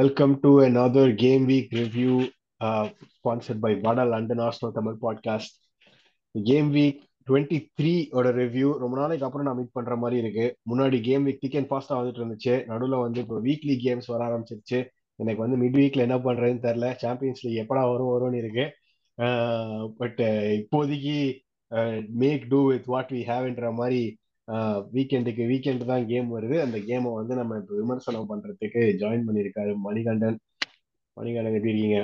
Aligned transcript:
Welcome 0.00 0.34
to 0.42 0.50
another 0.50 1.14
Game 1.14 1.46
Week 1.46 1.72
review 1.72 2.28
uh, 2.64 2.90
sponsored 3.16 3.58
by 3.60 3.80
Vada 3.80 4.04
London 4.04 4.38
Arsenal 4.38 4.74
Tamil 4.74 4.96
Podcast. 5.02 5.50
Game 6.32 6.72
Week 6.72 7.02
23 7.28 8.08
ஓட 8.10 8.28
review 8.28 8.72
ரொம்ப 8.72 8.96
நாளைக்கு 8.96 9.26
அப்புறம் 9.26 9.46
நான் 9.46 9.56
meet 9.56 9.72
பண்ற 9.72 9.96
மாதிரி 9.96 10.20
இருக்கு. 10.20 10.56
முன்னாடி 10.72 11.00
கேம் 11.00 11.26
வீக் 11.26 11.38
திக் 11.38 11.56
அண்ட் 11.56 11.70
ஃபாஸ்டா 11.70 11.92
வந்துட்டு 11.92 12.20
இருந்துச்சு. 12.20 12.66
நடுவில் 12.66 12.98
வந்து 12.98 13.20
இப்போ 13.20 13.40
வீக்லி 13.40 13.76
கேம்ஸ் 13.84 14.06
வர 14.06 14.26
ஆரம்பிச்சிருச்சு. 14.28 14.86
எனக்கு 15.14 15.48
வந்து 15.48 15.56
மிட் 15.56 15.82
வீக்ல 15.82 15.96
என்ன 15.96 16.18
பண்றதுன்னு 16.18 16.64
தெரியல. 16.66 16.94
சாம்பியன்ஸ் 16.94 17.46
லீக் 17.46 17.64
எப்படா 17.64 17.98
வரும் 17.98 18.12
வரும்னு 18.12 18.36
இருக்கு. 18.36 18.74
பட் 19.96 20.20
இப்போதைக்கு 20.60 21.38
make 22.06 22.48
do 22.48 22.66
with 22.66 22.86
what 22.86 23.10
we 23.10 23.16
ஹேவ்ன்ற 23.16 23.74
மாதிரி 23.74 24.19
வீக்கெண்டுக்கு 24.94 25.42
வீக்கெண்டு 25.50 25.84
தான் 25.90 26.06
கேம் 26.10 26.28
வருது. 26.36 26.56
அந்த 26.66 26.76
கேமை 26.88 27.10
வந்து 27.18 27.34
நம்ம 27.40 27.58
இப்போ 27.62 27.74
விமர்சனம் 27.80 28.30
பண்றதுக்கு 28.30 28.82
ஜாயின் 29.02 29.26
பண்ணியிருக்காரு 29.26 29.72
மணிகண்டன். 29.86 30.38
மணிகண்டன் 31.16 31.58
எப்படி 31.58 31.72
இருக்கீங்க? 31.74 32.00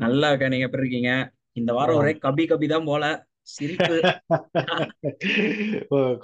நல்லா 0.00 0.28
இருக்க 0.30 0.52
நீங்க 0.52 0.68
எப்படி 0.68 0.84
இருக்கீங்க? 0.84 1.12
இந்த 1.60 1.70
வாரம் 1.78 1.98
ஒரே 2.02 2.12
கபி 2.26 2.44
கபி 2.50 2.66
தான் 2.74 2.88
போல. 2.90 3.04
சிரிப்பு. 3.54 3.96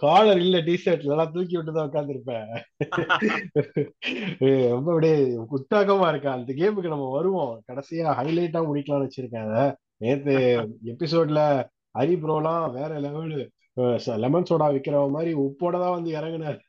காலர் 0.00 0.40
இல்ல 0.44 0.56
டிஷர்ட் 0.68 1.04
எல்லாம் 1.12 1.32
தூக்கி 1.34 1.54
விட்டு 1.56 1.72
தான் 1.76 1.88
உட்காந்துருப்பேன் 1.88 2.48
ரொம்ப 4.74 4.88
அப்படியே 4.94 5.16
உற்சாகமா 5.56 6.06
இருக்கா. 6.12 6.32
அந்த 6.38 6.52
கேமுக்கு 6.60 6.94
நம்ம 6.94 7.08
வருவோம். 7.16 7.52
கடைசியா 7.68 8.14
ஹைலைட்டா 8.20 8.62
முடிக்கலாம்னு 8.70 9.08
வச்சிருக்கேன் 9.08 9.54
நேத்து 10.04 10.34
எபிசோட்ல 10.92 11.40
ஹரி 11.98 12.16
ப்ரோலாம் 12.24 12.64
வேற 12.78 12.92
லெவலு 13.06 13.40
லெமன் 14.24 14.48
சோடா 14.50 14.66
விற்கிற 14.74 14.96
மாதிரி 15.16 15.32
உப்போட 15.46 15.74
தான் 15.84 15.96
வந்து 15.96 16.10
இறங்குனாரு. 16.18 16.60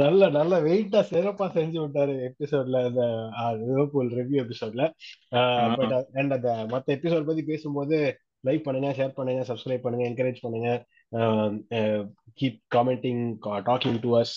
நல்ல 0.00 0.28
நல்ல 0.36 0.60
வெயிட்டா 0.66 1.00
சிறப்பா 1.12 1.46
செஞ்சு 1.56 1.78
விட்டாரு 1.84 2.14
எபிசோட்ல 2.28 2.82
அந்த 2.84 3.02
லிவர்பூல் 3.62 4.10
ரிவ்யூ 4.18 4.38
எபிசோட்ல 4.44 4.84
பட் 5.78 5.94
அண்ட் 6.20 6.34
அந்த 6.36 6.52
மத்த 6.72 6.94
எபிசோட் 6.96 7.28
பத்தி 7.30 7.44
பேசும்போது 7.50 7.98
லைக் 8.46 8.64
பண்ணுங்க 8.66 8.90
ஷேர் 8.98 9.16
பண்ணுங்க 9.18 9.42
சப்ஸ்கிரைப் 9.48 9.84
பண்ணுங்க 9.84 10.04
என்கரேஜ் 10.10 10.40
பண்ணுங்க. 10.44 10.68
Keep 12.40 12.58
commenting 12.74 13.24
talking 13.70 13.98
to 14.04 14.12
us 14.22 14.36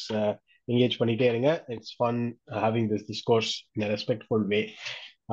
engage 0.68 1.00
பண்ணிட்டே 1.02 1.28
இருங்க. 1.32 1.52
It's 1.76 1.96
fun 2.00 2.22
having 2.64 2.90
this 2.94 3.06
discourse 3.12 3.52
in 3.78 3.88
respectful 3.94 4.46
way 4.54 4.62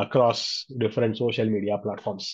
across 0.05 0.45
different 0.85 1.19
social 1.23 1.53
media 1.57 1.77
platforms 1.85 2.31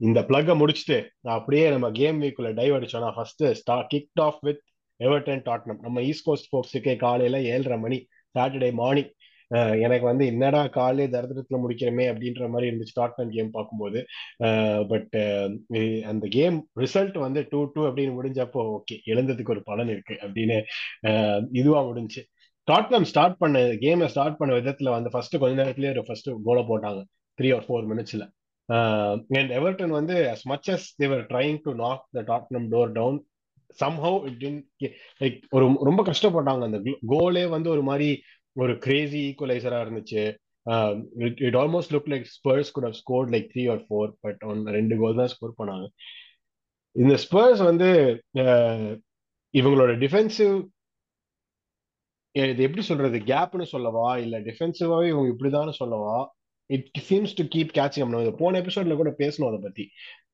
இந்த 0.00 0.20
பிளக்கை 0.28 0.54
முடிச்சுட்டு 0.60 0.96
நான் 1.20 1.38
அப்படியே 1.38 1.64
நம்ம 1.70 1.90
கேம் 1.90 2.18
வீக்குள்ள 2.22 2.50
டைவ் 2.58 2.76
அடிச்சோம்னா 2.78 3.12
ஃபர்ஸ்ட் 3.16 3.44
ஸ்டா 3.60 3.76
kick 3.92 4.20
off 4.26 4.40
with 4.40 4.62
Everton 5.00 5.42
Tottenham 5.48 5.80
நம்ம 5.80 6.02
ஈஸ்ட் 6.10 6.26
கோஸ்ட் 6.28 6.50
ஃபோக்ஸுக்கே 6.50 6.94
காலையில 6.96 7.40
ஏழரை 7.54 7.78
மணி 7.78 7.98
சாட்டர்டே 8.34 8.70
மார்னிங் 8.82 9.12
எனக்கு 9.84 10.04
வந்து 10.04 10.24
என்னடா 10.26 10.62
காலே 10.76 11.04
தரதரத்துல 11.06 11.58
முடிக்கிறமே 11.62 12.04
அப்படின்ற 12.12 12.48
மாதிரி 12.52 12.66
இருந்துச்சு 12.70 12.96
டாட்னம் 13.00 13.32
கேம் 13.36 13.50
பார்க்கும்போது. 13.50 14.00
பட் 14.90 15.14
அந்த 16.10 16.24
கேம் 16.36 16.56
ரிசல்ட் 16.82 17.16
வந்து 17.26 17.42
டூ 17.50 17.60
டூ 17.74 17.82
அப்படின்னு 17.88 18.16
முடிஞ்சப்போ 18.18 18.64
ஓகே 18.76 18.96
எழுந்ததுக்கு 19.12 19.54
ஒரு 19.56 19.62
பலன் 19.70 19.92
இருக்கு 19.94 20.16
அப்படின்னு 20.26 20.58
இதுவா 21.60 21.82
முடிஞ்சு. 21.90 22.22
டாட்னம் 22.68 23.08
ஸ்டார்ட் 23.12 23.38
பண்ண 23.42 23.58
கேமை 23.84 24.08
ஸ்டார்ட் 24.14 24.40
பண்ண 24.40 24.58
விதத்துல 24.60 24.90
வந்து 24.96 25.12
ஃபர்ஸ்ட் 25.14 25.40
கொஞ்ச 25.42 25.54
நேரத்திலேயே 25.62 25.92
ஒரு 25.96 26.04
ஃபர்ஸ்ட் 26.08 26.28
கோலை 26.48 26.64
போட்டாங்க. 26.72 27.00
த்ரீ 27.38 27.50
ஆர் 27.56 27.66
ஃபோர் 27.68 27.88
மினிட்ஸ்ல 27.92 28.24
அண்ட் 28.68 29.52
எவர்டன் 29.58 29.92
வந்து 29.98 30.16
as 30.32 30.46
much 30.52 30.68
as 30.74 30.86
they're 31.02 31.22
trying 31.32 31.58
to 31.66 31.72
knock 31.84 32.04
the 32.16 32.24
Tottenham 32.32 32.66
door 32.74 32.92
down 32.98 33.18
somehow 33.82 34.18
it 34.28 34.44
like 35.22 35.38
ஒரு 35.56 35.64
ரொம்ப 35.88 36.02
கஷ்டப்பட்டாங்க. 36.10 36.62
அந்த 36.68 36.80
கோலே 37.14 37.44
வந்து 37.56 37.68
ஒரு 37.74 37.82
மாதிரி 37.90 38.10
ஒரு 38.62 38.74
கிரேசி 38.84 39.20
ஈக்குவலைசரா 39.30 39.78
இருந்துச்சு. 39.84 40.22
It 41.48 41.58
almost 41.62 41.92
look 41.94 42.10
like 42.12 42.26
Spurs 42.36 42.72
could 42.76 42.86
have 42.88 42.98
scored 43.02 43.30
like 43.34 43.46
three 43.52 43.64
or 43.74 43.84
four 43.88 44.10
but 44.24 44.40
one 44.52 44.62
ரெண்டு 44.78 44.96
கோல் 45.02 45.20
தான் 45.20 45.32
ஸ்கோர் 45.34 45.58
பண்ணாங்க. 45.60 45.86
இந்த 47.02 47.14
ஸ்பர்ஸ் 47.24 47.62
வந்து 47.70 47.88
இவங்களோட 49.54 49.92
டிஃபென்சிவ் 50.04 50.56
இது 52.34 52.64
எப்படி 52.66 52.82
சொல்றது? 52.88 53.18
கேப்னு 53.30 53.66
சொல்லவா? 53.74 54.08
இல்ல 54.24 54.36
டிஃபென்சிவாவே 54.48 55.06
இவங்க 55.12 55.28
இப்படிதான்னு 55.34 55.74
சொல்லவா? 55.82 56.16
It 56.68 57.04
seems 57.08 57.34
to 57.34 57.44
keep 57.44 57.74
catching 57.74 57.98
நம்ம 57.98 58.30
போன 58.30 58.60
எபிசோட்ல 58.60 58.94
கூட 58.94 59.10
பேசணும் 59.18 59.48
அதை 59.48 59.58
பத்தி. 59.62 59.84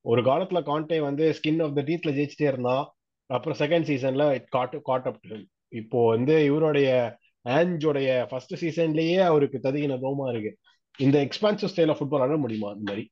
ஒரு 0.01 0.21
காலத்துல 0.21 0.61
காண்டே 0.61 0.99
வந்து 0.99 1.35
ஸ்கின் 1.39 1.63
ஆஃப் 1.63 1.75
த 1.75 1.81
டீத்ல 1.81 2.11
ஜெயிச்சிட்டே 2.11 2.47
இருந்தான். 2.47 2.85
அப்புறம் 3.29 3.57
செகண்ட் 3.57 3.87
சீசன்ல 3.91 4.31
இட் 4.31 4.47
காட் 4.47 4.79
காட் 4.83 5.05
அப் 5.05 5.47
இப்போ 5.67 6.07
வந்து 6.07 6.45
இவருடைய 6.45 7.17
ஆஞ்சோடைய 7.49 8.27
ஃபர்ஸ்ட் 8.27 8.53
சீசன்லயே 8.65 9.19
அவருக்கு 9.19 9.59
ததுகின 9.63 9.97
தோமா 10.03 10.29
இருக்கு. 10.29 10.51
இந்த 10.97 11.23
எக்ஸ்பான்சிவ் 11.25 11.69
ஸ்டைல் 11.75 11.89
ஆஃப் 11.89 12.03
ஃபுட்பால் 12.03 12.19
ஆட 12.19 12.37
முடியுமா 12.37 12.69
அந்த 12.71 12.81
மாதிரி? 12.85 13.11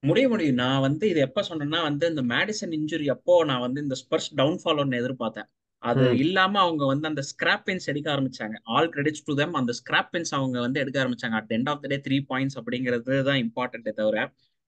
முடிய 0.00 0.28
முடியும். 0.28 0.54
நான் 0.54 0.80
வந்து 0.80 1.08
இது 1.08 1.20
எப்ப 1.20 1.42
சொன்னேன்னா 1.48 1.82
வந்து 1.82 2.08
இந்த 2.08 2.22
மேடிசன் 2.22 2.74
இன்ஜுரி 2.78 3.10
அப்போ 3.10 3.44
நான் 3.44 3.60
வந்து 3.60 3.82
இந்த 3.82 3.94
ஸ்பர்ஸ் 4.02 4.30
டவுன்ஃபால் 4.36 4.78
ஒன்று 4.78 4.96
எதிர்பார்த்தேன். 5.00 5.48
அது 5.82 6.04
இல்லாம 6.18 6.58
அவங்க 6.60 6.84
வந்து 6.90 7.06
அந்த 7.08 7.22
ஸ்கிராப் 7.30 7.64
பென்ஸ் 7.66 7.88
எடுக்க 7.92 8.08
ஆரம்பிச்சாங்க. 8.14 8.56
ஆல் 8.74 8.88
கிரெடிட்ஸ் 8.94 9.24
டு 9.26 9.34
தம் 9.40 9.54
அந்த 9.60 9.72
ஸ்கிராப் 9.78 10.10
பென்ஸ் 10.12 10.32
அவங்க 10.38 10.56
வந்து 10.60 10.80
எடுக்க 10.82 10.96
ஆரம்பிச்சாங்க. 11.02 11.36
At 11.40 11.52
end 11.56 11.70
of 11.72 11.82
the 11.82 11.88
day 11.92 11.98
three 12.06 12.18
points 12.30 12.58
அப்படிங்கிறது 12.60 13.18
தான் 13.28 13.40
இம்பார்ட்டன்ட்டே 13.44 13.92
தவிர 14.00 14.18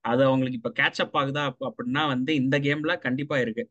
அது 0.05 0.23
அவங்களுக்கு 0.29 0.59
இப்ப 0.61 0.73
கேட்சப் 0.81 1.17
ஆகுதா 1.21 1.45
அப்படின்னா 1.69 2.03
வந்து 2.15 2.33
இந்த 2.35 2.57
கேம்ல 2.67 2.93
கண்டிப்பா 3.07 3.37
இருக்கு. 3.45 3.65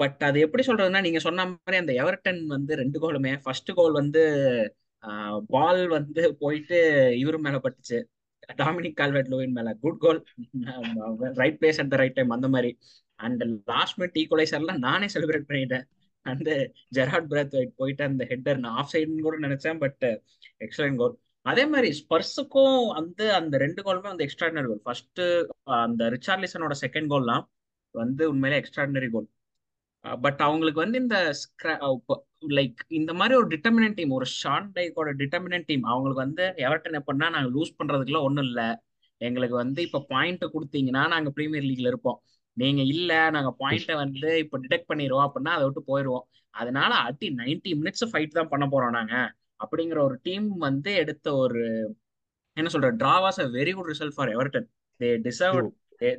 பட் 0.00 0.20
அது 0.28 0.38
எப்படி 0.46 0.62
சொல்றதுன்னா 0.66 1.00
நீங்க 1.06 1.20
சொன்ன 1.26 1.44
மாதிரி 1.46 1.76
அந்த 1.82 1.92
எவர்டன் 2.02 2.40
வந்து 2.54 2.72
ரெண்டு 2.82 2.98
கோலுமே 3.04 3.32
ஃபர்ஸ்ட் 3.44 3.70
கோல் 3.78 3.98
வந்து 4.00 4.22
பால் 5.54 5.82
வந்து 5.96 6.22
போயிட்டு 6.42 6.78
இவரு 7.22 7.38
மேல 7.46 7.56
பட்டுச்சு. 7.64 7.98
டாமினிக் 8.60 8.98
கால்வெட் 9.00 9.30
லோவின் 9.32 9.56
மேல. 9.58 9.68
Good 9.84 10.00
goal 10.04 10.20
right 11.42 11.58
place 11.60 11.80
at 11.82 11.92
the 11.92 11.98
right 12.02 12.16
time 12.18 12.36
அந்த 12.36 12.48
மாதிரி. 12.54 12.70
அண்ட் 13.20 13.42
லாஸ்ட் 13.72 13.98
மினிட் 14.00 14.18
ஈக்குவலைசர்ல 14.22 14.74
நானே 14.86 15.08
செலிப்ரேட் 15.14 15.48
பண்ணிட்டேன். 15.50 15.84
அந்த 16.26 16.50
ஜெராட் 16.96 17.28
பிரத் 17.28 17.56
போயிட்டு 17.76 18.02
அந்த 18.04 18.24
ஹெட்டர் 18.30 18.62
நான் 18.64 18.78
ஆஃப் 18.80 18.92
சைடுன்னு 18.92 19.26
கூட 19.26 19.38
நினைச்சேன் 19.38 19.80
பட் 19.84 20.04
எக்ஸ்ட்ரா 20.60 20.88
கோல் 21.02 21.16
அதே 21.46 21.64
மாதிரி 21.66 21.88
ஸ்பர்ஸுக்கும் 22.00 22.78
வந்து 22.98 23.24
அந்த 23.32 23.54
ரெண்டு 23.58 23.80
கோலுமே 23.82 24.08
வந்து 24.12 24.26
எக்ஸ்ட்ராடினரி 24.26 24.68
கோல் 24.68 24.84
ஃபர்ஸ்ட் 24.86 25.22
அந்த 25.78 26.04
ரிச்சார்லிசனோட 26.16 26.74
செகண்ட் 26.84 27.10
கோல்லாம் 27.14 27.44
வந்து 27.94 28.24
உண்மையிலே 28.32 28.60
எக்ஸ்ட்ராடினரி 28.62 29.10
கோல் 29.14 29.28
பட் 30.24 30.40
அவங்களுக்கு 30.46 30.80
வந்து 30.84 30.98
இந்த 31.02 31.18
லைக் 32.56 32.80
uh, 32.80 32.88
இந்த 32.98 33.12
மாதிரி 33.18 33.34
ஒரு 33.40 33.48
டிட்டர்மினன்ட் 33.52 33.96
டீம் 33.98 34.10
ஒரு 34.10 34.26
ஷான் 34.40 34.66
டைக்கோட 34.74 35.10
டிட்டர்மினன்ட் 35.20 35.68
டீம் 35.68 35.84
அவங்களுக்கு 35.92 36.24
வந்து 36.24 36.44
எவர்டன் 36.66 36.98
எப்படின்னா 37.00 37.28
நாங்கள் 37.34 37.54
லூஸ் 37.54 37.76
பண்றதுக்குலாம் 37.78 38.26
ஒன்றும் 38.28 38.48
இல்லை. 38.48 38.66
எங்களுக்கு 39.20 39.56
வந்து 39.62 39.80
இப்போ 39.86 40.00
பாயிண்ட் 40.10 40.44
கொடுத்தீங்கன்னா 40.54 41.02
நாங்கள் 41.14 41.34
ப்ரீமியர் 41.36 41.68
லீக்ல 41.70 41.90
இருப்போம். 41.92 42.18
நீங்க 42.56 42.80
இல்ல 42.92 43.12
நாங்க 43.30 43.50
பாயிண்ட 43.60 43.92
வந்து 44.02 44.28
இப்ப 44.42 44.58
டிடெக்ட் 44.58 44.90
பண்ணிடுவோம் 44.90 45.26
அப்படின்னா 45.26 45.54
அதை 45.56 45.64
விட்டு 45.66 45.82
போயிடுவோம் 45.88 46.26
அதனால 46.54 46.92
அட்டி 47.06 47.28
நைன்டி 47.38 47.70
மினிட்ஸ் 47.80 48.10
ஃபைட் 48.10 48.36
தான் 48.38 48.50
பண்ண 48.52 48.64
போறோம் 48.66 48.96
நாங்க. 48.98 49.14
அப்படிங்கிற 49.60 49.98
ஒரு 50.02 50.16
டீம் 50.22 50.48
வந்து 50.58 50.90
எடுத்த 51.02 51.26
ஒரு 51.36 51.62
என்ன 52.56 52.68
சொல்ற 52.74 52.88
draw 53.00 53.14
was 53.24 53.40
a 53.40 53.46
very 53.54 53.72
good 53.72 53.90
result 53.92 54.16
for 54.16 54.32
Everton 54.34 54.66
they 55.00 55.08
deserve 55.24 55.58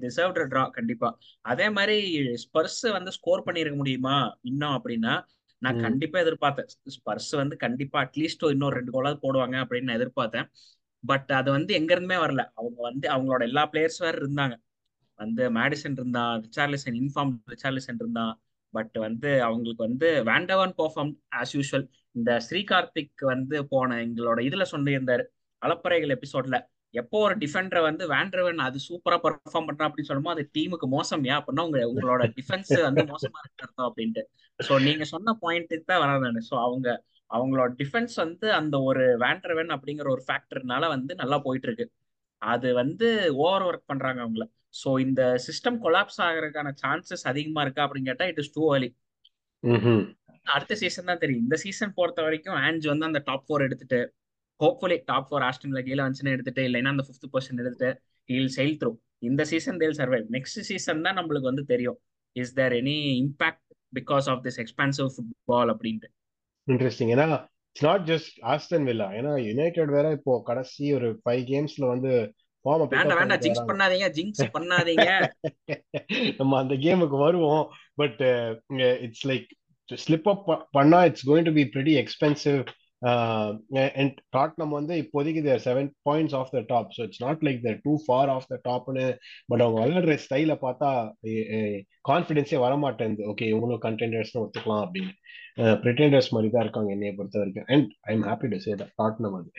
deserved 0.02 0.40
draw 0.52 0.64
கண்டிப்பா. 0.78 1.10
அதே 1.46 1.68
மாதிரி 1.70 1.96
ஸ்பர்ஸ் 2.44 2.82
வந்து 2.98 3.12
ஸ்கோர் 3.18 3.46
பண்ணிருக்க 3.48 3.78
முடியுமா? 3.78 4.16
இன்னும் 4.44 4.76
அப்படின்னா 4.78 5.14
நான் 5.62 5.78
கண்டிப்பா 5.78 6.18
எதிர்பார்த்தேன். 6.20 6.70
ஸ்பர்ஸ் 6.96 7.32
வந்து 7.36 7.56
கண்டிப்பா 7.58 7.98
அட்லீஸ்ட் 8.06 8.46
இன்னொரு 8.52 8.76
ரெண்டு 8.76 8.94
கோலாவது 8.96 9.20
போடுவாங்க 9.26 9.56
அப்படின்னு 9.64 9.90
நான் 9.90 10.00
எதிர்பார்த்தேன். 10.00 10.48
பட் 11.04 11.32
அது 11.40 11.50
வந்து 11.52 11.72
எங்க 11.74 11.92
இருந்துமே 11.96 12.18
வரல. 12.22 12.44
அவங்க 12.56 12.80
வந்து 12.82 13.06
அவங்களோட 13.10 13.44
எல்லா 13.50 13.64
பிளேயர்ஸ் 13.72 14.00
வேற 14.00 14.16
இருந்தாங்க. 14.22 14.56
வந்து 15.20 15.44
மேடிசன் 15.50 15.96
இருந்தா 15.96 16.24
ரிச்சார்லிசன் 16.36 16.98
இன்ஃபார்ம் 17.02 17.34
ரிச்சார்லிசன் 17.54 18.00
இருந்தா 18.00 18.26
பட் 18.74 18.98
வந்து 18.98 19.30
அவங்களுக்கு 19.42 19.84
வந்து 19.84 20.08
வேண்டவன் 20.24 20.74
பர்ஃபார்ம் 20.78 21.12
ஆஸ் 21.36 21.54
யூஷுவல் 21.58 21.86
இந்த 22.12 22.32
ஸ்ரீகார்த்திக் 22.48 23.24
வந்து 23.26 23.58
போன 23.66 23.98
எங்களோட 23.98 24.40
இதுல 24.48 24.66
சொல்லியிருந்தாரு 24.72 25.24
அலப்பறைகள் 25.62 26.16
எபிசோட்ல 26.18 26.58
எப்போ 26.94 27.18
ஒரு 27.20 27.36
டிஃபெண்டரை 27.36 27.82
வந்து 27.82 28.04
வேண்டவன் 28.08 28.60
அது 28.66 28.78
சூப்பரா 28.88 29.18
பெர்ஃபார்ம் 29.24 29.68
பண்றான் 29.70 29.88
அப்படின்னு 29.90 30.10
சொல்லுமோ 30.12 30.34
அது 30.34 30.44
டீமுக்கு 30.58 30.88
மோசம்யா 30.92 31.36
அப்படின்னா 31.40 31.66
உங்க 31.66 31.80
உங்களோட 31.92 32.24
டிஃபென்ஸ் 32.38 32.74
வந்து 32.82 33.04
மோசமா 33.04 33.40
இருக்கிறதோ 33.44 33.84
அப்படின்ட்டு. 33.90 34.24
ஸோ 34.60 34.74
நீங்க 34.82 35.04
சொன்ன 35.04 35.34
பாயிண்ட்டுக்கு 35.42 35.86
தான் 35.86 36.02
வரேன் 36.04 36.24
நான். 36.26 36.48
ஸோ 36.50 36.56
அவங்க 36.68 36.88
அவங்களோட 37.30 37.70
டிஃபென்ஸ் 37.82 38.16
வந்து 38.16 38.48
அந்த 38.54 38.76
ஒரு 38.82 39.04
வேண்டர்வன் 39.18 39.72
அப்படிங்கிற 39.76 40.10
ஒரு 40.10 40.24
ஃபேக்டர்னால 40.28 40.88
வந்து 40.88 41.16
நல்லா 41.16 41.40
போயிட்டு 41.40 41.68
இருக்கு. 41.70 41.88
அது 42.42 42.68
வந்து 42.74 43.08
ஓவர் 43.46 43.66
ஒர்க் 43.70 43.90
பண்றாங்க 43.92 44.20
அவங்கள. 44.26 44.46
ஸோ 44.76 44.90
இந்த 45.06 45.22
சிஸ்டம் 45.46 45.78
கொலாப்ஸ் 45.84 46.20
ஆகிறதுக்கான 46.26 46.74
சான்சஸ் 46.82 47.26
அதிகமா 47.32 47.62
இருக்கா 47.66 47.84
அப்படின்னு 47.86 48.10
கேட்டா 48.12 48.28
இட் 48.32 48.42
இஸ் 48.44 48.54
டூ 48.56 48.64
ஏர்லி 48.76 48.90
அடுத்த 50.48 50.74
சீசன் 50.82 51.10
தான் 51.10 51.22
தெரியும். 51.22 51.44
இந்த 51.44 51.56
சீசன் 51.62 51.94
பொறுத்த 51.98 52.20
வரைக்கும் 52.26 52.58
ஆன்ஜ் 52.66 52.86
வந்து 52.92 53.08
அந்த 53.08 53.20
டாப் 53.30 53.46
ஃபோர் 53.46 53.66
எடுத்துட்டு 53.68 54.00
ஹோப்ஃபுல்லி 54.60 54.98
டாப் 55.08 55.28
ஃபோர் 55.30 55.46
ஆஸ்டன்ல 55.48 55.80
கீழே 55.88 56.02
வந்துச்சுன்னு 56.04 56.36
எடுத்துட்டு 56.36 56.64
இல்லைன்னா 56.68 56.92
அந்த 56.94 57.06
ஃபிஃப்த் 57.08 57.32
பொசிஷன் 57.34 57.62
எடுத்துட்டு 57.64 57.90
ஹீல் 58.30 58.52
செயில் 58.58 58.78
த்ரூ 58.82 58.92
இந்த 59.30 59.42
season 59.52 59.80
they'll 59.82 59.98
survive 60.00 60.28
next 60.36 60.62
season 60.70 61.04
தான் 61.08 61.18
நம்மளுக்கு 61.20 61.50
வந்து 61.52 61.66
தெரியும். 61.72 61.98
Is 62.36 62.54
there 62.60 62.76
any 62.80 62.96
impact 63.24 63.64
because 63.94 64.28
of 64.34 64.44
this 64.46 64.60
expensive 64.64 65.10
football 65.16 65.72
அப்படின்ட்டு? 65.74 66.08
இன்ட்ரெஸ்டிங் 66.68 67.12
ஏன்னா 67.16 67.26
it's 67.70 67.86
not 67.88 68.06
just 68.12 68.36
Aston 68.54 68.88
Villa 68.90 69.08
ஏன்னா 69.20 69.34
யுனைடெட் 69.48 69.94
வேற 69.98 70.08
இப்போ 70.18 70.34
கடைசி 70.50 70.86
ஒரு 70.98 71.10
ஃபைவ் 71.22 71.44
கேம்ஸ்ல 71.52 71.86
வந்து 71.94 72.12
ஃபார்ம் 72.66 72.94
வேண்டாம் 72.94 73.20
வேண்டாம் 73.20 73.42
ஜிங்ஸ் 73.44 73.68
பண்ணாதீங்க 73.70 74.08
ஜிங்ஸ் 74.18 74.44
பண்ணாதீங்க. 74.56 75.10
நம்ம 76.40 76.58
அந்த 76.62 76.76
கேமுக்கு 76.86 77.20
வருவோம். 77.26 77.66
But 78.02 78.22
it's 79.06 79.28
like 79.32 79.50
slip 79.90 80.30
up 80.32 80.46
பண்ணா 80.78 81.00
it's 81.10 81.28
going 81.30 81.48
to 81.48 81.54
be 81.58 81.66
pretty 81.74 81.94
expensive 82.02 82.60
and 84.00 84.16
Tottenham 84.36 84.74
வந்து 84.78 84.94
இப்போதைக்கு 85.02 85.42
they're 85.48 85.64
seven 85.66 85.90
points 86.08 86.36
off 86.40 86.52
the 86.54 86.62
top 86.72 86.94
so 86.96 87.02
it's 87.08 87.24
not 87.26 87.44
like 87.48 87.60
the 87.66 87.74
too 87.84 87.94
far 88.06 88.32
off 88.36 88.48
the 88.52 88.58
டாப்னு 88.68 89.06
but 89.50 89.64
அவங்க 89.66 89.80
விளையாடுற 89.82 90.16
ஸ்டைல 90.26 90.56
பார்த்தா 90.64 90.90
கான்ஃபிடென்ஸே 92.06 92.60
வரமாட்டேங்குது. 92.66 93.26
ஓகே 93.32 93.48
இவங்களும் 93.52 93.84
கண்டெண்டர்ஸ்னு 93.86 94.44
ஒத்துக்கலாம் 94.44 94.84
அப்படின்னு. 94.86 95.14
ப்ரிட்டெண்டர்ஸ் 95.84 96.34
மாதிரி 96.34 96.50
தான் 96.52 96.66
இருக்காங்க 96.66 96.90
என்னைய 96.96 97.12
பொறுத்த 97.18 97.38
வரைக்கும் 97.42 97.68
and 97.74 97.92
I 98.08 98.14
am 98.16 98.26
happy 98.30 98.48
to 98.54 98.58
say 98.66 98.72
Tottenham 99.00 99.38
அது. 99.40 99.50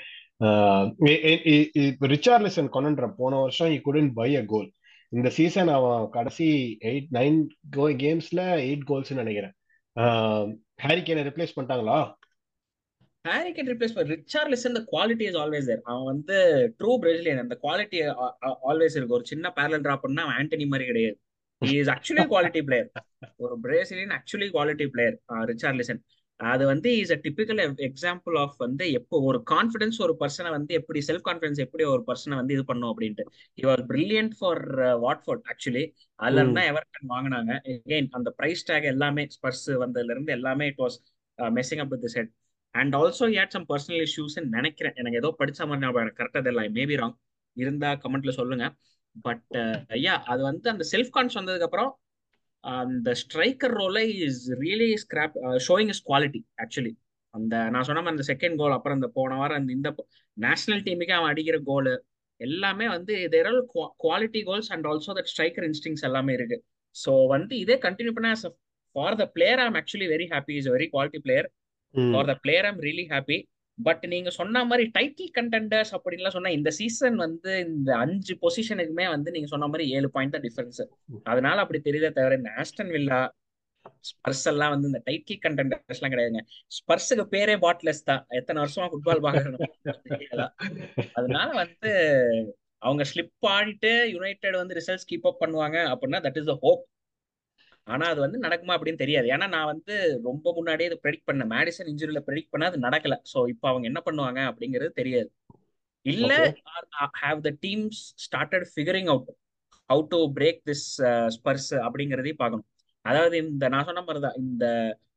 ரிச்சார்லிசன் 2.12 2.74
கொண்டுன்ற 2.74 3.06
போன 3.20 3.38
வருஷம் 3.40 3.70
ஈ 3.72 3.78
குடன் 3.80 4.10
பை 4.12 4.30
அ 4.36 4.42
கோல் 4.44 4.68
இந்த 5.12 5.28
சீசன் 5.30 5.70
அவன் 5.76 6.04
கடைசி 6.10 6.46
எயிட் 6.90 7.10
நைன் 7.18 7.38
கோ 7.76 7.84
கேம்ஸ்ல 8.04 8.40
எயிட் 8.66 8.84
கோல்ஸ் 8.84 9.12
நினைக்கிறேன். 9.22 9.54
ஹாரிகேனை 10.84 11.22
ரிப்ளேஸ் 11.28 11.54
பண்ணிட்டாங்களா? 11.56 11.98
ஹாரிகேன் 13.24 13.70
ரிப்ளேஸ் 13.72 13.94
ரிச்சார்லிசன் 14.14 14.72
இந்த 14.72 14.82
குவாலிட்டி 14.92 15.24
இஸ் 15.28 15.38
ஆல்வேஸ் 15.42 15.68
தேர் 15.70 15.80
அவன் 15.84 16.08
வந்து 16.12 16.36
ட்ரூ 16.78 16.92
பிரேசிலியன் 17.04 17.42
அந்த 17.44 17.56
குவாலிட்டி 17.62 18.00
ஆல்வேஸ் 18.70 18.96
இருக்கு. 18.96 19.16
ஒரு 19.18 19.24
சின்ன 19.24 19.50
பேரல் 19.50 19.84
ட்ராப் 19.86 20.04
பண்ணா 20.04 20.24
அவன் 20.24 20.36
ஆண்டனி 20.40 20.66
மாதிரி 20.72 20.86
கிடையாது. 20.90 21.16
இஸ் 21.62 21.90
ஆக்சுவலி 21.94 22.24
குவாலிட்டி 22.32 22.60
பிளேயர் 22.68 22.90
ஒரு 23.36 23.54
Brazilian 23.60 24.14
actually 24.18 24.48
quality 24.56 24.86
player 24.94 25.16
Richarlison 25.50 26.00
அது 26.40 26.66
வந்து 26.66 26.88
is 26.98 27.12
a 27.14 27.18
typical 27.24 27.60
example 27.86 28.34
of 28.38 28.56
வந்து 28.56 28.84
எப்போ 28.92 29.16
ஒரு 29.20 29.38
கான்ஃபிடன்ஸ் 29.50 29.98
ஒரு 30.04 30.14
பர்சனை 30.20 30.50
வந்து 30.50 30.72
எப்படி 30.74 31.00
செல்ஃப் 31.08 31.26
கான்ஃபிடன்ஸ் 31.28 31.60
எப்படி 31.64 31.84
ஒரு 31.84 32.02
பர்சனை 32.06 32.34
வந்து 32.34 32.54
இது 32.54 32.64
பண்ணும் 32.64 32.90
அப்படின்ட்டு. 32.92 33.24
Your 33.58 33.82
brilliant 33.90 34.34
for 34.38 34.62
Watford 35.04 35.46
actually 35.52 35.84
அதுல 36.18 36.40
இருந்தா 36.40 36.64
எவர்டன் 36.72 37.12
வாங்கினாங்க. 37.14 37.52
எகெயின் 37.74 38.08
அந்த 38.12 38.30
பிரைஸ் 38.30 38.66
டேக் 38.70 38.84
எல்லாமே 38.84 39.24
ஸ்பர்ஸ் 39.36 39.66
வந்ததுல 39.84 40.14
இருந்து 40.16 40.32
எல்லாமே 40.32 40.66
it 40.66 40.82
was 40.84 40.98
messing 41.38 41.82
up 41.84 41.92
with 41.94 42.08
set 42.16 42.30
and 42.74 42.94
also 42.94 43.26
had 43.36 43.54
some 43.56 43.68
personal 43.68 44.02
issues 44.06 44.36
நினைக்கிறேன். 44.56 44.96
எனக்கு 44.96 45.20
ஏதோ 45.22 45.30
படிச்ச 45.40 45.60
மாதிரி 45.68 45.84
ஞாபகம் 45.86 46.16
கரெக்டாக 46.20 46.42
தெரியல. 46.48 46.64
மேபி 46.78 46.96
ராங் 47.02 47.16
இருந்தா 47.56 47.90
கமெண்ட்ல 48.04 48.32
சொல்லுங்க. 48.40 48.64
பட் 49.24 49.56
ஐயா 49.88 50.14
அது 50.32 50.42
வந்து 50.42 50.66
அந்த 50.72 50.84
செல்ஃப் 50.92 51.12
கான்ஸ் 51.14 51.38
வந்ததுக்கு 51.38 51.68
அப்புறம் 51.68 51.90
அந்த 52.66 53.10
ஸ்ட்ரைக்கர் 53.14 53.74
ரோல 53.80 53.98
is 54.26 54.42
really 54.62 54.90
scrap 55.02 55.36
showing 55.66 55.90
is 55.94 56.02
quality 56.08 56.40
actually 56.64 56.92
அந்த 57.34 57.54
நான் 57.70 57.86
சொன்ன 57.88 58.10
அந்த 58.10 58.24
செகண்ட் 58.28 58.56
கோல் 58.56 58.74
அப்புறம் 58.76 58.98
இந்த 58.98 59.08
போன 59.16 59.36
வாரம் 59.36 59.58
அந்த 59.60 59.72
இந்த 59.72 59.90
நேஷனல் 60.36 60.84
டீமுக்கு 60.86 61.16
அவன் 61.18 61.32
அடிக்கிற 61.32 61.58
கோல் 61.62 61.90
எல்லாமே 62.40 62.86
வந்து 62.88 63.14
they're 63.28 63.46
all 63.46 63.60
quality 64.04 64.40
goals 64.44 64.70
and 64.72 64.86
also 64.86 65.12
that 65.18 65.30
striker 65.32 65.66
instincts 65.68 66.04
எல்லாமே 66.04 66.32
இருக்கு. 66.34 66.56
ஸோ 66.96 67.12
வந்து 67.26 67.54
இதே 67.58 67.76
கண்டினியூ 67.86 68.12
பண்ண 68.12 68.30
for 68.96 69.16
the 69.16 69.26
player 69.36 69.62
I'm 69.64 69.78
actually 69.80 70.08
very 70.14 70.26
happy 70.32 70.54
is 70.60 70.70
very 70.74 70.88
quality 70.94 71.20
player 71.26 71.48
for 71.94 72.28
the 72.30 72.34
player 72.44 72.64
I'm 72.64 72.80
really 72.80 73.06
happy 73.10 73.38
but 73.78 74.04
நீங்க 74.12 74.30
சொன்ன 74.30 74.64
மாதிரி 74.64 74.84
டைட்டில் 74.94 75.32
கண்டெண்டர்ஸ் 75.38 75.92
அப்படின்லாம் 75.96 76.36
சொன்னா 76.36 76.52
இந்த 76.58 76.70
சீசன் 76.70 77.16
வந்து 77.16 77.52
இந்த 77.66 77.90
அஞ்சு 77.96 78.34
பொசிஷனுக்குமே 78.42 79.06
வந்து 79.14 79.34
நீங்க 79.34 79.48
சொன்ன 79.52 79.68
மாதிரி 79.72 79.86
ஏழு 79.96 80.10
பாயிண்ட் 80.14 80.34
தான் 80.36 80.46
டிஃபரன்ஸ் 80.46 80.82
அதனால 81.24 81.56
அப்படி 81.64 81.80
தெரியுதே 81.88 82.10
தவிர 82.18 82.38
இந்த 82.40 82.52
ஆஸ்டன் 82.62 82.92
வில்லா 82.96 83.20
ஸ்பர்ஸ் 84.08 84.46
எல்லாம் 84.52 84.72
வந்து 84.74 84.88
இந்த 84.90 85.00
டைட்டில் 85.08 85.42
கண்டெண்டர்ஸ் 85.44 85.98
எல்லாம் 85.98 86.12
கிடையாதுங்க. 86.14 86.42
ஸ்பர்ஸுக்கு 86.76 87.24
பேரே 87.34 87.54
பாட்லெஸ் 87.64 88.02
தான். 88.10 88.22
எத்தனை 88.40 88.58
வருஷமா 88.62 88.86
ஃபுட்பால் 88.92 89.24
பாக்குறோம் 89.26 89.60
அதனால 91.18 91.48
வந்து 91.62 91.92
அவங்க 92.82 93.02
ஸ்லிப் 93.12 93.46
ஆடிட்டு 93.52 93.92
யுனைடெட் 94.14 94.58
வந்து 94.62 94.76
ரிசல்ட்ஸ் 94.80 95.08
கீப் 95.10 95.28
அப் 95.30 95.40
பண்ணுவாங்க 95.42 95.78
அப்படின்னா 95.92 96.20
தட் 96.26 96.38
இஸ் 96.40 96.50
த 96.52 96.56
ஹோப் 96.64 96.82
ஆனா 97.86 98.04
அது 98.12 98.20
வந்து 98.24 98.38
நடக்குமா 98.44 98.74
அப்படின்னு 98.76 99.02
தெரியாது. 99.02 99.26
ஏன்னா 99.34 99.46
நான் 99.54 99.70
வந்து 99.72 99.94
ரொம்ப 100.28 100.52
முன்னாடியே 100.58 100.88
இது 100.90 100.96
ப்ரெடிக்ட் 101.04 101.28
பண்ணேன். 101.28 101.50
மேடிசன் 101.56 101.90
இன்ஜுரியில 101.92 102.20
ப்ரெடிக்ட் 102.28 102.52
பண்ண 102.54 102.70
அது 102.70 102.78
நடக்கல. 102.86 103.16
ஸோ 103.32 103.38
இப்போ 103.52 103.66
அவங்க 103.72 103.86
என்ன 103.90 104.00
பண்ணுவாங்க 104.06 104.40
அப்படிங்கிறது 104.50 104.92
தெரியாது. 105.00 105.28
இல்ல 106.06 106.32
have 107.22 107.38
the 107.46 107.50
teams 107.64 108.00
started 108.24 108.66
figuring 108.72 109.10
out 109.14 109.30
how 109.90 110.02
to 110.12 110.18
break 110.38 110.60
this 110.70 110.86
Spurs 111.36 111.72
அப்படிங்கிறதையும் 111.86 112.42
பார்க்கணும். 112.42 112.68
அதாவது 113.04 113.36
இந்த 113.44 113.64
நான் 113.74 113.88
சொன்ன 113.88 114.02
மாதிரி 114.06 114.22
தான். 114.26 114.38
இந்த 114.44 114.64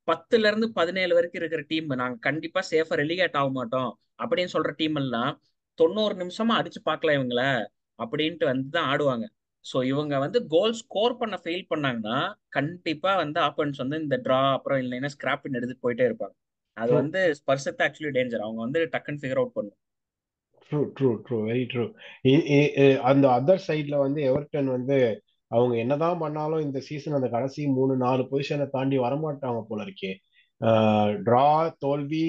பத்துல 0.07 0.49
இருந்து 0.51 0.67
பதினேழு 0.79 1.13
வரைக்கும் 1.17 1.41
இருக்கிற 1.41 1.61
டீம் 1.71 1.99
நாங்க 2.01 2.17
கண்டிப்பா 2.27 2.61
சேஃபா 2.71 2.95
ரெலிகேட் 3.01 3.37
ஆக 3.41 3.49
மாட்டோம் 3.57 3.89
அப்படின்னு 4.19 4.53
சொல்ற 4.55 4.71
டீம் 4.81 4.97
எல்லாம் 5.01 5.33
தொண்ணூறு 5.79 6.15
நிமிஷமா 6.21 6.53
அடிச்சு 6.59 6.79
பார்க்கல 6.89 7.13
இவங்கள 7.17 7.41
அப்படின்ட்டு 7.99 8.45
வந்து 8.51 8.67
தான் 8.75 8.87
ஆடுவாங்க. 8.91 9.25
ஸோ 9.65 9.77
இவங்க 9.83 10.13
வந்து 10.19 10.39
கோல் 10.47 10.75
ஸ்கோர் 10.81 11.19
பண்ண 11.19 11.35
ஃபெயில் 11.43 11.65
பண்ணாங்கன்னா 11.71 12.17
கண்டிப்பா 12.57 13.11
வந்து 13.21 13.39
ஆப்பன்ஸ் 13.47 13.81
வந்து 13.83 13.97
இந்த 14.03 14.17
ட்ரா 14.25 14.41
அப்புறம் 14.55 14.81
இல்லைன்னா 14.83 15.11
ஸ்கிராப்பின் 15.15 15.57
எடுத்துட்டு 15.57 15.85
போயிட்டே 15.85 16.05
இருப்பாங்க. 16.09 16.35
அது 16.77 16.91
வந்து 16.99 17.19
ஸ்பர்சத்தை 17.39 17.83
ஆக்சுவலி 17.87 18.13
டேஞ்சர் 18.17 18.45
அவங்க 18.45 18.59
வந்து 18.65 18.81
டக்குன்னு 18.93 19.21
ஃபிகர் 19.21 19.41
அவுட் 19.41 19.55
பண்ணும். 19.57 19.77
True 20.71 20.79
true 20.97 21.09
true 21.25 21.37
very 21.47 21.63
true 21.71 21.83
அந்த 23.09 23.25
அதர் 23.37 23.65
சைட்ல 23.67 23.95
வந்து 24.05 24.19
எவர்டன் 24.29 24.69
வந்து 24.75 24.97
அவங்க 25.51 25.73
என்னதான் 25.83 26.19
பண்ணாலும் 26.19 26.63
இந்த 26.65 26.79
சீசன் 26.87 27.17
அந்த 27.19 27.29
கடைசி 27.29 27.61
மூணு 27.77 27.93
நாலு 28.03 28.23
பொசிஷனை 28.31 28.67
தாண்டி 28.75 28.97
வரமாட்டாங்க 29.05 29.61
போல 29.69 29.79
இருக்கே. 29.87 30.11
ட்ரா 31.25 31.47
தோல்வி 31.85 32.25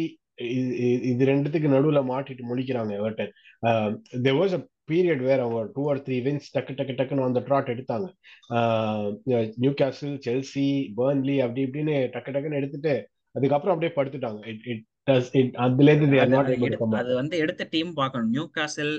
இது 1.10 1.22
ரெண்டுத்துக்கு 1.30 1.74
நடுவுல 1.74 2.00
மாட்டிட்டு 2.10 2.44
முடிக்கிறாங்க 2.50 2.92
Everton 3.00 3.32
there 4.24 4.38
was 4.38 4.54
a 4.58 4.60
period 4.92 5.22
வேற 5.28 5.38
அவங்க 5.44 5.62
டூ 5.76 5.82
ஆர் 5.92 6.02
த்ரீ 6.06 6.18
வின்ஸ் 6.26 6.50
டக்கு 6.56 6.76
டக்கு 6.78 6.94
டக்குன்னு 6.98 7.28
அந்த 7.28 7.42
ட்ராட் 7.48 7.72
எடுத்தாங்க. 7.74 8.08
நியூ 9.62 9.72
கேசல் 9.80 10.14
செல்சி 10.26 10.66
பர்ன்லி 11.00 11.36
அப்படி 11.46 11.64
இப்படின்னு 11.68 11.96
டக்கு 12.16 12.34
டக்குன்னு 12.36 12.60
எடுத்துட்டு 12.60 12.94
அதுக்கப்புறம் 13.36 13.74
அப்படியே 13.74 13.94
படுத்துட்டாங்க. 13.98 14.40
இட் 14.52 14.64
இட் 14.70 14.86
அது 16.98 17.12
வந்து 17.20 17.36
எடுத்த 17.44 17.66
டீம் 17.74 17.92
பார்க்கணும். 18.00 18.32
நியூ 18.34 18.46
காசல் 18.56 18.94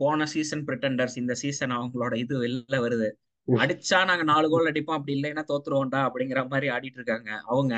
போன 0.00 0.26
சீசன் 0.32 0.66
பிரிட்டண்டர்ஸ் 0.66 1.16
இந்த 1.22 1.34
சீசன் 1.40 1.72
அவங்களோட 1.76 2.14
இது 2.22 2.34
வெளில 2.42 2.76
வருது. 2.84 3.08
அடிச்சா 3.48 3.98
நாங்க 4.08 4.24
நாலு 4.30 4.46
கோல் 4.52 4.70
அடிப்போம் 4.70 4.98
அப்படி 4.98 5.14
இல்லைன்னா 5.18 5.42
தோத்துருவோம்டா 5.50 6.00
அப்படிங்கிற 6.08 6.40
மாதிரி 6.52 6.68
ஆடிட்டு 6.74 6.98
இருக்காங்க. 7.00 7.30
அவங்க 7.52 7.74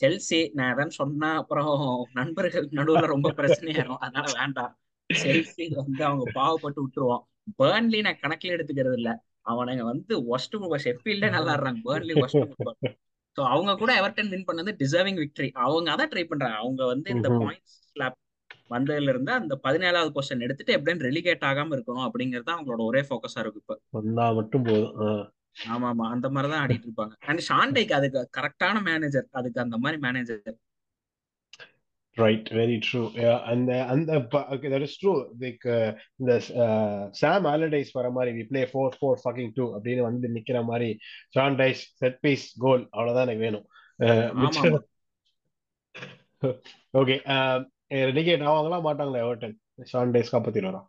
செல்சி 0.00 0.38
நான் 0.58 0.72
எதாவது 0.72 0.98
சொன்னா 1.00 1.30
அப்புறம் 1.40 1.72
நண்பர்கள் 2.18 2.66
நடுவுல 2.78 3.04
ரொம்ப 3.12 3.32
பிரச்சனையாயிரும். 3.38 4.00
அதனால 4.04 4.26
வேண்டாம். 4.40 4.72
செல்சி 5.10 5.64
வந்து 5.74 6.04
அவங்க 6.04 6.24
பாவப்பட்டு 6.34 6.80
விட்டுருவோம் 6.82 7.22
பேர்ன்லி 7.58 8.00
நான் 8.02 8.20
கணக்குல 8.22 8.54
எடுத்துக்கிறது 8.56 8.96
இல்ல. 8.96 9.10
அவனுங்க 9.46 9.82
வந்து 9.82 10.36
ஒஸ்ட் 10.36 10.54
ஷெஃபீல்டே 10.84 11.30
நல்லா 11.30 11.52
ஆடுறாங்க. 11.54 11.80
பேர்ன்லி 11.84 12.14
ஒஸ்ட் 12.14 12.44
ஸோ 13.36 13.42
அவங்க 13.44 13.72
கூட 13.76 13.92
எவர்டன் 14.00 14.28
வின் 14.28 14.46
பண்ணது 14.46 14.70
டிசர்விங் 14.78 15.18
விக்டரி 15.20 15.48
அவங்க 15.52 15.88
அதான் 15.94 16.10
ட்ரை 16.10 16.24
பண்றாங்க. 16.24 16.56
அவங்க 16.56 16.82
வந்து 16.86 17.08
இந்த 17.10 17.28
பாயிண்ட்ஸ் 17.38 17.78
ஸ்லாப் 17.88 18.18
வந்ததுல 18.70 19.08
இருந்து 19.08 19.32
அந்த 19.32 19.54
பதினேழாவது 19.62 20.10
கொஸ்டின் 20.14 20.40
எடுத்துட்டு 20.40 20.76
எப்படின்னு 20.76 21.06
ரெலிகேட் 21.06 21.46
ஆகாம 21.46 21.74
இருக்கணும் 21.74 22.06
அப்படிங்கறது 22.06 22.54
அவங்களோட 22.54 22.82
ஒரே 22.84 23.00
ஃபோக்கஸா 23.00 23.38
இருக்கு 23.38 23.62
இப்ப. 23.62 23.76
மட்டும் 24.34 24.62
போதும். 24.62 25.24
ஆமா 25.70 25.88
ஆமா 25.90 26.04
அந்த 26.10 26.30
மாதிரிதான் 26.30 26.62
ஆடிட்டு 26.64 26.86
இருப்பாங்க. 26.88 27.14
அண்ட் 27.26 27.42
ஷாண்டைக்கு 27.48 27.92
அதுக்கு 27.92 28.20
கரெக்டான 28.38 28.82
மேனேஜர் 28.82 29.26
அதுக்கு 29.30 29.60
அந்த 29.60 29.76
மாதிரி 29.78 30.00
மேனேஜர் 30.00 30.40
ரைட் 32.16 32.48
வெரி 32.56 32.76
ட்ரூ 32.84 33.00
அந்த 33.44 33.70
அந்த 33.84 34.18
தட் 34.64 34.84
இஸ் 34.86 34.96
ட்ரூ 35.00 35.12
லைக் 35.40 35.64
இந்த 36.20 36.32
சாம் 37.20 37.46
ஆலடைஸ் 37.52 37.90
வர 37.92 38.08
மாதிரி 38.10 38.32
we 38.38 38.44
play 38.50 38.62
four 38.72 38.96
four 38.98 39.20
fucking 39.24 39.52
two 39.56 39.66
அப்படின்னு 39.74 40.02
வந்து 40.02 40.28
நிக்கிற 40.36 40.60
மாதிரி 40.64 40.90
Sean 41.36 41.58
Dyche 41.60 41.82
set 42.00 42.18
piece 42.22 42.46
goal 42.60 42.84
அவ்வளவுதான் 42.90 43.26
எனக்கு 43.28 43.46
வேணும். 43.46 43.66
ஓகே 46.94 47.16
ரெடிகேட் 48.06 48.44
ஆவாங்களா 48.48 48.78
மாட்டாங்களா 48.86 49.22
எவர்டன்? 49.24 49.54
ஷான் 49.90 50.12
டைஸ் 50.14 50.32
காப்பாத்திடுவாரா 50.34 50.80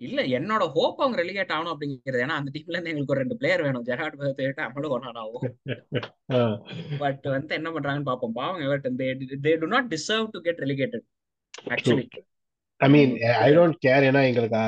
இல்ல 0.00 0.20
என்னோட 0.36 0.62
ஹோப் 0.76 1.00
அவங்க 1.02 1.16
ரெலிகேட் 1.22 1.52
ஆகணும் 1.54 1.72
அப்படிங்கிறது. 1.72 2.18
ஏன்னா 2.24 2.36
அந்த 2.38 2.50
டீம்ல 2.54 2.76
இருந்து 2.76 2.92
எங்களுக்கு 2.92 3.14
ஒரு 3.14 3.22
ரெண்டு 3.22 3.38
பிளேயர் 3.40 3.64
வேணும். 3.66 3.84
ஜெராட் 3.88 4.18
பேர்த்து 4.20 4.66
அமலும் 4.66 4.94
ஒன்னானாவும் 4.96 5.44
பட் 7.02 7.26
வந்து 7.34 7.58
என்ன 7.58 7.70
பண்றாங்கன்னு 7.70 8.10
பாப்போம் 8.10 8.36
பாவம் 8.40 8.62
Everton 8.66 9.00
they 9.00 9.08
they 9.46 9.52
do 9.64 9.68
not 9.74 9.90
deserve 9.94 10.28
to 10.30 10.40
get 10.40 10.62
relegated 10.64 11.06
actually 11.74 12.06
I 12.80 12.88
mean 12.88 13.12
I 13.46 13.48
don't 13.54 13.78
care 13.86 14.06
ஏன்னா 14.08 14.22
எங்களுக்கு 14.30 14.60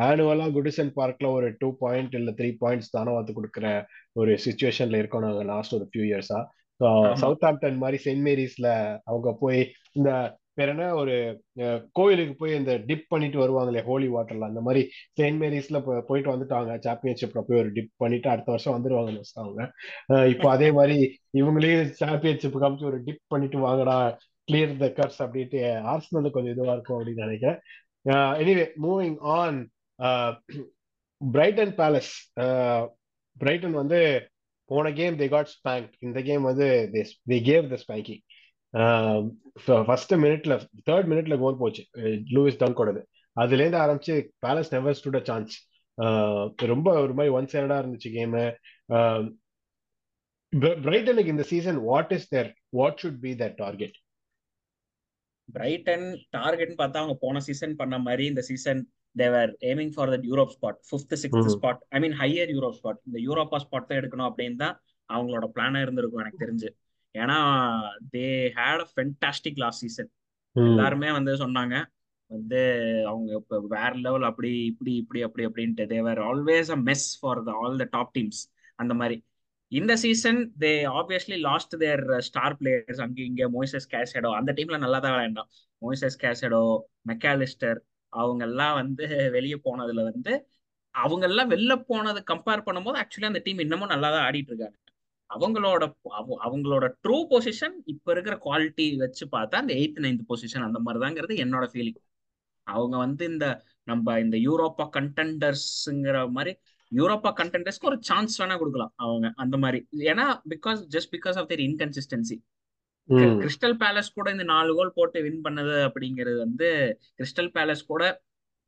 ஆனுவலா 0.00 0.46
குடிசன் 0.56 0.92
பார்க்ல 0.98 1.28
ஒரு 1.30 1.46
டூ 1.58 1.68
பாயிண்ட் 1.78 2.14
இல்ல 2.14 2.30
த்ரீ 2.30 2.50
பாயிண்ட்ஸ் 2.60 2.94
தானே 2.96 3.12
வந்து 3.14 3.32
கொடுக்குற 3.32 3.66
ஒரு 4.12 4.32
சுச்சுவேஷன்ல 4.44 5.00
இருக்கோம் 5.00 5.26
நாங்க 5.26 5.44
லாஸ்ட் 5.44 5.76
ஒரு 5.78 5.86
ஃபியூ 5.90 6.04
இயர்ஸா 6.10 6.40
சவுத் 7.14 7.46
ஆம்டன் 7.46 7.80
மாதிரி 7.82 7.98
செயின்ட் 8.04 8.24
மேரிஸ்ல 8.26 8.68
அவங்க 9.04 9.30
போய் 9.40 9.60
இந்த 9.92 10.10
வேற 10.58 10.68
என்ன 10.72 10.86
ஒரு 10.94 11.14
கோயிலுக்கு 11.92 12.34
போய் 12.34 12.54
இந்த 12.54 12.72
டிப் 12.88 13.04
பண்ணிட்டு 13.08 13.38
வருவாங்களே 13.38 13.82
ஹோலி 13.82 14.08
வாட்டர்ல 14.08 14.48
அந்த 14.50 14.60
மாதிரி 14.60 14.82
செயின்ட் 15.12 15.40
மேரிஸ்ல 15.42 15.80
போயிட்டு 16.08 16.32
வந்துட்டாங்க 16.34 16.74
சாம்பியன்ஷிப்ல 16.86 17.42
போய் 17.48 17.60
ஒரு 17.60 17.72
டிப் 17.72 17.92
பண்ணிட்டு 17.96 18.30
அடுத்த 18.30 18.50
வருஷம் 18.50 18.76
வந்துருவாங்க 18.76 19.18
வச்சுட்டாங்க 19.18 19.66
இப்போ 20.30 20.48
அதே 20.50 20.70
மாதிரி 20.70 20.96
இவங்களையும் 21.34 21.92
சாம்பியன்ஷிப் 22.02 22.62
காமிச்சு 22.62 22.90
ஒரு 22.92 23.00
டிப் 23.04 23.24
பண்ணிட்டு 23.28 23.58
வாங்கடா 23.58 23.98
கிளியர் 24.48 24.74
த 24.76 24.88
கர்ஸ் 24.92 25.20
அப்படின்ட்டு 25.22 25.60
ஆர்சனல் 25.92 26.34
கொஞ்சம் 26.36 26.54
இதுவா 26.54 26.72
இருக்கும் 26.72 26.98
அப்படின்னு 26.98 27.26
நினைக்கிறேன். 27.26 27.58
Anyway 28.42 28.64
moving 28.82 29.18
on 29.36 29.58
Brighton 31.20 31.74
Palace 31.74 32.12
Brighton 33.36 33.78
வந்து 33.80 33.98
போன 34.70 34.90
கேம் 34.92 35.18
தே 35.18 35.26
காட் 35.28 35.52
ஸ்பேங்க் 35.56 35.92
இந்த 35.98 36.18
கேம் 36.22 36.42
வந்து 36.42 36.66
they 36.94 37.38
gave 37.48 37.66
the 37.68 37.78
spanking 37.84 38.22
first 39.86 40.14
மினிட்ல 40.24 40.54
தேர்ட் 40.88 41.08
மினிட்ல 41.12 41.36
கோல் 41.38 41.60
போச்சு. 41.62 41.82
லூயிஸ் 42.34 42.60
டங்கோடது. 42.62 43.00
அதுல 43.36 43.62
இருந்து 43.62 43.80
ஆரம்பிச்சு 43.84 44.14
Palace 44.46 44.72
never 44.74 44.98
stood 44.98 45.20
a 45.20 45.24
chance 45.28 45.54
ரொம்ப 46.72 46.88
ஒரு 47.04 47.14
மாதிரி 47.14 47.32
ஒன் 47.34 47.50
சைடா 47.52 47.78
இருந்துச்சு 47.82 48.10
கேமு 48.16 48.42
பிரைட்டனுக்கு 50.82 51.34
இந்த 51.34 51.44
season 51.52 51.78
what 51.88 52.12
is 52.12 52.28
there 52.28 52.50
what 52.70 53.00
should 53.02 53.18
be 53.24 53.32
the 53.40 53.56
target 53.56 53.96
Brighton 55.48 56.06
டார்கெட்னு 56.36 56.78
பார்த்தா 56.80 57.00
அவங்க 57.02 57.16
போன 57.20 57.40
சீசன் 57.40 57.74
பண்ண 57.76 57.96
மாதிரி 57.98 58.24
இந்த 58.26 58.42
season 58.42 58.80
they're 59.16 59.50
aiming 59.70 59.92
for 59.94 60.10
that 60.14 60.26
Europe 60.30 60.52
spot 60.56 60.80
fifth 60.88 61.16
sixth 61.22 61.52
spot 61.56 61.80
I 61.90 62.00
mean 62.00 62.16
higher 62.20 62.50
Europe 62.56 62.76
spot 62.78 63.00
இந்த 63.06 63.18
யூரோப்பா 63.28 63.58
ஸ்பாட் 63.64 63.88
தான் 63.90 64.00
எடுக்கணும் 64.00 64.28
அப்படின்னு 64.30 64.58
தான் 64.64 64.76
அவங்களோட 65.10 65.46
பிளானா 65.54 65.80
இருந்திருக்கும் 65.80 66.22
எனக்கு 66.24 66.42
தெரிஞ்சு. 66.44 66.68
ஏன்னா 67.14 67.36
they 68.14 68.24
had 68.56 68.82
a 68.84 68.88
fantastic 68.92 69.60
last 69.62 69.84
season 69.84 70.10
எல்லாருமே 70.56 71.08
வந்து 71.12 71.32
சொன்னாங்க 71.42 71.74
வந்து 72.30 72.60
அவங்க 73.06 73.28
இப்ப 73.38 73.58
வேற 73.70 73.90
லெவல் 74.06 74.26
அப்படி 74.30 74.50
இப்படி 74.70 74.92
இப்படி 74.96 75.20
அப்படி 75.22 75.44
அப்படின்ட்டு. 75.48 75.84
They're 75.92 76.20
always 76.26 76.70
a 76.70 76.78
mess 76.88 77.06
for 77.20 77.40
the 77.46 77.52
all 77.60 77.78
the 77.82 77.86
top 77.94 78.12
teams 78.16 78.40
அந்த 78.78 78.94
மாதிரி. 78.94 79.16
இந்த 79.72 79.92
season 80.02 80.40
they 80.58 80.70
obviously 80.98 81.36
lost 81.46 81.74
their 81.82 82.02
star 82.28 82.56
players 82.60 83.00
அங்கே 83.04 83.22
இங்கே 83.30 83.46
மோய்சஸ் 83.56 83.88
கேசடோ 83.94 84.30
அந்த 84.38 84.50
டீம்ல 84.58 84.78
நல்லா 84.84 84.98
தான் 85.00 85.14
விளையாண்டான். 85.14 85.50
மோய்சஸ் 85.82 86.20
கேசடோ 86.22 86.62
மெக்காலிஸ்டர் 87.10 87.80
அவங்க 88.12 88.42
எல்லாம் 88.44 88.76
வந்து 88.80 89.06
வெளியே 89.36 89.58
போனதுல 89.66 90.02
வந்து 90.10 90.34
அவங்க 90.94 91.24
எல்லாம் 91.30 91.50
வெளில 91.52 91.72
போனது 91.90 92.20
கம்பேர் 92.30 92.66
பண்ணும்போது 92.66 93.00
ஆக்சுவலி 93.02 93.30
அந்த 93.30 93.42
டீம் 93.46 93.64
இன்னமும் 93.64 93.92
நல்லா 93.94 94.08
தான் 94.14 94.26
ஆடிட்டு 94.28 94.52
இருக்காங்க. 94.52 94.76
அவங்களோட 95.30 95.84
அவ- 96.12 96.38
அவங்களோட 96.44 96.84
ட்ரூ 97.02 97.16
பொசிஷன் 97.30 97.74
இப்ப 97.86 98.12
இருக்கிற 98.12 98.34
குவாலிட்டி 98.44 98.96
வச்சு 98.96 99.24
பார்த்தா 99.26 99.54
அந்த 99.54 99.72
எயித் 99.74 99.98
நைன்த் 99.98 100.28
பொசிஷன் 100.28 100.64
அந்த 100.64 100.78
மாதிரி 100.78 101.02
தாங்கிறது 101.04 101.34
என்னோட 101.44 101.66
ஃபீலிங் 101.72 101.98
அவங்க 102.66 102.96
வந்து 102.96 103.24
இந்த 103.24 103.46
நம்ம 103.84 104.18
இந்த 104.20 104.36
யூரோப்பா 104.42 104.84
கண்டெண்டர்ஸ்ங்கிற 104.96 106.18
மாதிரி 106.30 106.52
யூரோப்பா 106.92 107.30
கண்டெண்டர்ஸ்க்கு 107.38 107.86
ஒரு 107.86 107.98
சான்ஸ் 108.02 108.42
வேணா 108.42 108.58
கொடுக்கலாம் 108.58 108.92
அவங்க 108.96 109.26
அந்த 109.36 109.56
மாதிரி. 109.56 109.78
ஏன்னா 110.06 110.26
because 110.48 110.80
just 110.88 111.10
because 111.12 111.38
of 111.38 111.48
their 111.48 111.62
inconsistency 111.66 112.36
Crystal 113.38 113.76
Palace 113.78 114.14
கூட 114.14 114.28
இந்த 114.30 114.44
நாலு 114.46 114.74
கோல் 114.74 114.94
போட்டு 114.94 115.22
வின் 115.22 115.42
பண்ணது 115.44 115.76
அப்படிங்கிறது 115.86 116.38
வந்து 116.38 116.68
கிறிஸ்டல் 117.18 117.50
பேலஸ் 117.54 117.84
கூட 117.86 118.02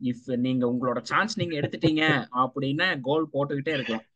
இஃப் 0.00 0.29
நீங்க 0.38 0.64
உங்களோட 0.67 0.99
சான்ஸ் 1.05 1.35
நீங்க 1.38 1.55
எடுத்துட்டீங்க 1.61 2.02
அப்படின்னா 2.43 2.87
கோல் 3.00 3.26
போட்டுக்கிட்டே 3.33 3.73
இருக்கலாம். 3.73 4.07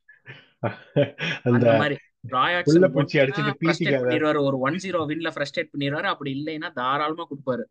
அந்த 1.49 1.67
மாதிரி. 1.79 1.97
உள்ள 2.25 2.37
ராயாக்சன் 2.37 2.95
பூச்சி 2.95 3.17
அடிச்சுட்டு 3.23 3.55
ஃப்ரஸ்ட்ரேட் 3.57 3.63
பீத்திக்காத 3.63 4.05
பண்ணிடுவாரு. 4.05 4.41
ஒரு 4.49 4.59
ஒன் 4.67 4.79
ஜீரோ 4.85 5.01
வின்ல 5.11 5.31
ஃப்ரஸ்ட்ரேட் 5.35 5.73
பண்ணிடுவாரு. 5.73 6.09
அப்படி 6.13 6.31
இல்லைன்னா 6.39 6.71
தாராளமா 6.81 7.25
கொடுப்பாரு. 7.31 7.65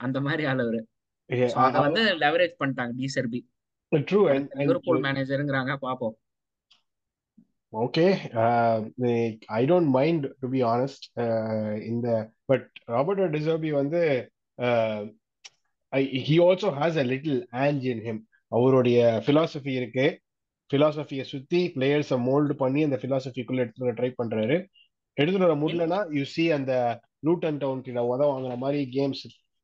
அந்த 0.00 0.18
மாதிரி 0.26 0.44
ஆள் 0.52 0.62
அவரு. 0.64 0.80
ஸோ 1.30 1.58
அதை 1.66 1.80
வந்து 1.86 2.02
லெவரேஜ் 2.24 2.54
பண்ணிட்டாங்க 2.62 2.94
டிசர்பி 3.02 3.40
ட்ரூ 3.92 4.20
லிவர்பூல் 4.60 5.04
மேனேஜருங்கிறாங்க 5.06 5.74
பாப்போம். 5.84 6.16
Okay 7.72 8.04
I 9.58 9.62
don't 9.70 9.90
mind 9.96 10.26
to 10.42 10.48
be 10.54 10.60
honest 10.72 11.04
இந்த 11.90 12.08
பட் 12.50 12.68
ராபர்டோ 12.94 13.26
டிசர்பி 13.36 13.70
வந்து 13.80 14.00
he 16.28 16.36
also 16.46 16.70
has 16.78 16.98
a 17.02 17.06
little 17.12 17.40
Ange 17.64 17.84
in 17.92 18.02
him 18.06 18.22
அவருடைய 18.52 18.98
பிலாசபி 19.26 19.72
இருக்கு. 19.80 20.06
பிலாசபியை 20.70 21.24
சுத்தி 21.32 21.60
பிளேயர்ஸை 21.74 22.16
மோல்டு 22.28 22.54
பண்ணி 22.62 22.80
அந்த 22.86 22.98
பிலாசபிக்குள்ள 23.02 23.64
எடுத்துட்டு 23.64 23.98
ட்ரை 23.98 24.10
பண்றாரு. 24.20 24.56
எடுத்துட்டு 25.18 25.46
வர 25.46 25.56
முடியலன்னா 25.62 26.00
யூ 26.16 26.24
சி 26.34 26.44
அந்த 26.58 26.72
லூட்டன் 27.26 27.60
டவுன் 27.62 27.84
கிட்ட 27.86 28.00
உத 28.10 28.22
வாங்குற 28.30 28.56
மாதிரி 28.56 28.80
கேம்ஸ் 28.96 29.22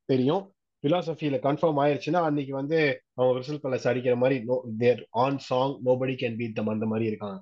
தெரியும். 0.08 0.44
பிலாசபியில 0.84 1.36
கன்ஃபார்ம் 1.44 1.80
ஆயிருச்சுன்னா 1.82 2.20
அன்னைக்கு 2.28 2.54
வந்து 2.54 2.78
அவங்க 3.14 3.34
ரிசல்ட் 3.40 3.62
பேலஸ் 3.64 3.88
அடிக்கிற 3.90 4.14
மாதிரி 4.16 4.36
no 4.44 4.56
they're 4.78 5.00
on 5.24 5.38
song 5.48 5.74
nobody 5.84 6.14
can 6.22 6.36
beat 6.36 6.56
them 6.58 6.72
அந்த 6.74 6.86
மாதிரி 6.86 7.08
இருக்காங்க. 7.10 7.38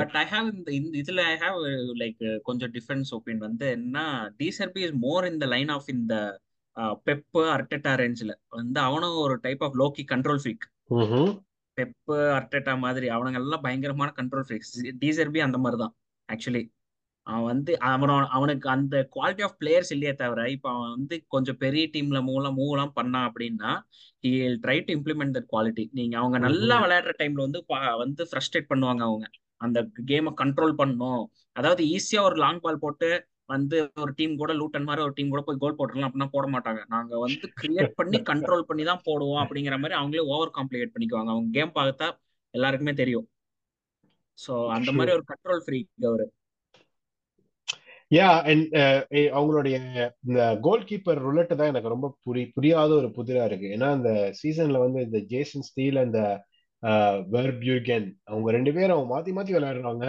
பட் 0.00 0.14
ஐ 0.22 0.24
ஹாவ் 0.30 0.48
இந்த 0.54 0.70
இதுல 1.02 1.20
ஐ 1.32 1.36
ஹாவ் 1.36 1.58
லைக் 2.02 2.22
கொஞ்சம் 2.42 2.72
டிஃபரன்ஸ் 2.72 3.10
ஒப்பீன் 3.16 3.42
வந்து 3.46 3.66
என்ன 3.70 3.98
De Zerbi 4.38 4.82
is 4.86 4.96
more 4.98 5.26
in 5.30 5.38
the 5.38 5.46
line 5.46 5.68
of 5.68 5.88
இந்த 5.88 6.14
பெப்பு 7.06 7.42
அர்டெட்டா 7.56 7.92
ரேஞ்சில் 8.02 8.32
வந்து 8.48 8.80
அவனும் 8.80 9.16
ஒரு 9.16 9.36
type 9.40 9.64
of 9.64 9.76
lowkey 9.82 10.04
control 10.12 10.40
freak 10.42 10.66
Pep 11.78 12.16
Arteta 12.36 12.74
மாதிரி 12.78 13.06
அவனுங்க 13.08 13.40
எல்லாம் 13.42 13.62
பயங்கரமான 13.62 14.12
கண்ட்ரோல் 14.16 14.46
ஃப்ரீக்ஸ் 14.48 14.72
டிசர்பி 14.98 15.40
அந்த 15.46 15.58
மாதிரி 15.58 15.78
தான் 15.82 15.94
ஆக்சுவலி 16.28 16.62
அவன் 17.26 17.44
வந்து 17.44 17.72
அவனோட 17.88 18.24
அவனுக்கு 18.28 18.66
அந்த 18.68 18.96
குவாலிட்டி 19.14 19.42
ஆஃப் 19.42 19.56
பிளேயர்ஸ் 19.60 19.92
இல்லையே 19.92 20.12
தவிர 20.14 20.40
இப்போ 20.50 20.68
அவன் 20.70 20.92
வந்து 20.96 21.14
கொஞ்சம் 21.28 21.58
பெரிய 21.58 21.84
டீம்ல 21.94 22.18
மூலம் 22.22 22.56
மூவ்லாம் 22.58 22.92
பண்ணான் 22.94 23.26
அப்படின்னா 23.30 23.70
he 24.24 24.30
try 24.64 24.76
to 24.84 24.92
implement 24.96 25.34
that 25.36 25.48
quality 25.52 25.84
நீங்க 25.92 26.14
அவங்க 26.18 26.38
நல்லா 26.38 26.76
விளையாடுற 26.84 27.14
டைம்ல 27.18 27.46
வந்து 27.46 27.62
வந்து 28.04 28.24
ஃப்ரஸ்ட்ரேட் 28.30 28.70
பண்ணுவாங்க 28.70 29.02
அவங்க. 29.08 29.26
அந்த 29.60 29.78
கேமை 30.10 30.32
கண்ட்ரோல் 30.42 30.74
பண்ணணும். 30.80 31.22
அதாவது 31.56 31.82
ஈஸியா 31.96 32.22
ஒரு 32.22 32.36
லாங் 32.36 32.60
பால் 32.60 32.82
போட்டு 32.84 33.08
வந்து 33.48 33.76
ஒரு 34.02 34.12
டீம் 34.18 34.34
கூட 34.40 34.52
லூட்டன் 34.60 34.86
மாதிரி 34.88 35.04
ஒரு 35.06 35.14
டீம் 35.16 35.32
கூட 35.34 35.42
போய் 35.46 35.60
கோல் 35.62 35.76
போட்டுடலாம் 35.78 36.08
அப்படின்னா 36.08 36.28
போட 36.34 36.46
மாட்டாங்க. 36.54 36.80
நாங்க 36.94 37.18
வந்து 37.24 37.46
கிரியேட் 37.60 37.96
பண்ணி 38.00 38.18
கண்ட்ரோல் 38.30 38.68
பண்ணி 38.70 38.84
தான் 38.90 39.04
போடுவோம் 39.08 39.42
அப்படிங்கிற 39.44 39.76
மாதிரி 39.82 39.98
அவங்களே 40.00 40.24
ஓவர் 40.34 40.56
காம்ப்ளிகேட் 40.58 40.94
பண்ணிக்குவாங்க. 40.94 41.30
அவங்க 41.34 41.50
கேம் 41.58 41.76
பார்த்தா 41.78 42.08
எல்லாருக்குமே 42.54 42.94
தெரியும். 43.02 43.26
சோ 44.38 44.52
அந்த 44.76 44.90
மாதிரி 44.92 45.12
ஒரு 45.18 45.24
கண்ட்ரோல் 45.30 45.62
ஃப்ரீக் 45.66 46.08
அவரு. 46.10 46.26
யா 48.10 48.26
அண்ட் 48.50 48.74
அவங்களுடைய 49.38 49.76
இந்த 50.26 50.40
கோல் 50.66 50.84
கீப்பர் 50.90 51.20
ருலெட் 51.26 51.54
தான் 51.60 51.70
எனக்கு 51.72 51.94
ரொம்ப 51.94 52.08
புரி 52.26 52.42
புரியாத 52.56 52.90
ஒரு 53.00 53.08
புதிரா 53.16 53.44
இருக்கு. 53.48 53.68
ஏன்னா 53.76 53.88
இந்த 53.98 54.10
சீசன்ல 54.40 54.80
வந்து 54.84 55.00
இந்த 55.06 55.20
ஜேசன் 55.32 55.66
ஸ்டீல் 55.68 55.98
அந்த 56.04 56.20
வெர்பியூகன் 57.34 58.08
அவங்க 58.30 58.48
ரெண்டு 58.56 58.72
பேரும் 58.76 59.04
மாத்தி 59.12 59.30
மாத்தி 59.36 59.52
விளையாடுறாங்க. 59.56 60.04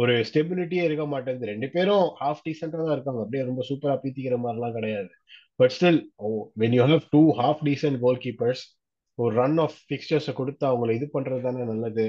ஒரு 0.00 0.14
ஸ்டெபிலிட்டியே 0.28 0.84
இருக்க 0.88 1.04
மாட்டேங்குது. 1.12 1.50
ரெண்டு 1.52 1.68
பேரும் 1.74 2.06
ஹாஃப் 2.20 2.44
டீசெண்டா 2.46 2.80
தான் 2.80 2.96
இருக்காங்க. 2.96 3.20
அப்படியே 3.24 3.44
ரொம்ப 3.50 3.64
சூப்பரா 3.68 3.96
பீத்திக்கிற 4.04 4.38
மாதிரிலாம் 4.44 4.76
கிடையாது. 4.78 5.10
But 5.60 5.74
still 5.76 6.00
when 6.62 6.74
you 6.78 6.82
have 6.92 7.06
two 7.14 7.22
half 7.42 7.62
decent 7.68 8.00
goalkeepers 8.26 8.64
ஒரு 9.18 9.32
ரன் 9.36 9.58
ஆஃப் 9.64 9.76
பிக்சர்ஸை 9.90 10.32
கொடுத்து 10.38 10.64
அவங்கள 10.70 10.90
இது 10.96 11.06
பண்றது 11.14 11.44
தானே 11.44 11.66
நல்லது. 11.70 12.04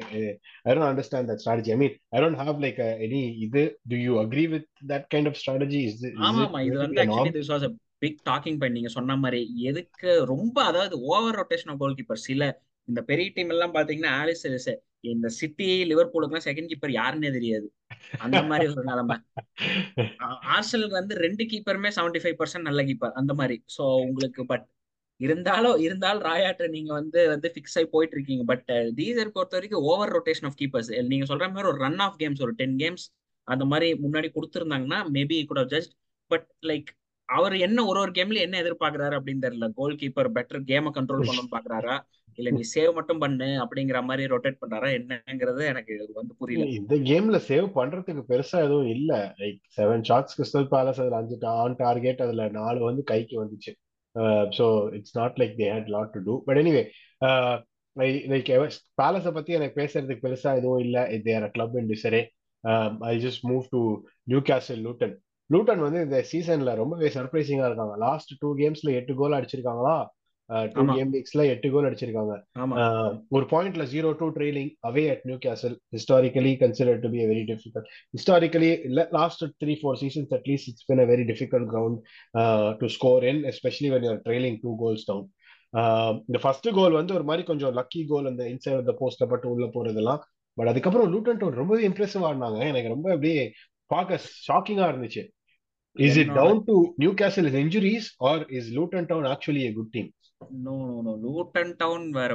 I 0.66 0.72
don't 0.72 0.90
understand 0.90 1.30
that 1.32 1.42
strategy 1.44 1.72
I 1.76 1.78
mean 1.84 1.96
I 2.16 2.22
don't 2.24 2.40
have 2.44 2.58
like 2.66 2.80
any 3.06 3.22
இது. 3.46 3.64
Do 3.92 3.98
you 4.06 4.16
agree 4.24 4.46
with 4.54 4.68
that 4.92 5.06
kind 5.14 5.30
of 5.32 5.38
strategy 5.42 5.82
is 5.90 6.02
ஆமா 6.30 6.62
இது 6.70 6.78
வந்து 6.84 7.02
actually 7.06 7.34
this 7.38 7.52
was 7.56 7.66
a 7.70 7.72
big 8.06 8.20
talking 8.26 8.58
point 8.60 8.78
நீங்க 8.78 8.92
சொன்ன 8.96 9.16
மாதிரி 9.22 9.40
எதுக்கு 9.70 10.10
ரொம்ப 10.34 10.58
அதாவது 10.64 10.96
over 11.14 11.38
rotation 11.42 11.72
of 11.74 11.80
goal 11.84 11.98
keeper 12.00 12.26
சில 12.28 12.50
இந்த 12.88 13.00
பெரிய 13.10 13.28
டீம் 13.36 13.52
எல்லாம் 13.56 13.76
பாத்தீங்கன்னா 13.78 14.12
ஆலிஸ் 14.22 14.46
இந்த 15.14 15.28
சிட்டி 15.40 15.68
லிவர்பூலுக்குலாம் 15.90 16.46
செகண்ட் 16.48 16.70
கீப்பர் 16.72 16.94
யாருன்னே 17.00 17.30
தெரியாது. 17.36 17.68
அந்த 18.26 18.40
மாதிரி 18.50 18.66
ஒரு 18.74 18.84
நிலைமை. 18.90 19.16
ஆர்சலுக்கு 20.56 20.96
வந்து 21.02 21.16
ரெண்டு 21.26 21.44
கீப்பருமே 21.52 21.90
செவன்டி 21.98 22.22
ஃபைவ் 22.24 22.40
பர்சன்ட் 22.42 22.68
நல்ல 22.70 22.84
கீப்பர் 22.90 23.14
அந்த 23.22 23.34
மாதிரி. 23.34 23.58
ஸோ 23.76 23.84
உங்களுக்கு 24.08 24.44
பட் 24.52 24.66
இருந்தாலும் 25.20 25.78
இருந்தாலும் 25.78 26.26
ராயாட்ட 26.30 26.66
நீங்க 26.74 26.92
வந்து 26.94 27.20
வந்து 27.34 27.48
ஃபிக்ஸ் 27.54 27.78
ஆகி 27.80 27.88
போயிட்டு 27.94 28.16
இருக்கீங்க 28.18 28.44
பட் 28.44 28.68
டீசர் 29.00 29.34
பொறுத்த 29.36 29.58
வரைக்கும் 29.58 29.86
ஓவர் 29.92 30.14
ரொட்டேஷன் 30.18 30.48
ஆஃப் 30.50 30.60
கீப்பர்ஸ் 30.62 30.92
நீங்க 31.14 31.28
சொல்ற 31.32 31.48
மாதிரி 31.54 31.72
ஒரு 31.74 31.82
ரன் 31.86 32.02
ஆஃப் 32.08 32.20
கேம்ஸ் 32.22 32.44
ஒரு 32.48 32.54
டென் 32.62 32.78
கேம்ஸ் 32.84 33.06
அந்த 33.48 33.66
மாதிரி 33.66 33.88
முன்னாடி 34.04 34.30
கொடுத்துருந்தாங்கன்னா 34.36 35.00
மேபி 35.16 35.38
கூட 35.46 35.62
ஜஸ்ட் 35.74 35.94
பட் 36.32 36.48
லைக் 36.66 36.90
அவர் 37.30 37.56
என்ன 37.66 37.86
ஒரு 37.86 38.00
ஒரு 38.04 38.12
கேம்ல 38.18 38.44
என்ன 38.46 38.60
எதிர்பார்க்கறாரு 38.64 39.16
அப்படின்னு 39.18 39.46
தெரியல. 39.46 39.68
கோல் 39.80 40.00
கீப்பர் 40.02 40.30
பெட்டர் 40.38 40.68
கேமை 40.70 40.92
கண்ட்ரோல் 40.98 41.26
பண்ணணும்னு 41.28 41.56
பாக்குறாரா? 41.56 41.96
இல்ல 42.40 42.50
நீ 42.58 42.64
சேவ் 42.74 42.92
மட்டும் 42.98 43.22
பண்ணு 43.24 43.48
அப்படிங்கிற 43.64 44.00
மாதிரி 44.08 44.24
ரொட்டேட் 44.34 44.60
பண்றாரா? 44.62 44.90
என்னங்கிறது 44.98 45.62
எனக்கு 45.72 45.94
வந்து 46.20 46.34
புரியல. 46.42 46.68
இந்த 46.80 46.96
கேம்ல 47.10 47.38
சேவ் 47.50 47.68
பண்றதுக்கு 47.78 48.24
பெருசா 48.32 48.60
எதுவும் 48.68 48.92
இல்ல. 48.96 49.12
Like 49.42 49.60
seven 49.78 50.06
shots 50.10 50.38
Crystal 50.38 50.70
Palace 50.74 51.02
அதுல 51.04 51.20
அஞ்சு 51.22 51.38
ஆன் 51.64 51.78
டார்கெட் 51.84 52.24
அதுல 52.28 52.48
நாலு 52.60 52.80
வந்து 52.90 53.04
கைக்கு 53.12 53.38
வந்துச்சு. 53.44 53.74
So 54.58 54.66
it's 54.98 55.18
not 55.20 55.40
like 55.42 55.56
they 55.62 55.70
had 55.74 55.92
lot 55.96 56.14
to 56.16 56.22
do 56.28 56.36
but 56.48 56.60
anyway 56.64 56.84
like 58.32 58.50
பேலஸை 59.02 59.32
பத்தி 59.38 59.52
எனக்கு 59.60 59.80
பேசுறதுக்கு 59.82 60.26
பெருசா 60.28 60.52
எதுவும் 60.60 60.84
இல்லை. 60.88 61.04
There 61.28 61.54
club 61.56 61.78
in 61.82 61.92
disarray 61.94 62.22
I 63.12 63.16
just 63.26 63.44
move 63.52 63.66
to 63.76 63.82
Newcastle 64.50 64.84
Luton 64.88 65.16
Luton 65.50 65.82
வந்து 65.86 66.00
இந்த 66.06 66.18
சீசன்ல 66.32 66.72
ரொம்பவே 66.82 67.10
சர்ப்ரைசிங்கா 67.16 67.68
இருக்காங்க. 67.70 67.96
லாஸ்ட் 68.06 68.32
டூ 68.40 68.50
கேம்ஸ்ல 68.62 68.94
எட்டு 69.00 69.14
கோல் 69.22 69.36
அடிச்சிருக்காங்களா? 69.38 69.98
டூ 70.74 70.84
கேம் 70.98 71.10
வீக்ஸ்ல 71.14 71.42
எட்டு 71.54 71.68
கோல் 71.72 71.88
அடிச்சிருக்காங்க. 71.88 72.34
ஒரு 73.36 73.46
பாயிண்ட்ல 73.54 73.86
zero 73.94 74.10
two 74.20 74.28
trailing 74.36 74.70
away 74.90 75.04
at 75.14 75.24
Newcastle 75.46 75.76
historically 75.96 76.54
consider 76.62 77.00
to 77.06 77.10
be 77.16 77.22
very 77.32 77.44
difficult 77.52 77.90
historically 78.18 78.70
last 79.18 79.44
three 79.64 79.76
four 79.82 80.00
seasons 80.04 80.32
at least 80.38 80.70
it's 80.72 80.88
been 80.92 81.04
a 81.06 81.08
very 81.14 81.26
difficult 81.32 81.68
ground 81.74 82.00
to 82.82 82.90
score 82.98 83.26
in 83.32 83.42
especially 83.54 83.92
when 83.96 84.08
you're 84.10 84.22
trailing 84.28 84.58
two 84.66 84.74
goals 84.84 85.06
down 85.12 85.28
இந்த 86.28 86.40
first 86.44 86.70
goal 86.80 87.00
வந்து 87.00 87.16
ஒரு 87.20 87.26
மாதிரி 87.30 87.46
கொஞ்சம் 87.48 87.74
lucky 87.80 88.04
கோல் 88.12 88.30
அந்த 88.32 88.44
inside 88.54 88.78
of 88.82 88.88
the 88.90 88.94
போஸ்ட்ல 89.02 89.26
பட்டு 89.32 89.48
உள்ள 89.54 89.66
போறதெல்லாம். 89.74 90.22
பட் 90.58 90.70
அதுக்கப்புறம் 90.72 91.10
லூட்டன் 91.14 91.40
டவுன் 91.42 91.60
ரொம்பவே 91.62 91.82
இம்ப்ரெசிவ் 91.90 92.24
ஆடினாங்க. 92.30 92.60
எனக்கு 92.72 92.94
ரொம்ப 92.94 93.08
அப்படியே 93.16 93.42
பார்க்க 93.92 94.20
ஷாக்கிங்கா 94.48 94.86
இருந்துச்சு. 94.92 95.24
Is 96.06 96.18
it 96.24 96.34
down 96.40 96.62
to 96.70 96.76
Newcastle 97.22 97.50
injuries 97.64 98.08
or 98.30 98.44
is 98.58 98.70
Luton 98.78 99.10
Town 99.12 99.28
actually 99.34 99.64
a 99.70 99.74
good 99.78 99.92
team 99.96 100.10
no 100.66 100.76
no 100.90 100.98
no 101.08 101.14
Luton 101.26 101.74
Town 101.82 102.06
வேற 102.18 102.32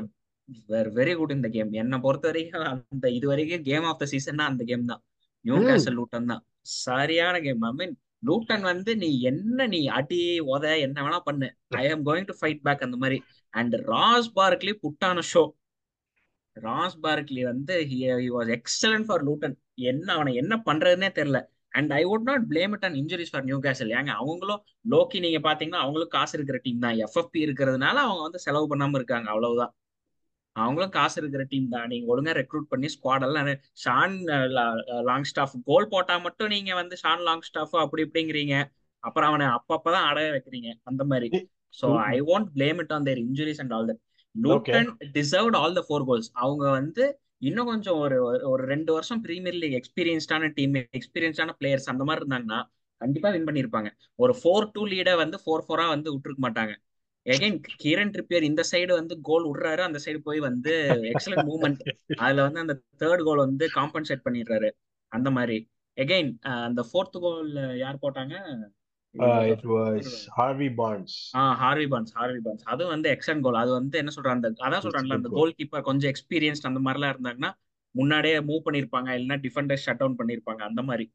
வேற 0.71 0.87
வெரி 0.97 1.13
குட் 1.19 1.35
இந்த 1.37 1.49
கேம் 1.57 1.71
என்னை 1.83 1.99
பொறுத்த 2.05 2.27
வரைக்கும் 2.31 2.65
அந்த 2.71 3.07
இது 3.19 3.27
வரைக்கும் 3.33 3.67
கேம் 3.69 3.85
ஆஃப் 3.91 4.01
த 4.01 4.07
சீசன்னா 4.13 4.45
அந்த 4.51 4.63
கேம் 4.71 4.89
தான். 4.91 5.03
நியூ 5.45 5.59
கேசல் 5.69 5.97
லூட்டன் 5.99 6.31
தான். 6.33 6.43
சரியான 6.87 7.37
கேம் 7.47 7.63
ஐ 7.69 7.73
மீன் 7.81 7.95
லூட்டன் 8.29 8.65
வந்து 8.71 8.93
நீ 9.03 9.09
என்ன 9.31 9.67
நீ 9.75 9.81
அடி 9.99 10.21
உத 10.55 10.65
என்ன 10.87 10.97
வேணா 11.05 11.21
பண்ணு. 11.29 11.49
ஐ 11.83 11.85
am 11.93 12.05
going 12.09 12.29
to 12.31 12.37
fight 12.41 12.63
back 12.67 12.85
அந்த 12.87 12.99
மாதிரி. 13.05 13.19
And 13.55 13.75
Ross 13.93 14.31
பார்க்லி 14.39 14.75
புட்டான 14.85 15.25
show 15.33 15.45
Ross 16.57 16.99
Barkley 17.07 17.43
வந்து 17.53 17.75
he 17.91 17.99
was 18.37 18.53
excellent 18.59 19.09
for 19.09 19.25
Luton 19.29 19.57
என்ன 19.93 20.07
அவனை 20.17 20.33
என்ன 20.43 20.55
பண்றதுன்னே 20.69 21.11
தெரியல. 21.19 21.41
And 21.75 21.93
I 21.99 22.03
would 22.11 22.27
not 22.31 22.45
blame 22.53 22.73
it 22.77 22.85
and 22.87 22.99
injuries 23.03 23.33
for 23.33 23.47
Newcastle 23.67 23.93
ஏங்க 23.99 24.13
அவங்களும் 24.23 24.61
லோக்கி 24.95 25.19
நீங்க 25.25 25.39
பாத்தீங்கன்னா 25.49 25.83
அவங்களும் 25.85 26.13
காசு 26.17 26.35
இருக்கிற 26.39 26.59
டீம் 26.67 26.83
தான். 26.85 26.99
எஃப்எஃப்பி 27.07 27.41
இருக்கிறதுனால 27.47 27.97
அவங்க 28.07 28.23
வந்து 28.23 28.43
செலவு 28.47 28.67
பண்ணாம 28.73 28.99
இருக்காங்க 29.01 29.29
அவ்வளவுதான். 29.35 29.73
அவங்களும் 30.57 30.95
காசு 30.99 31.17
இருக்கிற 31.23 31.43
டீம் 31.53 31.69
தான். 31.75 31.87
நீங்க 31.93 32.07
ஒழுங்கா 32.13 32.33
ரெக்ரூட் 32.41 32.71
பண்ணி 32.73 32.89
ஸ்குவாட் 32.95 33.25
எல்லாம் 33.29 33.49
ஷான் 33.85 34.17
லாங் 35.09 35.29
ஸ்டாஃப் 35.31 35.55
கோல் 35.71 35.91
போட்டா 35.95 36.17
மட்டும் 36.27 36.53
நீங்க 36.55 36.73
வந்து 36.81 36.97
ஷான் 37.03 37.25
லாங் 37.29 37.47
ஸ்டாஃப் 37.49 37.75
அப்படி 37.85 38.03
இப்படிங்கிறீங்க. 38.09 38.57
அப்புறம் 39.05 39.29
அவனை 39.31 39.47
அப்பப்பதான் 39.59 40.07
ஆடவே 40.09 40.31
வைக்கிறீங்க. 40.37 40.71
அந்த 40.91 41.03
மாதிரி. 41.13 41.31
So 41.81 41.87
I 42.15 42.17
won't 42.35 42.51
blame 42.57 42.81
it 42.83 42.93
on 42.97 43.07
their 43.09 43.21
injuries 43.27 43.61
and 43.63 43.73
all 43.77 43.89
that 43.91 44.03
Luton 44.35 44.91
deserved 45.13 45.57
all 45.57 45.73
the 45.73 45.85
four 45.89 46.05
goals 46.05 46.31
அவங்க 46.33 46.71
வந்து 46.71 47.19
இன்னும் 47.39 47.67
கொஞ்சம் 47.67 47.99
ஒரு 47.99 48.17
ஒரு 48.43 48.65
ரெண்டு 48.65 48.93
வருஷம் 48.93 49.21
பிரீமியர் 49.21 49.55
லீக் 49.55 49.77
எக்ஸ்பீரியன்ஸ்டான 49.81 50.53
டீம் 50.55 50.75
எக்ஸ்பீரியன்ஸ்டான 50.75 51.55
பிளேயர்ஸ் 51.61 51.85
அந்த 51.85 52.05
மாதிரி 52.05 52.23
இருந்தாங்கன்னா 52.25 52.61
கண்டிப்பா 53.01 53.31
வின் 53.31 53.47
பண்ணிருப்பாங்க 53.47 53.89
ஒரு 54.15 54.35
ஃபோர் 54.43 54.71
டூ 54.73 54.87
லீடை 54.87 55.17
வந்து 55.17 55.39
ஃபோர் 55.47 55.65
ஃபோரா 55.69 55.89
வந்து 55.89 56.09
விட்டுருக்க 56.15 56.43
மாட்டாங்க. 56.43 56.75
எகைன் 57.27 57.57
கிரண் 57.85 58.13
ட்ரிப்பியர் 58.15 58.43
இந்த 58.43 58.63
சைடு 58.73 58.93
வந்து 58.93 59.21
கோல் 59.21 59.45
விடுறாரு 59.49 59.79
அந்த 59.79 59.99
சைடு 60.05 60.19
போய் 60.19 60.39
வந்து 60.39 60.73
எக்ஸலன்ட் 61.13 61.49
மூவ்மெண்ட் 61.51 61.83
அதுல 62.17 62.43
வந்து 62.43 62.61
அந்த 62.61 62.75
தேர்ட் 62.99 63.23
கோல் 63.23 63.37
வந்து 63.37 63.69
காம்பன்சேட் 63.75 64.25
பண்ணிடுறாரு. 64.25 64.71
அந்த 65.13 65.31
மாதிரி. 65.31 65.59
எகைன் 65.97 66.31
அந்த 66.41 66.83
ஃபோர்த் 66.83 67.19
கோல் 67.21 67.79
யார் 67.79 68.03
போட்டாங்க? 68.03 68.35
It 69.55 69.65
was 69.75 70.13
Harvey 70.39 70.69
Barnes 70.81 71.15
ah 71.41 71.43
Harvey 71.63 71.87
Barnes 71.93 72.13
Harvey 72.21 72.41
Barnes 72.47 72.65
அது 72.75 72.83
வந்து 72.95 73.09
எக்ஸன் 73.17 73.43
கோல் 73.47 73.61
அது 73.63 73.73
வந்து 73.81 73.99
என்ன 74.03 74.13
சொல்றாங்க 74.17 74.39
அந்த 74.41 74.51
அதான் 74.67 74.85
சொல்றாங்கல்ல 74.87 75.19
அந்த 75.21 75.33
கோல் 75.39 75.57
கீப்பர் 75.61 75.87
கொஞ்சம் 75.91 76.13
எக்ஸ்பீரியன்ஸ்ட் 76.15 76.69
அந்த 76.71 76.83
மாதிரிலாம் 76.87 77.15
இருந்தாங்கன்னா 77.15 77.51
முன்னாடியே 77.95 78.39
மூவ் 78.51 78.63
பண்ணிருப்பாங்க 78.67 79.09
இல்லைன்னா 79.19 79.39
டிஃபெண்டர் 79.47 79.83
ஷட் 79.85 80.01
டவுன் 80.03 80.19
பண்ணிருப்பாங்க 80.21 80.63
அந்த 80.71 80.83
மாதிரி 80.83 81.07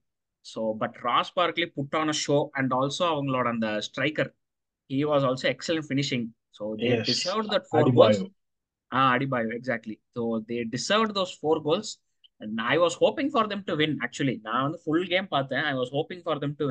so 0.45 0.61
but 0.81 0.97
Ross 1.07 1.31
Barkley 1.39 1.67
put 1.77 1.95
on 2.01 2.11
a 2.15 2.17
show 2.25 2.37
and 2.59 2.73
also 2.73 3.05
அவங்களோட 3.13 3.47
அந்த 3.55 3.69
striker 3.89 4.31
he 4.89 5.03
was 5.05 5.23
also 5.23 5.47
excellent 5.47 5.85
finishing. 5.85 6.33
So 6.51 6.75
they 6.81 6.89
Yes. 6.89 7.05
deserved 7.05 7.49
that 7.49 7.67
four 7.67 7.81
Adebayo. 7.81 8.19
goals. 8.19 8.31
Ah, 8.91 9.07
Adebayo, 9.15 9.49
exactly. 9.53 9.95
So 10.15 10.43
they 10.47 10.63
deserved 10.75 11.13
those 11.13 11.33
four 11.33 11.61
goals. 11.61 11.89
And 12.41 12.61
I 12.61 12.77
was 12.77 12.93
hoping 12.95 13.29
for 13.29 13.43
them 13.47 13.63
to 13.63 13.75
win, 13.75 13.93
actually. 14.01 14.35
நான் 14.43 14.63
வந்து 14.63 14.79
full 14.85 15.03
game 15.05 15.27
பார்த்தேன். 15.27 15.63
I 15.63 15.73
was 15.73 15.89
hoping 15.89 16.21
for 16.21 16.35
them 16.39 16.55
to 16.55 16.65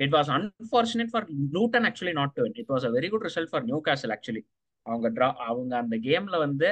win. 0.00 0.06
It 0.06 0.12
was 0.12 0.28
unfortunate 0.30 1.10
for 1.10 1.22
Luton 1.52 1.84
actually 1.84 2.12
not 2.12 2.34
to 2.36 2.42
win. 2.42 2.52
It 2.56 2.68
was 2.68 2.84
a 2.84 2.90
very 2.90 3.08
good 3.08 3.22
result 3.22 3.50
for 3.50 3.62
Newcastle 3.62 4.12
actually. 4.12 4.44
அவங்க 4.86 5.08
draw 5.10 5.26
அவங்க 5.46 5.72
அந்த 5.76 5.96
கேம்ல 6.04 6.38
வந்து 6.38 6.68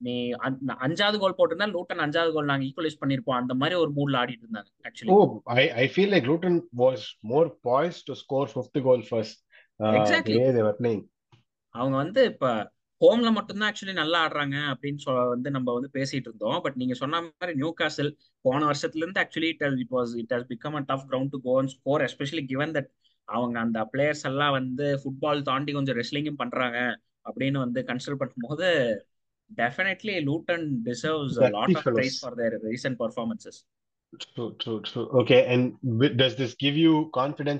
நீ 0.00 0.12
அஞ்~ 0.46 0.54
அஞ்சாவது 0.84 1.16
கோல் 1.18 1.36
போட்டிருந்தா 1.38 1.66
லூட்டன் 1.72 2.02
அஞ்சாவது 2.04 2.30
கோல் 2.32 2.48
நாங்க 2.50 2.64
ஈக்குவலைஸ் 2.64 3.00
பண்ணிருப்போம் 3.00 3.38
அந்த 3.40 3.54
மாதிரி 3.54 3.74
ஒரு 3.80 3.90
மூட்ல 3.90 4.20
ஆடிட்டு 4.22 4.44
இருந்தாங்க 4.46 4.70
actually 4.88 5.12
Oh, 5.16 5.26
I, 5.60 5.64
I 5.82 5.88
feel 5.88 6.08
like 6.14 6.26
Luton 6.30 6.54
was 6.84 7.00
more 7.32 7.46
poised 7.68 8.02
to 8.08 8.14
score 8.14 8.46
fifth 8.54 8.78
goal 8.86 9.02
first. 9.12 9.36
Uh, 9.80 9.92
Exactly. 10.00 10.36
the 10.36 10.42
way 10.44 10.52
they 10.56 10.64
were 10.68 10.78
playing. 10.82 11.02
அவங்க 11.74 11.96
வந்து 11.96 12.24
இப்ப 12.24 12.46
ஹோம்ல 13.00 13.32
மட்டும்தான் 13.32 13.72
ஆக்சுவலி 13.72 13.92
நல்லா 13.92 14.28
ஆடுறாங்க 14.28 14.74
அப்படின்னு 14.74 14.96
சொல்ல 14.96 15.28
வந்து 15.28 15.50
நம்ம 15.50 15.72
வந்து 15.72 15.90
பேசிட்டு 15.92 16.26
இருந்தோம் 16.26 16.60
பட் 16.60 16.76
நீங்க 16.76 16.94
சொன்ன 16.94 17.20
மாதிரி 17.20 17.54
நியூ 17.54 17.72
காசல் 17.72 18.16
போன 18.40 18.70
வருஷத்துல 18.70 18.96
இருந்து 18.96 19.20
actually 19.20 19.44
it 19.44 19.60
it 19.60 19.90
was 19.90 20.16
it 20.16 20.32
has 20.32 20.46
become 20.48 20.74
a 20.74 20.80
tough 20.80 21.06
ground 21.10 21.28
to 21.30 21.40
go 21.40 21.58
and 21.58 21.68
score 21.68 22.00
especially 22.00 22.44
given 22.44 22.70
that 22.70 22.86
அவங்க 23.24 23.58
அந்த 23.58 23.88
பிளேயர்ஸ் 23.92 24.22
எல்லாம் 24.22 24.50
வந்து 24.50 25.00
ஃபுட்பால் 25.02 25.42
தாண்டி 25.42 25.72
கொஞ்சம் 25.72 25.96
ரெஸ்லிங்கும் 25.96 26.36
பண்றாங்க 26.36 27.00
அப்படின்னு 27.24 27.58
வந்து 27.58 27.82
கன்சிடர் 27.82 28.26
பண்ணும்போது 28.26 28.98
definitely 29.56 30.24
Luton 30.24 30.68
deserves 30.84 31.50
lot 31.50 31.74
of 31.74 31.82
praise 31.82 32.20
for 32.20 32.34
their 32.34 32.60
recent 32.62 32.96
performances 32.98 33.60
True, 34.34 34.54
true, 34.56 34.80
true. 34.80 35.22
Okay, 35.22 35.68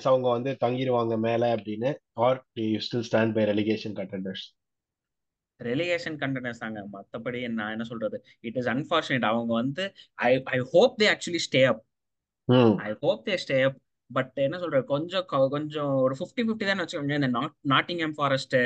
அவங்க 0.05 0.29
வந்து 0.29 0.57
தங்கிடுவாங்க 0.65 1.19
மேல 1.19 1.55
அப்படின்னு 1.55 1.95
or 2.13 2.47
do 2.59 2.63
you 2.63 2.81
still 2.91 3.03
stand 3.13 3.33
by 3.33 3.45
relegation? 3.45 3.95
Relegation 5.69 6.19
contenders 6.23 6.63
தாங்க. 6.65 6.81
மத்தபடி 6.95 7.41
நான் 7.59 7.73
என்ன 7.75 7.85
சொல்றது? 7.85 8.19
இட் 8.49 8.59
இஸ் 8.61 8.71
அன்பார்ச்சுனேட் 8.73 9.29
அவங்க 9.33 9.53
வந்து 9.61 9.85
I 10.29 10.33
I 10.57 10.59
hope 10.73 10.99
they 11.03 11.09
actually 11.13 11.41
stay 11.49 11.63
up. 11.71 11.83
I 12.89 12.93
hope 13.01 13.27
they 13.29 13.37
stay 13.45 13.59
up 13.69 13.79
but 14.11 14.39
என்ன 14.45 14.59
சொல்றது? 14.59 14.85
கொஞ்சம் 14.93 15.27
கொஞ்சம் 15.57 15.93
ஒரு 16.05 16.15
ஃபிஃப்டி 16.19 16.43
ஃபிஃப்டி 16.47 16.67
தான் 16.69 16.81
வச்சுக்கோங்க. 16.83 17.15
இந்த 17.21 17.31
நாட் 17.37 17.53
நாட்டிங்ஹாம் 17.75 18.17
ஃபாரஸ்ட் 18.19 18.57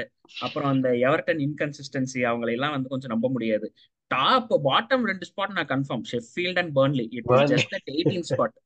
அப்புறம் 0.41 0.71
அந்த 0.75 0.89
எவர்டன் 1.07 1.41
இன்கன்சிஸ்டன்சி 1.47 2.21
அவங்களை 2.31 2.53
எல்லாம் 2.59 2.75
வந்து 2.77 2.93
கொஞ்சம் 2.93 3.13
நம்ப 3.15 3.29
முடியாது. 3.29 3.69
டாப் 4.11 4.53
பாட்டம் 4.67 5.05
ரெண்டு 5.11 5.27
ஸ்பாட் 5.31 5.55
நான் 5.57 5.71
confirm 5.73 6.07
Sheffield 6.13 6.59
and 6.63 6.73
Burnley 6.79 7.07
it 7.11 7.29
Burnley. 7.31 7.51
Just 7.53 7.73
that 7.75 7.91
eighteen 7.95 8.27
spot 8.31 8.57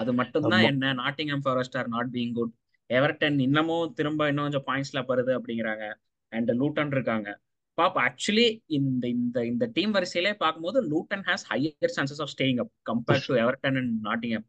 அது 0.00 0.10
மட்டும்தான் 0.18 0.60
ஆமா. 0.60 0.70
என்ன? 0.70 0.92
Nottingham 0.94 1.44
Forest 1.46 1.76
are 1.80 1.88
not 1.94 2.10
being 2.12 2.32
good 2.32 2.52
Everton 2.90 3.38
இன்னமும் 3.40 3.92
திரும்ப 3.98 4.28
இன்னும் 4.28 4.46
கொஞ்சம் 4.46 4.66
பாயிண்ட்ஸ்ல 4.68 5.00
வருது 5.10 5.32
அப்படிங்கிறாங்க. 5.38 5.86
அண்ட் 6.32 6.50
லூட்டன் 6.60 6.92
இருக்காங்க. 6.96 7.28
பாப் 7.74 7.96
ஆக்சுவலி 7.96 8.60
இந்த 8.66 9.08
இந்த 9.08 9.46
இந்த 9.46 9.70
டீம் 9.72 9.94
வரிசையிலே 9.94 10.34
பார்க்கும்போது 10.34 10.78
Luton 10.82 11.22
has 11.22 11.44
higher 11.50 11.94
chances 11.96 12.20
of 12.20 12.32
staying 12.38 12.58
up 12.58 12.72
compared 12.84 13.26
to 13.26 13.34
Everton 13.34 13.76
and 13.76 14.06
Nottingham 14.06 14.48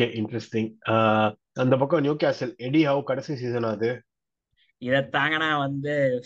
interesting. 0.00 0.78
Uh, 0.88 1.34
அந்த 1.52 1.76
பக்கம் 1.76 2.00
நியூ 2.00 2.12
கேசல் 2.12 2.56
எடி 2.56 2.84
ஹவ் 2.84 3.04
கடைசி 3.04 3.36
சீசன் 3.36 3.62
அது? 3.62 4.02
இதைத்தாங்க 4.80 5.38
நான் 5.38 5.58
வந்து 5.58 6.20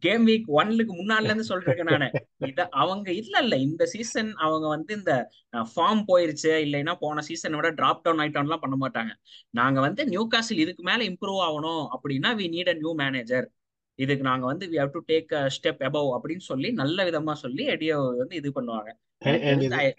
கேம் 0.00 0.26
வீக் 0.26 0.46
ஒன்லுக்கு 0.48 0.92
முன்னாடில 0.92 1.24
இருந்து 1.24 1.44
சொல்றேன் 1.44 1.82
நானு. 1.82 2.10
இத 2.36 2.68
அவங்க 2.68 3.12
இல்ல 3.12 3.38
இல்ல. 3.38 3.56
இந்த 3.56 3.86
சீசன் 3.86 4.34
அவங்க 4.34 4.68
வந்து 4.68 4.94
இந்த 4.94 5.30
ஃபார்ம் 5.52 6.02
போயிருச்சு. 6.08 6.52
இல்லைன்னா 6.64 6.94
போன 7.00 7.20
சீசனை 7.20 7.56
விட 7.56 7.70
டிராப் 7.70 8.02
டவுன் 8.02 8.18
ஆயிட்டோம்லாம் 8.18 8.60
பண்ண 8.60 8.76
மாட்டாங்க. 8.80 9.12
நாங்க 9.50 9.80
வந்து 9.80 10.06
நியூ 10.06 10.26
காசில் 10.26 10.58
இதுக்கு 10.58 10.82
மேல 10.82 11.04
இம்ப்ரூவ் 11.04 11.40
ஆகணும் 11.42 11.86
அப்படின்னா 11.96 12.32
we 12.40 12.48
need 12.48 12.68
a 12.68 12.72
new 12.72 12.94
manager 12.94 13.48
இதுக்கு 13.98 14.24
நாங்க 14.30 14.44
வந்து 14.46 14.66
we 14.72 14.78
have 14.78 14.94
to 14.96 15.00
take 15.12 15.32
step 15.56 15.82
above 15.88 16.10
அப்படின்னு 16.16 16.44
சொல்லி 16.50 16.68
நல்ல 16.72 17.04
விதமா 17.08 17.32
சொல்லி 17.44 17.64
எடியோ 17.74 17.96
வந்து 18.20 18.36
இது 18.36 18.50
பண்ணுவாங்க. 18.56 18.90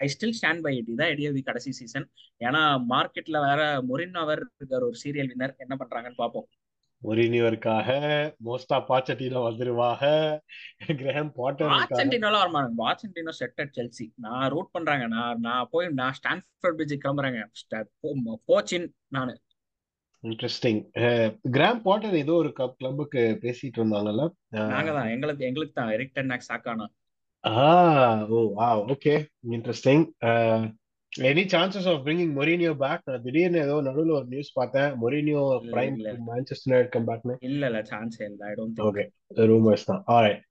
I 0.04 0.08
still 0.14 0.38
stand 0.40 0.64
by 0.66 0.74
it 0.78 0.92
இதான் 0.94 1.12
எடியோ 1.14 1.32
கடைசி 1.50 1.72
சீசன் 1.72 2.08
ஏன்னா 2.48 2.62
மார்க்கெட்ல 2.94 3.40
வேற 3.48 3.62
மொரின் 3.90 4.18
அவர் 4.24 4.42
இருக்கார் 4.60 4.88
ஒரு 4.90 4.98
சீரியல் 5.04 5.32
வின்னர் 5.34 5.56
என்ன 5.66 5.76
பண்றாங்கன்னு 5.82 6.22
பார்ப்போம் 6.24 6.48
மொரினியோருக்காக 7.02 7.90
மோஸ்டா 8.46 8.78
பாச்சட்டினோ 8.88 9.42
வந்துருவாக. 9.46 10.02
கிரஹம் 11.02 11.32
பாட்டர் 11.38 11.70
ஆர்ஜென்டினால 11.76 12.40
வரமாட்டாங்க. 12.42 12.76
பார்ஜென்டினா 12.82 13.34
செட் 13.40 13.62
அட் 13.64 13.76
செல்சி 13.78 14.06
நான் 14.26 14.48
ரூட் 14.54 14.72
பண்றாங்க. 14.72 15.06
நான் 15.08 15.40
நான் 15.40 15.70
போய் 15.72 15.88
நான் 16.00 16.18
ஸ்டான்ஃபோர்ட் 16.20 16.78
பிரிட்ஜ் 16.80 16.96
கிளம்புறேங்க. 17.04 17.44
போச்சின் 18.50 18.88
நானு. 19.18 19.36
இன்ட்ரெஸ்டிங் 20.24 20.80
கிராம் 21.56 21.82
பாட்டர் 21.86 22.16
ஏதோ 22.24 22.34
ஒரு 22.42 22.50
கிளப்புக்கு 22.58 23.22
பேசிட்டு 23.44 23.80
இருந்தாங்கல்ல? 23.80 24.24
நாங்க 24.74 24.90
தான். 24.98 25.12
எங்களுக்கு 25.16 25.48
எங்களுக்கு 25.50 25.76
தான். 25.80 25.94
எரிக் 25.98 26.18
டென்னாக் 26.18 26.50
சாக்கானா 26.50 26.88
ஆ 27.44 27.62
ஓ 28.36 28.40
வா 28.56 28.70
okay 28.94 29.14
interesting 29.58 30.04
any 31.14 31.44
chances 31.54 31.88
of 31.92 32.02
bringing 32.06 32.34
Mourinho 32.40 32.72
back 32.82 33.08
நான் 33.08 33.24
திடீர்னு 33.24 33.62
ஏதோ 33.66 33.76
நடுவில் 33.88 34.18
ஒரு 34.18 34.28
நியூஸ் 34.34 34.52
பார்த்தேன். 34.58 34.90
Mourinho 35.04 35.44
prime 35.72 35.96
Manchester 36.28 36.68
United 36.68 36.94
come 36.96 37.08
பேக்னு 37.10 37.36
இல்ல 37.50 37.62
இல்ல 37.72 37.80
சான்ஸே 37.92 38.26
இல்ல. 38.30 38.42
ஐ 38.52 38.54
டோன்ட் 38.60 38.84
ஓகே 38.90 39.06
ரூமர்ஸ் 39.52 39.90
தான். 39.92 40.02
ஆல்ரைட் 40.16 40.44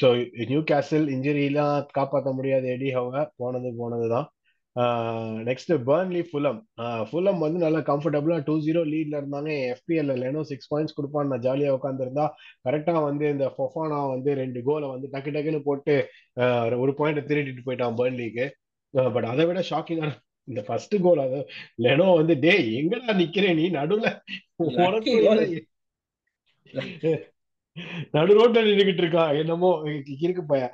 ஸோ 0.00 0.08
நியூ 0.50 0.62
கேசல் 0.70 1.06
இன்ஜுரிலாம் 1.14 1.86
காப்பாற்ற 1.98 2.32
முடியாது 2.38 2.66
எடி 2.74 2.90
ஹவ 2.96 3.22
போனது 3.42 3.70
போனது 3.80 4.08
தான். 4.14 4.26
நெக்ஸ்ட் 5.46 5.72
பர்ன்லி 5.86 6.20
ஃபுல்லம் 6.26 6.58
ஃபுல்லம் 7.08 7.40
வந்து 7.44 7.58
நல்லா 7.62 7.80
கம்ஃபர்டபுளா 7.88 8.36
டூ 8.44 8.54
ஜீரோ 8.66 8.82
லீட்ல 8.90 9.20
இருந்தாங்க. 9.20 9.50
எஃபிஎல்ல 9.72 10.14
லெனோ 10.20 10.42
சிக்ஸ் 10.50 10.70
பாயிண்ட்ஸ் 10.72 10.96
கொடுப்பான்னு 10.96 11.32
நான் 11.32 11.44
ஜாலியா 11.46 11.70
உட்காந்துருந்தா 11.78 12.26
கரெக்டா 12.66 12.94
வந்து 13.06 13.24
இந்த 13.34 13.46
ஃபொஃபானா 13.54 13.98
வந்து 14.12 14.32
ரெண்டு 14.40 14.60
கோலை 14.68 14.88
வந்து 14.88 15.10
டக்கு 15.14 15.34
டக்குன்னு 15.36 15.62
போட்டு 15.68 15.94
ஒரு 16.82 16.94
பாயிண்ட் 16.98 17.28
திருடிட்டு 17.30 17.66
போயிட்டான் 17.66 17.98
பர்ன்லிக்கு 18.00 18.46
பட் 19.14 19.28
அதை 19.32 19.44
விட 19.48 19.60
ஷாக்கிங்கான 19.70 20.12
இந்த 20.48 20.60
ஃபர்ஸ்ட் 20.66 20.96
கோல் 21.02 21.24
அது 21.24 21.40
லெனோ 21.84 22.06
வந்து 22.20 22.34
டேய் 22.44 22.68
எங்கடா 22.78 23.12
நிக்கிற 23.20 23.46
நீ? 23.58 23.66
நடுவுல 23.76 24.08
நடு 28.10 28.32
ரோட்ல 28.38 28.62
நின்றுகிட்டு 28.62 29.02
இருக்கான் 29.04 29.36
என்னமோ 29.38 29.70
இருக்கு 30.18 30.44
பய 30.44 30.64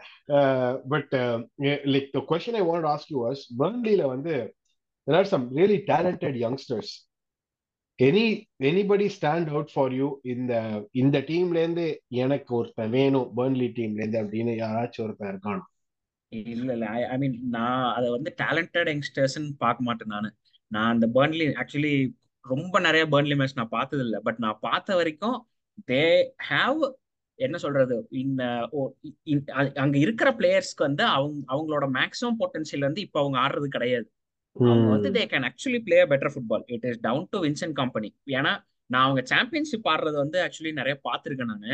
but 0.88 1.14
like 1.92 2.10
the 2.10 2.22
question 2.28 2.58
I 2.60 2.64
want 2.70 2.88
ask 2.92 3.10
you 3.10 3.20
was 3.26 3.42
பர்ன்லில 3.58 4.06
வந்து 4.06 4.34
there 5.06 5.18
are 5.18 5.28
some 5.32 5.44
really 5.50 5.80
talented 5.84 6.36
any 7.98 8.22
anybody 8.62 9.06
stand 9.12 9.48
out 9.48 9.70
for 9.74 9.92
you 9.92 10.06
இந்த 10.24 10.52
இந்த 10.92 11.18
டீம்ல 11.20 11.56
இருந்து 11.56 11.84
எனக்கு 12.14 12.54
ஒருத்தன் 12.54 12.90
வேணும் 12.90 13.28
பர்ன்லி 13.36 13.68
டீம்ல 13.76 14.00
இருந்து 14.02 14.22
அப்படின்னு 14.22 14.52
யாராச்சும் 14.56 15.04
ஒருத்தன் 15.04 15.30
இருக்கானோ? 15.32 15.62
இல்ல 16.32 16.72
இல்ல. 16.72 16.86
ஐ 16.88 17.02
ஐ 17.04 17.16
மீன் 17.16 17.38
நான் 17.48 17.94
அதை 17.94 18.10
வந்து 18.10 18.34
டேலண்டட் 18.42 18.90
யங்ஸ்டர்ஸ்ன்னு 18.92 19.50
பார்க்க 19.58 19.82
மாட்டேன் 19.82 20.08
நான். 20.08 20.28
நான் 20.70 20.90
அந்த 20.90 21.06
பர்ன்லி 21.14 21.46
ஆக்சுவலி 21.60 21.94
ரொம்ப 22.44 22.80
நிறைய 22.80 23.06
பர்ன்லி 23.06 23.36
மேட்ச் 23.36 23.56
நான் 23.56 23.74
பார்த்தது 23.78 24.02
இல்லை 24.02 24.20
பட் 24.22 24.38
நான் 24.38 24.58
பார்த்த 24.60 24.96
வரைக்கும் 24.96 25.38
தே 25.88 26.02
ஹாவ் 26.48 26.80
என்ன 27.38 27.56
சொல்றது 27.56 27.96
இந்த 28.20 28.42
அங்க 29.76 29.96
இருக்கிற 29.98 30.28
பிளேயர்ஸ்க்கு 30.32 30.86
வந்து 30.86 31.04
அவங்க 31.10 31.42
அவங்களோட 31.48 31.86
மேக்ஸிமம் 31.96 32.38
பொட்டன்ஷியல் 32.40 32.86
வந்து 32.88 33.00
இப்போ 33.00 33.18
அவங்க 33.20 33.38
ஆடுறது 33.38 33.68
கிடையாது. 33.68 34.06
அவங்க 34.56 34.86
வந்து 34.90 35.08
they 35.16 35.22
can 35.32 35.46
actually 35.48 35.80
play 35.86 35.98
better 36.12 36.32
football 36.34 36.64
it 36.68 36.86
is 36.90 37.00
down 37.00 37.26
to 37.32 37.38
Vincent 37.44 37.76
Kompany 37.76 38.08
ஏன்னா 38.36 38.52
நான் 38.90 39.04
அவங்க 39.06 39.22
சாம்பியன்ஷிப் 39.32 39.88
ஆடுறது 39.92 40.16
வந்து 40.16 40.38
ஆக்சுவலி 40.42 40.72
நிறைய 40.72 40.94
பார்த்துருக்கேன் 41.04 41.52
நான். 41.54 41.70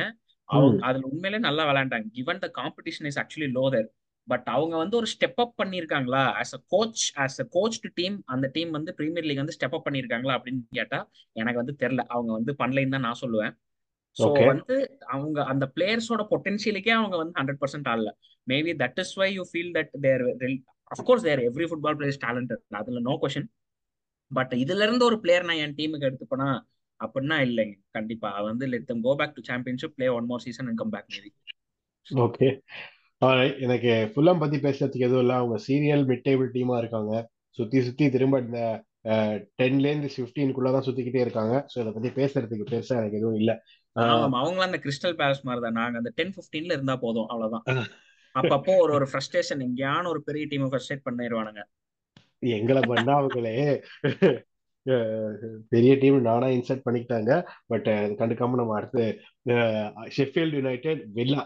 அவங்க 0.49 0.79
அதுல 0.89 1.05
உண்மையிலே 1.11 1.39
நல்லா 1.39 1.65
விளையாண்டாங்க. 1.69 2.07
Given 2.17 2.41
the 2.41 2.49
competition 2.59 3.09
is 3.11 3.21
actually 3.23 3.49
லோதர் 3.55 3.89
but 4.29 4.49
அவங்க 4.49 4.75
வந்து 4.77 4.97
ஒரு 4.97 5.09
step 5.13 5.41
up 5.41 5.55
பண்ணிருக்காங்களா 5.61 6.23
as 6.41 6.55
a 6.55 6.61
coach 6.75 7.05
as 7.17 7.39
a 7.41 7.47
coach 7.57 7.79
team 7.99 8.17
அந்த 8.27 8.47
டீம் 8.55 8.71
வந்து 8.71 8.91
பிரீமியர் 8.99 9.27
லீக் 9.29 9.43
வந்து 9.43 9.57
ஸ்டெப் 9.57 9.77
அப் 9.79 9.87
பண்ணிருக்காங்களா 9.87 10.35
அப்படின்னு 10.39 10.63
கேட்டா 10.73 10.99
எனக்கு 11.37 11.61
வந்து 11.63 11.75
தெரியல. 11.83 12.05
அவங்க 12.09 12.31
வந்து 12.33 12.53
பண்ணலைன்னு 12.59 12.95
தான் 12.97 13.07
நான் 13.09 13.21
சொல்லுவேன். 13.23 13.55
ஸோ. 14.17 14.27
வந்து 14.47 14.77
அவங்க 15.15 15.39
அந்த 15.53 15.65
பிளேயர்ஸோட 15.77 16.23
பொட்டன்ஷியலுக்கே 16.33 16.93
அவங்க 16.99 17.17
வந்து 17.17 17.37
hundred 17.41 17.61
percent 17.63 17.89
ஆடல. 17.93 18.11
Maybe 18.47 18.73
that 18.83 19.01
is 19.05 19.15
why 19.21 19.29
you 19.37 19.45
feel 19.53 19.73
that 19.79 19.93
their 20.07 20.25
of course 20.91 21.27
their 21.29 21.43
every 21.49 21.67
football 21.71 21.97
players 21.99 22.23
talented 22.27 22.63
அதுல 22.81 23.03
நோ 23.09 23.15
கொஷின் 23.23 23.49
பட் 24.31 24.53
இதுல 24.63 24.85
இருந்து 24.87 25.05
ஒரு 25.11 25.17
பிளேயர் 25.23 25.49
நான் 25.49 25.63
என் 25.65 25.77
டீமுக்கு 25.79 26.09
எடுத்துப்பேனா? 26.09 26.51
அப்படின்னா 27.01 27.37
இல்லைங்க 27.47 27.77
கண்டிப்பா. 27.91 28.29
வந்து 28.49 28.65
let 28.73 28.89
them 28.91 29.05
go 29.07 29.13
back 29.21 29.35
to 29.37 29.43
Championship 29.51 29.95
play 29.97 30.09
one 30.17 30.29
more 30.31 30.45
season 30.45 30.69
and 30.71 30.81
come 30.83 30.93
back 30.95 31.09
maybe 31.15 31.31
okay 32.27 32.49
எனக்கு 33.65 33.93
ஃபுல்லம் 34.13 34.41
பத்தி 34.43 34.57
பேசுறதுக்கு 34.65 35.07
எதுவும் 35.09 35.25
இல்லை. 35.25 35.37
அவங்க 35.41 35.57
சீரியல் 35.67 36.05
மிட் 36.09 36.25
டேபிள் 36.29 36.49
டீமா 36.55 36.77
இருக்காங்க. 36.83 37.13
சுத்தி 37.59 37.79
சுத்தி 37.81 38.05
திரும்ப 38.11 38.37
இந்த 38.47 38.61
டென்ல 39.61 39.91
இருந்து 39.91 40.11
ஃபிஃப்டீனுக்குள்ள 40.15 40.71
தான் 40.75 40.87
சுத்திக்கிட்டே 40.87 41.23
இருக்காங்க. 41.25 41.55
ஸோ 41.73 41.77
இதை 41.83 41.93
பத்தி 41.97 42.11
பேசுறதுக்கு 42.19 42.67
பெருசா 42.73 42.97
எனக்கு 43.01 43.19
எதுவும் 43.21 43.39
இல்லை. 43.41 43.55
அவங்களும் 43.97 44.69
அந்த 44.69 44.81
கிறிஸ்டல் 44.85 45.17
பேலஸ் 45.21 45.45
மாதிரி 45.49 45.63
தான் 45.65 45.79
நாங்க 45.81 45.97
அந்த 46.01 46.13
டென் 46.19 46.35
பிப்டீன்ல 46.37 46.77
இருந்தா 46.77 46.97
போதும் 47.05 47.31
அவ்வளவுதான். 47.33 47.65
அப்பப்போ 48.35 48.75
ஒரு 48.85 48.93
ஒரு 48.99 49.07
ஃப்ரஸ்ட்ரேஷன் 49.11 49.63
எங்கேயான 49.67 50.05
ஒரு 50.13 50.21
பெரிய 50.29 50.45
டீமை 50.53 50.69
ஃப்ரஸ்ட்ரேட் 50.71 51.07
பண்ணிடுவானுங்க 51.09 51.63
எங்களை 52.57 52.81
பண்ணா 52.91 53.13
அவங்களே 53.19 53.57
பெரிய 55.75 55.93
டீம் 56.03 56.17
நானா 56.29 56.47
இன்சர்ட் 56.55 56.87
பண்ணிக்கிட்டாங்க. 56.87 57.33
பட் 57.73 57.89
கண்டுக்காம 58.21 58.59
நம்ம 58.61 58.77
அடுத்து 58.79 59.05
ஷெஃபீல்டு 60.17 60.59
யுனைடெட் 60.61 61.03
வில்லா 61.19 61.43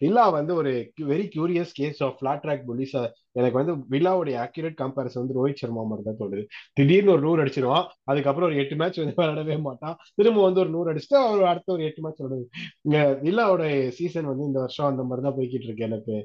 வில்லா 0.00 0.24
வந்து 0.36 0.52
ஒரு 0.60 0.72
very 1.10 1.24
curious 1.34 1.72
case 1.78 2.00
of 2.06 2.16
flat 2.18 2.42
track 2.44 2.66
bullies 2.68 2.94
எனக்கு 3.38 3.56
வந்து 3.60 3.72
வில்லாவுடைய 3.94 4.36
ஆக்யூரேட் 4.44 4.76
கம்பேரிசன் 4.80 5.20
வந்து 5.22 5.36
ரோஹித் 5.38 5.60
சர்மா 5.62 5.82
மாதிரி 5.90 6.04
தான் 6.06 6.18
தோணுது. 6.20 6.42
திடீர்னு 6.78 7.12
ஒரு 7.14 7.22
நூறு 7.26 7.42
அடிச்சிருவான் 7.44 7.86
அதுக்கப்புறம் 8.10 8.48
ஒரு 8.50 8.56
எட்டு 8.62 8.76
மேட்ச் 8.80 9.00
வந்து 9.02 9.16
விளையாடவே 9.18 9.56
மாட்டான். 9.66 9.96
திரும்ப 10.18 10.42
வந்து 10.46 10.62
ஒரு 10.64 10.72
நூறு 10.76 10.90
அடிச்சுட்டு 10.92 11.18
அவர் 11.24 11.50
அடுத்த 11.52 11.74
ஒரு 11.76 11.84
எட்டு 11.88 12.02
மேட்ச் 12.04 12.22
விளையாடுது 12.24 12.46
இங்க 12.86 12.98
வில்லாவுடைய 13.26 13.74
சீசன் 13.98 14.30
வந்து 14.32 14.48
இந்த 14.50 14.60
வருஷம் 14.64 14.90
அந்த 14.90 15.04
மாதிரி 15.08 15.26
தான் 15.26 15.36
போய்கிட்டு 15.38 15.68
இருக்கு 15.68 15.88
எனக்கு. 15.90 16.16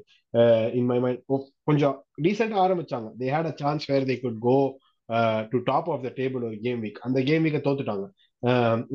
இன் 0.78 0.88
மை 0.90 0.98
மைண்ட் 1.04 1.22
கொஞ்சம் 1.68 1.96
டீசெண்டா 2.24 2.58
ஆரம்பிச்சாங்க. 2.66 3.10
They 3.20 3.28
had 3.36 3.50
a 3.52 3.54
chance 3.62 3.86
where 3.92 4.08
they 4.10 4.16
could 4.24 4.40
go 4.48 4.56
to 5.52 5.58
top 5.70 5.88
of 5.94 6.04
the 6.06 6.10
table 6.20 6.44
ஒரு 6.50 6.58
கேம் 6.66 6.82
வீக் 6.84 7.00
அந்த 7.08 7.18
கேம் 7.28 7.44
வீக்கை 7.46 7.60
தோத்துட்டாங்க. 7.66 8.06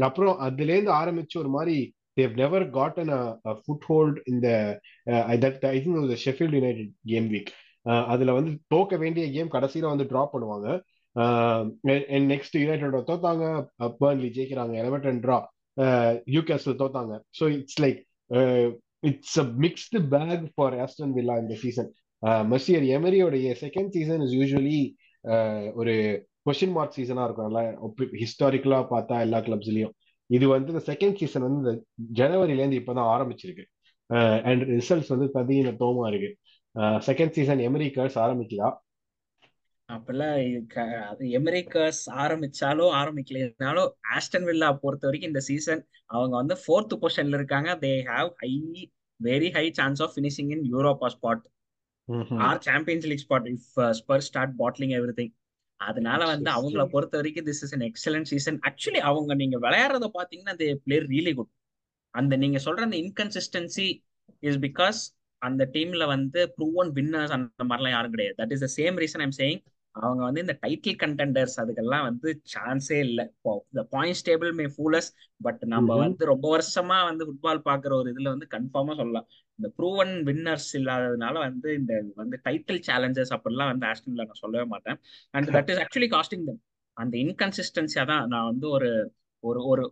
அப்புறம் 0.08 0.36
அதுலேருந்து 0.48 0.92
ஆரம்பிச்சு 1.02 1.36
ஒரு 1.44 1.52
மாதிரி 1.58 1.76
they 2.20 2.34
never 2.44 2.66
gotten 2.78 3.12
a 3.18 3.56
foothold 3.90 4.20
இந்த 4.34 4.48
that 5.44 5.66
was 5.96 6.08
the 6.14 6.20
Sheffield 6.26 6.56
United 6.60 6.94
game 7.12 7.28
week 7.34 7.52
அதுல 8.14 8.32
வந்து 8.38 8.52
தோக்க 8.74 8.96
வேண்டிய 9.04 9.26
கேம் 9.36 9.52
கடைசியில 9.54 9.92
வந்து 9.92 10.06
டிராப் 10.12 10.34
பண்ணுவாங்க. 10.34 10.68
நெக்ஸ்ட் 12.32 12.58
யுனைடெட் 12.64 13.08
தோத்தாங்க. 13.10 13.46
பர்ன்லி 14.02 14.30
ஜெயிக்கிறாங்க. 14.38 14.74
எலவெட்டன் 14.82 15.22
ட்ரா 15.26 15.38
யூகேஸ்ல 16.36 16.74
தோத்தாங்க. 16.82 17.14
So 17.40 17.46
it's 17.58 17.80
like 17.84 18.00
it's 19.10 19.38
a 19.44 19.46
mixed 19.66 20.00
bag 20.16 20.46
for 20.56 20.76
Aston 20.86 21.16
Villa 21.18 21.38
இந்த 21.44 21.56
சீசன் 21.64 21.90
மெர்சியர் 22.54 22.86
எமரியோடைய 22.98 23.50
செகண்ட் 23.64 23.94
சீசன் 23.98 24.24
இஸ் 24.26 24.36
யூஸ்வலி 24.40 24.80
ஒரு 25.82 25.94
கொஸ்டின் 26.48 26.76
மார்க் 26.78 26.98
சீசனா 26.98 27.24
இருக்கும். 27.28 27.48
நல்லா 27.50 27.64
ஹிஸ்டாரிக்கலா 28.22 28.80
பார்த்தா 28.94 29.16
எல்லா 29.28 29.40
கிளப்ஸ்லயும் 29.48 29.96
இது 30.30 30.46
வந்து 30.54 30.72
இந்த 30.74 30.84
செகண்ட் 30.92 31.18
சீசன் 31.20 31.46
வந்து 31.46 31.60
இந்த 31.62 31.74
ஜனவரில 32.20 32.62
இருந்து 32.62 32.82
இப்பதான் 32.82 33.12
ஆரம்பிச்சிருக்கு. 33.13 33.65
அண்ட் 34.50 34.63
ரிசல்ட்ஸ் 34.76 35.12
வந்து 35.13 35.28
பதின 35.38 35.74
தோமா 35.82 36.06
இருக்கு. 36.12 36.30
செகண்ட் 37.08 37.36
சீசன் 37.38 37.63
எமரிக்கர்ஸ் 37.70 38.18
ஆரம்பிக்குதா? 38.26 38.70
அப்பெல்லாம் 39.89 40.36
எமரிக்கர்ஸ் 41.38 42.02
ஆரம்பிச்சாலும் 42.24 42.92
ஆரம்பிக்கலைனாலும் 43.00 43.89
ஆஸ்டன் 44.15 44.48
வில்லா 44.50 44.68
பொறுத்த 44.84 45.08
வரைக்கும் 45.08 45.32
இந்த 45.34 45.42
சீசன் 45.50 45.82
அவங்க 46.15 46.34
வந்து 46.42 46.56
ஃபோர்த் 46.63 46.94
பொசிஷன்ல 47.02 47.39
இருக்காங்க. 47.39 47.70
They 47.84 47.92
have 48.12 48.30
high 48.42 48.52
very 49.20 49.50
high 49.56 49.65
chance 49.80 50.02
of 50.06 50.13
finishing 50.15 50.52
in 50.56 50.65
Europa 50.74 51.10
spot 51.15 51.46
or 52.48 52.62
Champions 52.68 53.08
League 53.12 53.26
spot 53.26 53.50
if 53.54 53.68
Spur 54.00 54.26
start 54.28 54.54
bottling 54.62 54.94
everything 55.22 55.34
அதனால 55.80 56.22
வந்து 56.26 56.50
அவங்கள 56.52 56.84
பொறுத்த 56.86 57.18
வரைக்கும் 57.18 57.46
this 57.46 57.62
is 57.63 57.74
an 57.74 57.84
excellent 57.89 58.30
season 58.32 58.58
actually 58.70 59.02
அவங்க 59.10 59.34
நீங்க 59.34 59.58
விளையாடுறத 59.60 60.08
பாத்தீங்கன்னா 60.18 60.56
தே 60.62 60.68
பிளே 60.86 60.98
ரியலி 61.06 61.34
குட் 61.34 61.52
அந்த 62.13 62.34
நீங்க 62.38 62.60
சொல்ற 62.65 62.82
அந்த 62.82 62.98
இன்கன்சிஸ்டன்சி 62.98 63.88
இஸ் 64.44 64.60
பிகாஸ் 64.60 65.00
அந்த 65.42 65.63
டீம்ல 65.74 66.06
வந்து 66.06 66.39
ப்ரூவன் 66.56 66.89
வின்னர்ஸ் 66.92 67.34
அந்த 67.38 67.63
மாதிரிலாம் 67.63 67.96
யாரும் 67.98 68.12
கிடையாது. 68.12 68.36
That 68.38 68.52
is 68.52 68.63
the 68.65 68.70
same 68.78 68.98
reason 68.98 69.24
I'm 69.28 69.36
saying 69.38 69.62
அவங்க 70.06 70.22
வந்து 70.28 70.44
இந்த 70.46 70.56
டைட்டில் 70.64 70.98
கண்டெண்டர்ஸ் 71.04 71.56
அதுக்கெல்லாம் 71.62 72.06
வந்து 72.08 72.30
சான்ஸே 72.54 72.98
இல்லை. 73.08 73.26
இப்போ 73.36 73.52
இந்த 73.72 73.82
points 73.96 74.24
table 74.30 74.52
may 74.60 74.66
fool us 74.76 75.10
but 75.42 75.62
நம்ம. 75.74 75.98
வந்து 76.04 76.26
ரொம்ப 76.34 76.48
வருஷமா 76.56 76.98
வந்து 77.10 77.26
ஃபுட்பால் 77.28 77.62
பாக்குற 77.70 77.94
ஒரு 78.02 78.12
இதுல 78.14 78.34
வந்து 78.36 78.48
கன்ஃபார்மா 78.56 78.96
சொல்லலாம். 79.02 79.28
இந்த 79.60 79.70
ப்ரூவன் 79.78 80.14
வின்னர்ஸ் 80.30 80.72
இல்லாததுனால 80.80 81.36
வந்து 81.48 81.70
இந்த 81.80 81.94
வந்து 82.16 82.40
டைட்டில் 82.48 82.82
சேலஞ்சஸ் 82.90 83.34
அப்படிலாம் 83.38 83.72
வந்து 83.74 83.88
ஆஸ்டன்ல 83.92 84.26
நான் 84.30 84.44
சொல்லவே 84.46 84.66
மாட்டேன். 84.76 85.00
And 85.34 85.50
that 85.58 85.72
is 85.74 85.82
actually 85.86 86.10
costing 86.16 86.46
them 86.50 86.62
அந்த 86.98 87.16
இன்கன்சிஸ்டன்சியா 87.26 88.06
தான் 88.14 88.24
நான் 88.34 88.50
வந்து 88.52 88.68
ஒரு 88.78 88.92
ஒரு 89.44 89.60
ஒரு 89.72 89.84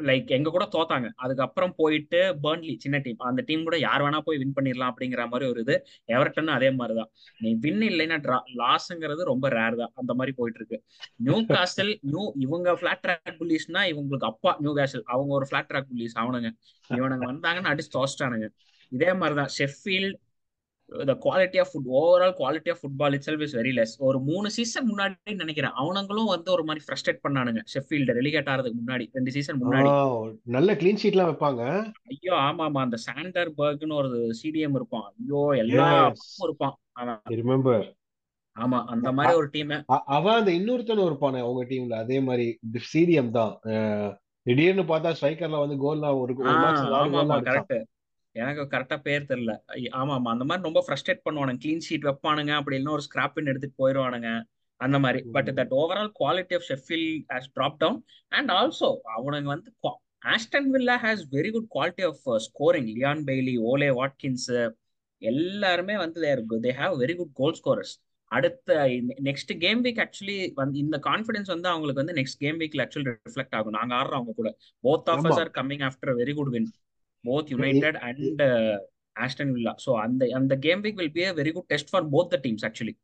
லைக் 0.00 0.26
எங்க 0.26 0.48
கூட 0.50 0.64
தோத்தாங்க. 0.72 1.08
அதுக்கப்புறம் 1.16 1.72
போயிட்டு 1.76 2.20
பர்ன்லி 2.42 2.74
சின்ன 2.78 2.98
டீம் 2.98 3.18
அந்த 3.18 3.42
டீம் 3.46 3.62
கூட 3.62 3.78
யார் 3.78 4.02
வேணா 4.02 4.18
போய் 4.18 4.38
வின் 4.38 4.54
பண்ணிடலாம் 4.56 4.90
அப்படிங்கிற 4.92 5.22
மாதிரி 5.28 5.50
ஒரு 5.50 5.60
இது 5.60 5.74
எவர்டன் 6.12 6.46
அதே 6.46 6.70
மாதிரிதான். 6.70 7.10
நீ 7.38 7.50
வின் 7.54 7.82
இல்லைன்னா 7.88 8.18
ட்ரா 8.26 8.38
லாஸ்ங்கிறது 8.62 9.22
ரொம்ப 9.22 9.48
ரேர் 9.48 9.76
தான். 9.76 9.92
அந்த 9.94 10.14
மாதிரி 10.14 10.34
போயிட்டு 10.36 10.60
இருக்கு 10.60 10.78
நியூ 11.16 11.38
காஸ்டல் 11.46 11.92
நியூ 12.02 12.32
இவங்க 12.38 12.74
பிளாட் 12.74 13.04
ட்ராக் 13.06 13.38
புல்லிஸ்னா 13.40 13.82
இவங்களுக்கு 13.92 14.28
அப்பா 14.32 14.56
நியூ 14.58 14.74
காஸ்டல் 14.76 15.06
அவங்க 15.06 15.34
ஒரு 15.34 15.46
பிளாட் 15.48 15.70
ட்ராக் 15.72 15.90
புல்லிஸ் 15.92 16.20
அவனுங்க. 16.22 16.50
இவனுங்க 16.88 17.26
வந்தாங்கன்னு 17.32 17.72
அடிச்சு 17.72 17.92
தோஸ்டானுங்க 17.98 18.48
இதே 18.92 19.12
மாதிரிதான். 19.12 19.52
Sheffield 19.58 20.16
the 20.92 21.14
quality 21.24 21.58
of 21.62 21.70
foot 21.70 21.88
overall 22.00 22.34
quality 22.40 22.70
of 22.72 22.80
football 22.82 23.14
itself 23.26 23.42
is 23.46 23.54
very 23.58 23.72
less 23.78 23.94
ஒரு 24.08 24.18
மூணு 24.20 24.48
சீசன் 24.56 24.86
முன்னாடி 24.90 25.34
நினைக்கிறேன். 25.42 25.74
அவனுங்களும் 25.82 26.30
வந்து 26.32 26.50
ஒரு 26.52 26.64
மாதிரி 26.64 26.84
ஃப்ரஸ்ட்ரேட் 26.84 27.22
பண்ணானுங்க. 27.24 27.62
ஷெஃபீல்டு 27.72 28.16
ரெலிகேட் 28.18 28.50
ஆகிறதுக்கு 28.52 28.80
முன்னாடி 28.82 29.06
ரெண்டு 29.12 29.34
சீசன் 29.36 29.60
முன்னாடி. 29.62 29.90
நல்ல 30.56 30.72
கிளீன் 30.72 31.00
ஷீட்லாம் 31.02 31.30
வைப்பாங்க. 31.30 31.62
ஐயோ 32.12 32.34
ஆமா 32.46 32.64
ஆமா 32.68 32.82
அந்த 32.86 32.98
சாண்டர் 33.06 33.50
பர்க்னு 33.60 33.98
ஒரு 34.02 34.10
சிடிஎம் 34.42 34.78
இருப்பான் 34.80 35.08
ஐயோ 35.12 35.42
எல்லா 35.64 35.88
இருப்பான் 36.40 36.76
ரிமெம்பர் 37.40 37.86
ஆமா 38.56 38.78
அந்த 38.86 39.08
மாதிரி 39.12 39.34
ஒரு 39.36 39.48
டீம் 39.50 39.72
அவன் 40.10 40.38
அந்த 40.38 40.50
இன்னொருத்தன் 40.58 41.06
இருப்பானே 41.08 41.40
அவங்க 41.44 41.64
டீம்ல 41.72 41.96
அதே 42.04 42.18
மாதிரி 42.20 42.46
சிடிஎம் 42.92 43.34
தான். 43.38 43.52
திடீர்னு 44.46 44.84
பார்த்தா 44.90 45.10
ஸ்ட்ரைக்கர்ல 45.18 45.60
வந்து 45.62 45.76
கோல்லாம் 45.76 46.18
ஒரு 46.22 46.32
கரெக்ட் 47.48 47.76
எனக்கு 48.36 48.62
கரெக்டா 48.72 48.96
பேர் 49.00 49.28
தெரியல. 49.28 49.52
ஆமா 50.00 50.14
ஆமா 50.16 50.32
அந்த 50.34 50.46
மாதிரி 50.48 50.66
ரொம்ப 50.68 50.80
ஃப்ரஸ்ட்ரேட் 50.86 51.24
பண்ணுவானுங்க. 51.26 51.60
க்ளீன் 51.64 51.84
ஷீட் 51.88 52.06
வைப்பானுங்க. 52.08 52.52
அப்படி 52.60 52.76
இல்லைன்னா 52.76 52.96
ஒரு 52.98 53.04
ஸ்கிராப்பின் 53.08 53.50
எடுத்துட்டு 53.52 53.80
போயிடுவானுங்க 53.82 54.30
அந்த 54.80 54.96
மாதிரி. 54.98 55.20
But 55.36 55.50
that 55.58 55.74
overall 55.82 56.10
quality 56.20 56.56
of 56.58 56.66
Sheffield 56.68 57.06
has 57.32 57.52
drop 57.56 57.78
down 57.78 58.00
and 58.32 58.50
also 58.50 58.90
அவனுங்க 59.16 59.50
வந்து 59.54 59.70
Aston 60.34 60.68
Villa 60.74 60.96
has 61.02 61.22
very 61.30 61.50
good 61.50 61.70
quality 61.74 62.04
of 62.10 62.24
scoring 62.46 62.88
Leon 62.96 63.22
Bailey 63.28 63.54
Ollie 63.72 63.90
Watkins 64.00 64.48
எல்லாருமே 65.22 65.94
வந்து 65.96 66.18
their 66.20 66.42
they 66.66 66.72
have 66.80 66.94
very 67.02 67.14
good 67.16 67.34
goal 67.34 67.56
scorers 67.60 67.94
அடுத்த 68.30 68.76
next 69.26 69.52
game 69.64 69.80
week 69.84 70.00
actually 70.04 70.38
வந்து 70.54 70.76
இந்த 70.78 70.96
confidence 71.04 71.50
வந்து 71.54 71.68
அவங்களுக்கு 71.68 72.02
வந்து 72.02 72.16
நெக்ஸ்ட் 72.18 72.40
கேம் 72.44 72.58
வீக்ல 72.60 72.84
ஆக்சுவலி 72.84 73.06
ரிஃப்ளெக்ட் 73.28 73.56
ஆகும். 73.58 73.76
நாங்க 73.78 73.92
ஆடுறோம் 73.94 74.18
அவங்க 74.18 74.32
கூட. 74.36 74.50
Both 74.84 75.10
of 75.12 75.26
us 75.30 75.40
are 75.42 75.52
coming 75.58 75.84
after 75.88 76.12
very 76.20 76.34
good 76.34 76.52
win 76.56 76.68
both 77.24 77.50
United 77.50 77.96
and 78.02 78.40
uh, 78.40 78.78
Aston 79.18 79.54
Villa. 79.54 79.74
So 79.78 79.96
and 79.98 80.20
the 80.20 80.30
and 80.32 80.50
the 80.50 80.56
game 80.56 80.82
week 80.82 80.96
will 80.96 81.08
be 81.08 81.24
a 81.24 81.34
very 81.34 81.52
good 81.52 81.68
test 81.68 81.90
for 81.90 82.02
both 82.02 82.30
the 82.30 82.38
teams 82.38 82.64
actually. 82.64 82.96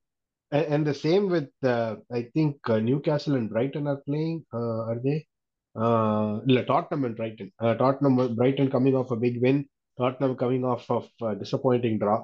And, 0.53 0.87
the 0.87 0.93
same 0.93 1.31
with 1.31 1.49
uh, 1.65 1.97
I 2.13 2.29
think 2.35 2.57
uh, 2.69 2.79
Newcastle 2.79 3.37
and 3.37 3.49
Brighton 3.49 3.87
are 3.87 4.03
playing. 4.07 4.45
Uh, 4.53 4.83
are 4.91 5.01
they? 5.03 5.27
Uh, 5.75 6.41
Tottenham 6.67 7.07
and 7.07 7.17
Brighton. 7.17 7.51
Uh, 7.59 7.73
Tottenham 7.75 8.35
Brighton 8.35 8.71
coming 8.71 8.95
off 8.95 9.11
a 9.11 9.17
big 9.17 9.41
win. 9.41 9.65
Tottenham 9.99 10.37
coming 10.37 10.63
off 10.63 10.91
of 10.91 11.09
a 11.23 11.35
disappointing 11.35 11.99
draw. 11.99 12.23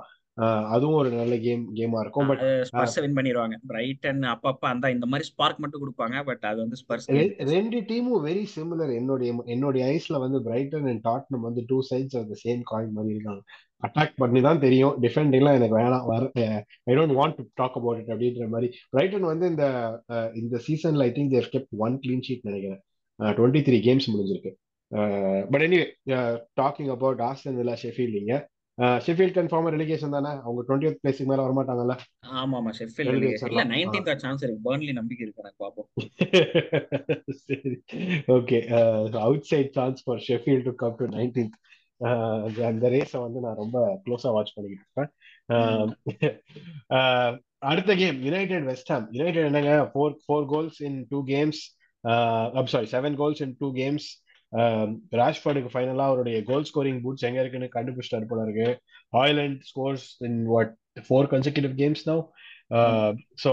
அதுவும் 0.75 0.99
ஒரு 1.01 1.11
நல்ல 1.21 1.35
game 1.45 1.63
கேமா 1.79 2.01
இருக்கும். 2.05 2.29
But 2.31 2.43
Spurs 2.69 2.99
win 3.05 3.17
பண்ணிடுவாங்க 3.19 3.57
Brighton 3.71 4.21
அப்பப்ப 4.33 4.67
அந்த 4.73 4.91
இந்த 4.97 5.07
மாதிரி 5.13 5.27
ஸ்பார்க் 5.31 5.63
மட்டும் 5.63 5.83
கொடுப்பாங்க. 5.85 6.17
பட் 6.29 6.45
அது 6.51 6.59
வந்து 6.65 6.79
ஸ்பர்ஸ் 6.83 7.09
ரெண்டு 7.55 7.79
டீமும் 7.89 8.23
வெரி 8.29 8.45
சிமிலர் 8.57 8.93
என்னுடைய 8.99 9.31
என்னுடைய 9.55 9.85
ஐஸ்ல 9.95 10.19
வந்து 10.25 10.41
பிரைட்டன் 10.49 10.87
அண்ட் 10.93 11.03
டாட்னம் 11.09 11.47
வந்து 11.49 11.65
two 11.71 11.79
sides 11.91 12.17
of 12.21 12.29
the 12.33 12.37
same 12.45 12.63
coin 12.71 12.95
மாதிரி 12.99 13.15
இருக்காங்க. 13.17 13.43
அட்டாக் 13.87 14.15
பண்ணி 14.21 14.41
தான் 14.47 14.63
தெரியும் 14.67 14.95
டிஃபெண்டிங்லாம் 15.05 15.57
எனக்கு 15.59 15.77
வேணாம். 15.81 16.07
வர 16.13 16.31
I 16.91 16.95
don't 16.99 17.17
want 17.19 17.37
to 17.39 17.45
talk 17.61 17.77
about 17.81 17.99
it 18.03 18.13
அப்படின்ற 18.15 18.47
மாதிரி. 18.55 18.69
பிரைட்டன் 18.95 19.27
வந்து 19.33 19.49
இந்த 19.53 19.67
இந்த 20.43 20.61
சீசன்ல 20.69 21.07
I 21.09 21.13
think 21.19 21.35
their 21.35 21.51
kept 21.55 21.75
one 21.87 21.97
clean 22.05 22.25
sheet 22.29 22.49
நினைக்கிறேன். 22.51 22.83
டுவெண்ட்டி 23.39 23.63
த்ரீ 23.69 23.79
கேம்ஸ் 23.89 24.09
முடிஞ்சிருக்கு. 24.13 24.53
But 25.53 25.65
anyway 25.67 25.87
talking 26.61 26.93
about 26.97 27.23
Aston 27.31 27.59
Villa 27.61 27.77
ஷெஃபீல்டிங்க 27.85 28.35
Sheffield 29.05 29.37
confirm 29.37 29.69
relegation 29.75 30.15
தானே? 30.17 30.33
அவங்க 30.43 30.61
டுவெண்ட்டி 30.67 30.91
பிளேஸ்க்கு 31.01 31.29
மேல 31.31 31.45
வர 31.45 31.55
மாட்டாங்கல்ல 31.57 31.95
ஆமா 32.41 32.57
ஆமா 32.59 32.73
ஷெஃபீல்ட் 32.79 33.13
இல்ல 33.47 33.65
19th 33.73 34.11
சான்ஸ் 34.23 34.43
இருக்கு. 34.45 34.65
பர்ன்லி 34.67 34.93
நம்பிக்கை 34.99 35.25
இருக்கு 35.25 35.43
எனக்கு 35.45 35.63
பாப்போம். 35.65 35.89
சரி. 37.41 37.73
Okay 38.37 38.59
outside 39.51 39.73
chance 39.75 40.03
for 40.05 40.23
Sheffield 40.29 40.69
to 40.69 40.75
come 40.83 40.97
to 41.01 41.09
19th 41.15 41.57
அந்த 42.67 42.89
ரேஸை 42.93 43.21
வந்து 43.23 43.39
நான் 43.45 43.61
ரொம்ப 43.61 43.79
க்ளோஸா 44.05 44.31
வாட்ச் 44.35 44.55
பண்ணிக்கிட்டு 44.57 44.85
இருப்பேன் 44.87 45.11
அடுத்த 47.63 47.93
game 47.97 48.19
United 48.27 48.67
West 48.69 48.93
Ham 48.93 49.07
United 49.13 49.49
என்னங்க? 49.49 49.73
Four 49.93 50.15
four 50.25 50.47
goals 50.53 50.79
in 50.89 51.01
two 51.11 51.21
games 51.31 51.61
sorry 52.69 52.89
seven 52.93 53.17
goals 53.17 53.43
in 53.47 53.57
two 53.61 53.69
games 53.77 54.07
ராஷ்பர்டுக்கு 55.21 55.73
ஃபைனலா 55.73 56.05
அவருடைய 56.11 56.37
கோல் 56.51 56.69
ஸ்கோரிங் 56.71 57.01
பூட்ஸ் 57.05 57.27
எங்க 57.29 57.41
இருக்குன்னு 57.43 57.75
கண்டுபிடிச்சிட்டாரு 57.77 58.29
போல 58.31 58.45
இருக்கு. 58.47 58.69
Hojlund 59.23 59.59
scores 59.71 60.07
in 60.29 60.39
what 60.53 60.73
four 61.09 61.29
consecutive 61.35 61.75
games 61.83 62.05
now 62.11 62.23
so 63.45 63.53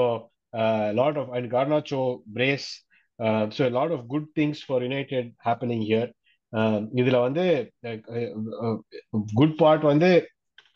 lot 0.99 1.17
of 1.21 1.31
and 1.38 1.47
Garnacho 1.55 2.03
brace 2.38 2.67
so 3.58 3.69
lot 3.79 3.95
of 3.97 4.05
good 4.13 4.29
things 4.39 4.62
for 4.67 4.86
United 4.88 5.29
happening 5.47 5.84
here 5.89 6.10
இதுல 7.01 7.19
வந்து 7.27 7.43
good 9.39 9.55
part 9.63 9.86
வந்து 9.91 10.10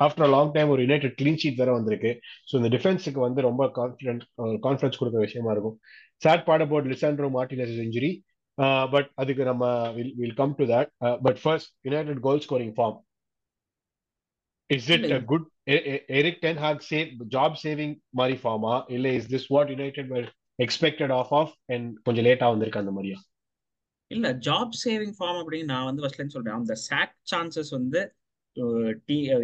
ஆஃப்டர் 0.06 0.26
அ 0.28 0.32
லாங் 0.34 0.52
டைம் 0.56 0.70
ஒரு 0.74 0.82
United 0.86 1.16
clean 1.20 1.40
sheet 1.42 1.60
வேற 1.62 1.72
வந்திருக்கு. 1.78 2.12
So 2.50 2.54
இந்த 2.60 2.70
டிஃபென்ஸுக்கு 2.76 3.20
வந்து 3.26 3.42
ரொம்ப 3.48 3.64
confident 3.78 4.24
confidence 4.66 5.00
கொடுக்குற 5.00 5.22
விஷயமா 5.26 5.52
இருக்கும். 5.56 5.76
Sad 6.22 6.46
part 6.48 6.64
about 6.66 6.88
Lisandro 6.92 7.30
Martinez 7.38 7.82
injury 7.86 8.12
but 8.94 9.10
அதுக்கு 9.16 9.44
நம்ம 9.44 9.66
will 9.92 10.16
will 10.16 10.34
come 10.34 10.56
to 10.60 10.66
that 10.74 10.90
but 11.22 11.40
first 11.44 11.72
United 11.82 12.20
goal 12.20 12.44
scoring 12.48 12.74
form 12.78 12.98
is 14.70 14.90
it 14.90 15.08
a 15.12 15.22
good 15.32 15.48
Erik 16.20 16.42
ten 16.42 16.58
Hag 16.58 16.84
save 16.92 17.10
job 17.28 17.56
saving 17.64 17.96
மாதிரி 18.10 18.38
ஃபார்மா 18.44 18.76
இல்ல 18.88 19.14
is 19.20 19.30
this 19.36 19.48
what 19.56 19.70
United 19.70 20.12
expected 20.60 21.14
off 21.20 21.34
off 21.34 21.54
and 21.66 21.88
கொஞ்சம் 22.04 22.26
லேட்டா 22.26 22.48
வந்திருக்கு 22.54 22.82
அந்த 22.84 22.92
மாதிரியா? 22.92 23.20
இல்ல 24.12 24.28
ஜாப் 24.48 24.74
சேவிங் 24.86 25.16
ஃபார்ம் 25.20 25.40
அப்படின்னு 25.42 25.64
நான் 25.64 25.86
வந்து 25.86 26.02
ஃபர்ஸ்ட்ல 26.04 26.26
சொல்றேன். 26.28 26.58
அந்த 26.60 26.76
சாக் 26.88 27.14
சான்சஸ் 27.32 27.72
வந்து 27.78 28.00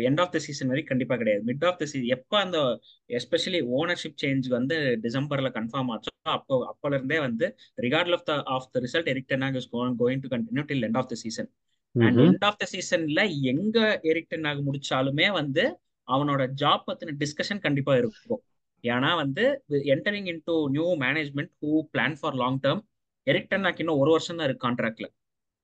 எண்ட் 0.04 0.22
ஆஃப் 0.22 0.32
த 0.32 0.40
சீசன் 0.40 0.68
வரைக்கும் 0.68 0.92
கண்டிப்பா 0.92 1.16
கிடையாது. 1.16 1.42
மிட் 1.46 1.66
ஆஃப் 1.66 1.80
த 1.80 1.86
சீசன் 1.86 2.10
எப்போ 2.16 2.36
அந்த 2.38 2.58
எஸ்பெஷலி 3.10 3.62
ஓனர்ஷிப் 3.78 4.18
சேஞ்ச் 4.24 4.48
வந்து 4.50 4.78
டிசம்பர்ல 5.04 5.50
கன்ஃபார்ம் 5.58 5.92
ஆச்சோ 5.94 6.12
அப்போ 6.30 6.56
அப்போல 6.72 6.94
இருந்தே 6.94 7.20
வந்து 7.20 7.46
regard 7.78 8.16
of 8.18 8.26
the 8.26 8.36
of 8.56 8.68
the 8.72 8.82
result 8.86 9.12
Erik 9.14 9.30
ten Hag 9.34 9.58
is 9.58 9.70
going 9.72 10.24
to 10.24 10.32
continue 10.34 10.66
till 10.72 10.86
end 10.88 11.00
of 11.02 11.10
the 11.10 11.18
season 11.24 11.50
and 11.96 12.20
end 12.20 12.46
of 12.50 12.60
the 12.62 12.68
சீசன்ல 12.74 13.22
எங்க 13.44 13.78
எரிக் 14.04 14.32
டெனாக் 14.34 14.66
முடிச்சாலுமே 14.68 15.28
வந்து 15.32 15.66
அவனோட 16.08 16.42
ஜாப் 16.54 16.84
பத்தின 16.88 17.16
டிஸ்கஷன் 17.22 17.62
கண்டிப்பா 17.62 17.94
இருக்கும். 17.96 18.42
ஏன்னா 18.84 19.12
வந்து 19.16 19.44
entering 19.94 20.28
in 20.28 20.44
to 20.44 20.56
new 20.70 20.88
management 20.96 21.54
who 21.62 21.72
plan 21.94 22.18
for 22.20 22.36
long 22.36 22.60
term 22.64 22.82
Erik 23.28 23.52
ten Hag 23.52 23.80
இன்னும் 23.84 24.02
ஒரு 24.02 24.12
வருஷம் 24.12 24.38
தான் 24.38 24.48
இருக்கு 24.48 24.66
கான்ட்ராக்ட்ல 24.68 25.08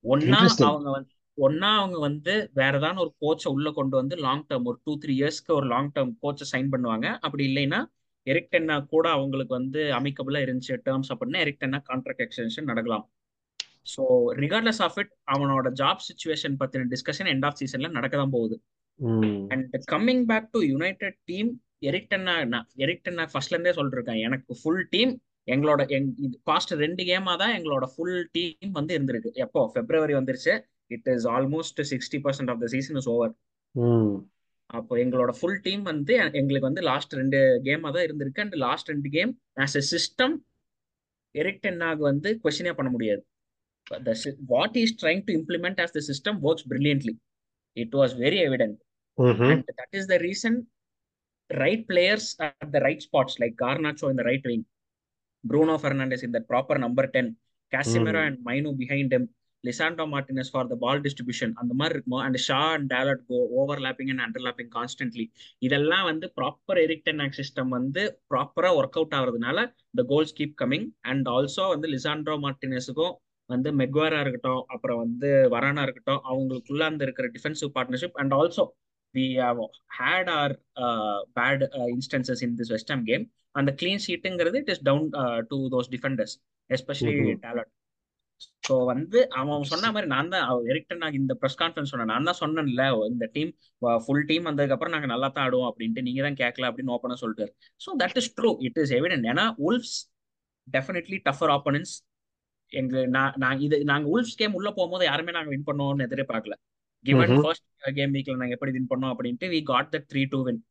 ஒன்னா 0.06 0.40
அவங்க 0.68 0.90
வந்து 0.90 1.12
ஒன்னா 1.38 1.70
அவங்க 1.76 2.00
வந்து 2.00 2.34
வேற 2.54 2.78
ஏதாவது 2.78 3.00
ஒரு 3.00 3.12
கோச்சை 3.20 3.52
உள்ள 3.52 3.72
கொண்டு 3.72 3.96
வந்து 3.96 4.16
லாங் 4.16 4.46
டேர்ம் 4.50 4.64
ஒரு 4.64 4.80
டூ 4.84 4.98
த்ரீ 4.98 5.14
இயர்ஸ்க்கு 5.22 5.54
ஒரு 5.54 5.68
லாங் 5.68 5.92
டேர்ம் 5.92 6.12
கோச்சை 6.20 6.48
சைன் 6.54 6.70
பண்ணுவாங்க. 6.74 7.18
அப்படி 7.20 7.44
இல்லைன்னா 7.52 7.80
எரிக் 8.24 8.52
டென்னா 8.52 8.86
கூட 8.86 9.10
அவங்களுக்கு 9.10 9.54
வந்து 9.54 9.82
அமிக்கபிளா 10.00 10.42
இருந்துச்சு 10.46 10.76
டேர்ம்ஸ் 10.88 11.12
அப்படின்னா 11.14 11.40
Erik 11.40 11.62
ten Hag 11.64 11.80
contract 11.90 12.24
extension 12.26 12.70
நடக்கலாம். 12.72 13.06
ஸோ 13.96 14.02
ரிகார்ட்லெஸ் 14.44 14.82
ஆஃப் 14.82 14.98
இட் 14.98 15.14
அவனோட 15.32 15.68
ஜாப் 15.82 16.02
சுச்சுவேஷன் 16.10 16.58
பத்தின 16.60 16.88
டிஸ்கஷன் 16.94 17.30
எண்ட் 17.34 17.46
ஆஃப் 17.46 17.58
சீசன்ல 17.62 17.90
நடக்க 17.90 18.18
தான் 18.18 18.30
போகுது. 18.30 18.62
And 19.48 19.84
coming 19.92 20.24
back 20.26 20.52
to 20.52 20.62
United 20.62 21.18
team 21.24 21.50
Erik 21.80 22.10
ten Hag 22.14 22.36
Erik 22.76 23.06
ten Hag 23.08 23.26
ஃபர்ஸ்ட்ல 23.32 23.56
இருந்தே 23.58 23.72
சொல்லிருக்கேன். 23.72 24.20
எனக்கு 24.20 24.56
ஃபுல் 24.64 24.88
டீம் 24.90 25.14
எங்களோட 25.48 25.82
பாஸ்ட் 26.44 26.72
ரெண்டு 26.72 27.04
கேமா 27.04 27.38
தான் 27.38 27.54
எங்களோட 27.60 27.86
ஃபுல் 27.96 28.30
டீம் 28.32 28.72
வந்து 28.72 29.00
இருந்திருக்கு. 29.00 29.32
எப்போ? 29.32 29.72
பிப்ரவரி 29.74 30.14
வந்துருச்சு. 30.14 30.54
It 30.96 31.10
is 31.14 31.26
almost 31.36 31.82
sixty 31.92 32.20
percent 32.26 32.52
of 32.54 32.62
the 32.64 32.68
season 32.74 33.00
is 33.02 33.10
over 33.14 33.34
அப்போ 34.80 34.94
எங்களோட 35.04 35.32
ஃபுல் 35.40 35.62
டீம் 35.62 35.84
வந்து 35.92 36.14
எங்களுக்கு 36.40 36.68
வந்து 36.70 36.82
லாஸ்ட் 36.82 37.14
ரெண்டு 37.20 37.40
கேமா 37.68 37.90
தான் 37.96 38.06
இருந்திருக்கு. 38.08 38.42
அண்ட் 38.44 38.56
லாஸ்ட் 38.66 38.92
ரெண்டு 38.94 39.10
game 39.10 39.32
as 39.64 39.76
a 39.80 39.84
system 39.92 40.36
Erik 41.36 41.62
ten Hag 41.68 42.02
வந்து 42.10 42.30
கொஸ்டினே 42.44 42.74
பண்ண 42.80 42.90
முடியாது. 42.92 43.22
What 44.54 44.78
is 44.84 44.96
trying 45.02 45.24
to 45.28 45.34
implement 45.40 45.82
as 45.86 45.96
the 45.98 46.02
system 46.10 46.40
works 46.48 46.68
brilliantly 46.72 47.16
it 47.78 47.96
was 48.00 48.16
very 48.26 48.40
evident 48.48 48.80
and 49.52 49.72
that 49.82 49.98
is 50.02 50.10
the 50.14 50.18
reason 50.28 50.60
right 51.50 51.86
players 51.92 52.30
at 52.48 52.72
the 52.72 52.80
right 52.88 53.06
spots 53.08 53.40
like 53.44 53.58
Garnacho 53.64 54.10
இந்த 54.16 54.26
right 54.32 54.48
wing 54.52 54.66
Bruno 55.44 55.76
Fernandes 55.84 56.24
in 56.26 56.32
that 56.34 56.48
proper 56.48 56.76
number 56.78 57.04
10, 57.08 57.36
Casemiro 57.72 58.20
mm. 58.22 58.28
and 58.28 58.38
Mainu 58.48 58.72
Lisandro 59.64 60.06
Martinez 60.10 60.50
for 60.50 60.64
the 60.68 60.76
ball 60.76 61.00
distribution, 61.00 61.50
அந்த 61.62 61.74
மாதிரி 61.74 61.94
இருக்குமோ? 61.96 62.20
And 62.26 62.38
Shah 62.46 62.60
and 62.72 62.88
டேலட் 62.94 63.22
go 63.28 63.40
overlapping 63.60 64.10
and 64.14 64.24
underlapping 64.26 64.72
constantly 64.78 65.26
இதெல்லாம் 65.60 66.06
வந்து 66.06 66.28
proper 66.40 66.80
Erik ten Hag 66.86 67.36
system 67.40 67.70
வந்து 67.70 68.04
ப்ராப்பரா 68.32 68.72
work 68.80 68.98
out 69.00 69.16
ஆகுறதுனால 69.18 69.66
the 69.96 70.06
goals 70.08 70.34
keep 70.38 70.56
coming 70.62 70.88
and 71.12 71.28
also 71.30 71.66
வந்து 71.68 71.90
Lisandro 71.90 72.38
மார்டினஸுக்கும் 72.46 73.14
வந்து 73.50 73.72
மெக்வாரா 73.74 74.20
இருக்கட்டும் 74.20 74.64
அப்புறம் 74.68 75.00
வந்து 75.00 75.30
வரானா 75.56 75.82
இருக்கட்டும் 75.82 76.22
அவங்களுக்குள்ள 76.30 76.84
அந்த 76.84 77.04
இருக்கிற 77.04 77.28
defensive 77.28 77.72
partnership 77.76 78.18
and 78.24 78.34
also 78.34 78.66
we 79.16 79.26
have 79.42 79.62
had 79.98 80.32
or 80.40 80.56
bad 81.34 81.64
instances 81.96 82.44
in 82.48 82.56
this 82.62 82.74
West 82.76 82.94
Ham 82.94 83.06
game 83.06 83.26
அந்த 83.56 83.72
clean 83.82 84.04
ஷீட்டுங்கிறது 84.08 84.60
it 84.64 84.74
is 84.76 84.84
down 84.84 85.08
to 85.52 85.60
those 85.76 85.92
defenders 85.96 86.36
especially 86.70 87.16
talent 87.46 87.72
so 88.64 88.74
வந்து 88.90 89.20
அவன் 89.40 89.70
சொன்ன 89.70 89.90
மாதிரி 89.94 90.08
நான் 90.12 90.32
தான் 90.34 90.44
எரிக்டன் 90.72 91.02
நான் 91.04 91.18
இந்த 91.20 91.34
ப்ரெஸ் 91.40 91.58
கான்ஃபரன்ஸ் 91.62 91.92
சொன்னேன். 91.92 92.12
நான் 92.14 92.28
தான் 92.30 92.40
சொன்னேன்ல 92.42 92.84
இந்த 93.12 93.26
டீம் 93.36 93.52
ஃபுல் 94.04 94.26
டீம் 94.30 94.48
வந்ததுக்கப்புறம் 94.50 94.94
நாங்கள் 94.96 95.12
நல்லா 95.14 95.30
தான் 95.30 95.46
ஆடுவோம் 95.46 95.70
அப்படின்ட்டு 95.70 96.06
நீங்க 96.08 96.22
தான் 96.28 96.40
கேட்கல 96.42 96.70
அப்படின்னு 96.70 96.94
ஓப்பனாக 96.96 97.20
சொல்லிட்டு 97.24 97.48
so 97.82 97.92
that 98.02 98.18
is 98.22 98.32
true 98.38 98.52
it 98.68 98.80
is 98.84 98.94
evident 99.00 99.28
ஏன்னா 99.32 99.46
உல்ஃப்ஸ் 99.68 99.98
டெஃபினெட்லி 100.68 101.20
டஃபர் 101.28 101.54
ஆப்பனன்ஸ் 101.56 101.94
எங்க 102.72 103.06
நான் 103.16 103.34
நான் 103.44 103.62
இது 103.66 103.78
நாங்க 103.90 104.08
உல்ஃப்ஸ் 104.14 104.38
கேம் 104.42 104.54
உள்ள 104.60 104.70
போகும்போது 104.72 105.06
யாருமே 105.10 105.34
நாங்க 105.38 105.52
வின் 105.54 105.68
பண்ணுவோம்னு 105.70 106.06
எதிரே 106.08 106.26
பார்க்கல. 106.30 106.56
கிவன் 107.06 107.34
ஃபர்ஸ்ட் 107.38 107.66
கேம் 107.98 108.14
வீக்ல 108.16 108.40
நாங்க 108.42 108.56
எப்படி 108.58 108.74
வின் 108.76 108.92
பண்ணோம் 108.92 109.12
அப்படின்ட்டு 109.14 109.48
we 109.54 109.60
got 109.72 109.92
that 109.94 110.08
three 110.12 110.22
two 110.34 110.40
win 110.48 110.62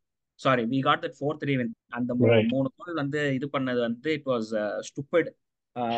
sorry 0.40 0.62
we 0.70 0.78
got 0.86 1.02
that 1.04 1.16
four 1.18 1.38
three 1.42 1.54
win 1.60 1.72
அந்த 1.98 2.10
மூணு 2.20 2.68
கோல் 2.76 3.00
வந்து 3.00 3.20
இது 3.38 3.46
பண்ணது 3.56 3.80
வந்து 3.86 4.10
it 4.18 4.28
was 4.30 4.50
stupid 4.88 5.30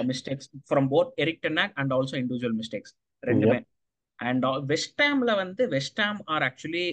mistakes 0.08 0.48
from 0.68 0.88
both 0.90 1.12
Erik 1.16 1.42
ten Hag 1.44 1.74
and 1.76 1.92
also 1.92 2.16
individual 2.20 2.56
mistakes 2.58 2.92
ரெண்டுமே. 3.22 3.58
அண்ட் 4.18 4.44
வெஸ்ட் 4.66 5.02
ஹாம்ல 5.02 5.32
வந்து 5.36 5.62
வெஸ்ட் 5.70 6.00
ஹாம் 6.00 6.20
ஆர் 6.28 6.44
ஆக்சுவலி 6.48 6.86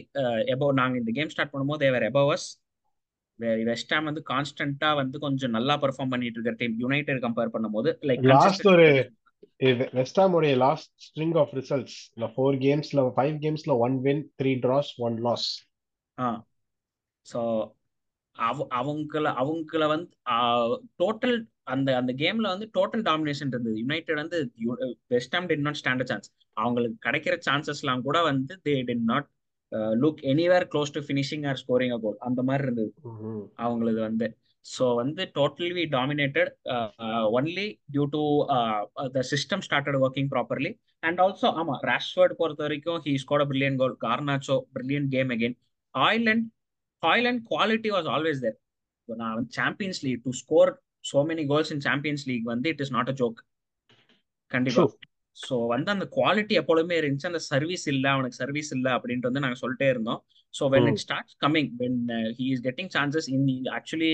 எபோ 0.53 0.67
நாங்க 0.77 0.97
இந்த 0.97 1.13
கேம் 1.17 1.31
ஸ்டார்ட் 1.33 1.53
பண்ணும்போது 1.53 1.83
தேவர் 1.85 2.07
எபோவஸ் 2.09 2.47
வெஸ்ட் 3.67 3.93
ஹாம் 3.93 4.07
வந்து 4.09 4.23
கான்ஸ்டன்டா 4.29 4.89
வந்து 4.95 5.17
கொஞ்சம் 5.19 5.55
நல்லா 5.57 5.75
பெர்ஃபார்ம் 5.83 6.13
பண்ணிட்டு 6.13 6.37
இருக்கிற 6.37 6.55
டீம் 6.57 6.75
யுனைடெட் 6.79 7.23
கம்பேர் 7.25 7.53
பண்ணும்போது 7.53 7.91
லைக் 8.09 8.25
லாஸ்ட் 8.33 8.67
ஒரு 8.73 8.87
வெஸ்டாமுடைய 9.97 10.53
last 10.63 10.91
string 11.05 11.35
of 11.37 11.53
results 11.59 11.97
four 12.33 12.57
கேம்ஸ்ல 12.63 13.03
five 13.15 13.35
கேம்ஸ்ல 13.43 13.75
one 13.85 13.97
win 14.05 14.23
three 14.39 14.53
draws 14.59 14.91
one 14.99 15.17
loss 15.27 15.47
ah. 16.17 16.29
So 17.25 17.39
அவ 18.47 18.65
அவங்கள 18.79 19.31
அவங்கள 19.41 19.85
வந்து 19.87 20.07
டோட்டல் 21.01 21.37
அந்த 21.73 21.89
அந்த 21.97 22.11
கேம்ல 22.13 22.47
வந்து 22.53 22.67
டோட்டல் 22.77 23.03
டாமினேஷன் 23.09 23.51
இருந்தது. 23.53 23.75
யுனைடெட் 23.77 24.21
வந்து 24.23 24.37
West 25.07 25.35
Ham 25.35 25.49
did 25.49 25.65
not 25.67 25.79
stand 25.81 26.05
chance 26.11 26.29
அவங்களுக்கு 26.57 26.97
கிடைக்கிற 27.07 27.35
சான்சஸ்லாம் 27.47 28.05
கூட 28.07 28.17
வந்து 28.21 28.53
they 28.65 28.75
did 28.89 29.07
not 29.11 29.27
look 30.03 30.21
anywhere 30.31 30.67
close 30.73 30.93
to 30.95 31.01
finishing 31.07 31.45
or 31.45 31.59
scoring 31.63 31.95
a 31.95 31.99
goal 31.99 32.19
அந்த 32.19 32.41
மாதிரி 32.43 32.65
இருந்தது. 32.67 32.91
அவங்களுக்கு 33.57 34.01
வந்து. 34.01 34.27
ஸோ 34.65 34.85
வந்து 34.95 35.23
totally 35.35 35.83
dominated 35.93 36.49
only 37.37 37.67
due 37.93 38.05
to 38.15 38.21
the 39.13 39.21
system 39.31 39.63
started 39.67 39.99
working 40.01 40.29
properly 40.33 40.71
and 41.03 41.19
also 41.19 41.49
ஆமா 41.59 41.75
ராஷ்வர்ட் 41.89 42.35
பொறுத்த 42.37 42.63
வரைக்கும் 42.63 42.99
he 43.05 43.13
score 43.23 43.45
brilliant 43.49 43.77
goal 43.77 43.95
Garnacho 44.05 44.57
brilliant 44.75 45.07
game 45.07 45.31
again 45.35 45.55
Hojlund 45.95 46.45
Hojlund 47.03 47.41
quality 47.51 47.89
was 47.95 48.09
always 48.15 48.41
there 48.45 48.57
நான் 49.09 49.35
வந்து 49.37 49.53
Champions 49.59 50.01
League 50.05 50.23
to 50.25 50.33
score 50.41 50.71
so 51.05 51.19
many 51.29 51.43
goals 51.51 51.71
in 51.75 51.83
Champions 51.87 52.25
League 52.29 52.47
வந்து 52.53 52.69
it 52.73 52.81
is 52.85 52.93
not 52.97 53.11
a 53.13 53.15
joke 53.21 53.39
கண்டிப்பா. 54.51 54.83
So 55.37 55.55
வந்து 55.73 55.89
அந்த 55.93 56.05
quality 56.15 56.53
எப்பொழுதுமே 56.61 56.95
இருந்துச்சு. 56.99 57.29
அந்த 57.31 57.41
service 57.51 57.85
இல்ல 57.93 58.05
அவனுக்கு 58.15 58.39
சர்வீஸ் 58.41 58.71
இல்ல 58.77 58.87
அப்படின்ட்டு 58.97 59.29
வந்து 59.29 59.43
நாங்க 59.45 59.57
சொல்லிட்டே 59.61 59.87
இருந்தோம். 59.93 60.19
So 60.53 60.63
when 60.73 60.87
it 60.91 61.01
start 61.05 61.31
coming 61.45 61.69
when 61.81 61.99
he 62.39 62.45
is 62.53 62.63
getting 62.67 62.91
chances 62.95 63.27
in 63.35 63.45
actually 63.77 64.13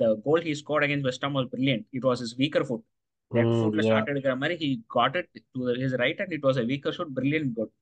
the 0.00 0.06
goal 0.26 0.42
he 0.48 0.54
scored 0.62 0.84
against 0.86 1.08
West 1.08 1.24
Ham 1.26 1.36
was 1.38 1.48
brilliant 1.52 1.84
it 1.98 2.06
was 2.08 2.22
is 2.26 2.34
weaker 2.42 2.66
foot 2.68 2.84
left 3.30 3.56
ஃபுட்ல 3.60 3.84
ஷாட் 3.90 4.10
எடுக்கிற 4.12 4.34
மாதிரி 4.42 4.56
he 4.62 4.70
got 4.96 5.16
it 5.20 5.30
to 5.54 5.68
his 5.82 5.96
right 6.04 6.20
and 6.24 6.34
it 6.38 6.46
was 6.48 6.60
a 6.62 6.66
weaker 6.72 6.96
shoot 6.98 7.14
brilliant 7.18 7.52
goal 7.58 7.72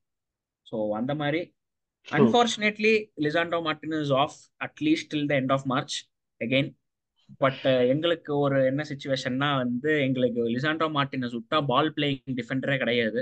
so 0.66 0.76
அந்த 1.00 1.14
மாதிரி 1.14 1.40
unfortunately 2.08 2.92
Lisandro 3.20 3.58
Martinez 3.62 3.96
is 4.00 4.12
off 4.12 4.36
at least 4.64 5.10
till 5.14 5.26
the 5.26 5.34
end 5.34 5.52
of 5.52 5.66
March 5.66 5.96
again 6.40 6.70
but 7.40 7.64
எங்களுக்கு 7.88 8.38
ஒரு 8.38 8.64
என்ன 8.64 8.82
சுச்சுவேஷன்னா 8.82 9.56
வந்து 9.56 10.00
எங்களுக்கு 10.00 10.40
லிசாண்டோ 10.48 10.88
மார்டினஸ் 10.88 11.36
விட்டா 11.36 11.66
பால் 11.66 11.94
பிளேயிங் 11.96 12.34
டிஃபெண்டரே 12.34 12.76
கிடையாது. 12.78 13.20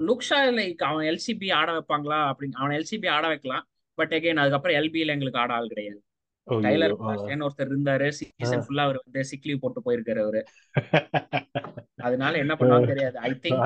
லுக்ஷா 0.00 0.38
like 0.50 0.82
அவன் 0.82 1.06
எல்சிபி 1.06 1.52
ஆட 1.52 1.70
வைப்பாங்களா 1.72 2.20
அப்படின்னு 2.30 2.52
அவன் 2.52 2.76
எல்சிபி 2.76 3.08
ஆட 3.10 3.26
வைக்கலாம். 3.26 3.66
பட் 3.98 4.12
அகைன் 4.12 4.36
அதுக்கப்புறம் 4.36 4.76
எல்பியில 4.76 5.06
எங்களுக்கு 5.06 5.38
ஆட 5.38 5.52
ஆள் 5.54 5.68
கிடையாது. 5.68 6.00
டைலர் 6.46 6.94
ஒருத்தர் 7.42 7.70
இருந்தாரு. 7.70 8.08
சீசன் 8.08 8.64
ஃபுல்லா 8.66 8.80
அவர் 8.80 9.00
வந்து 9.04 9.24
சிக் 9.24 9.46
லீவ் 9.46 9.58
போட்டு 9.58 9.80
போயிருக்காரு 9.86 10.20
அவரு. 10.20 10.40
அதனால 11.96 12.38
என்ன 12.38 12.54
பண்ணுவாங்க 12.54 12.86
தெரியாது. 12.86 13.18
I 13.18 13.30
think 13.42 13.60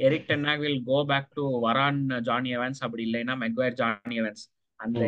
Eric 0.00 0.28
ten Hag 0.30 0.62
will 0.64 0.82
go 0.90 0.98
back 1.10 1.28
to 1.38 1.44
Varane 1.66 1.98
Jonny 2.28 2.50
Evans 2.58 2.80
அப்படி 2.86 3.02
இல்லைன்னா 3.08 3.34
மெக்வேர் 3.44 3.76
ஜானி 3.80 4.16
எவன்ஸ் 4.22 4.44
அந்த 4.80 5.00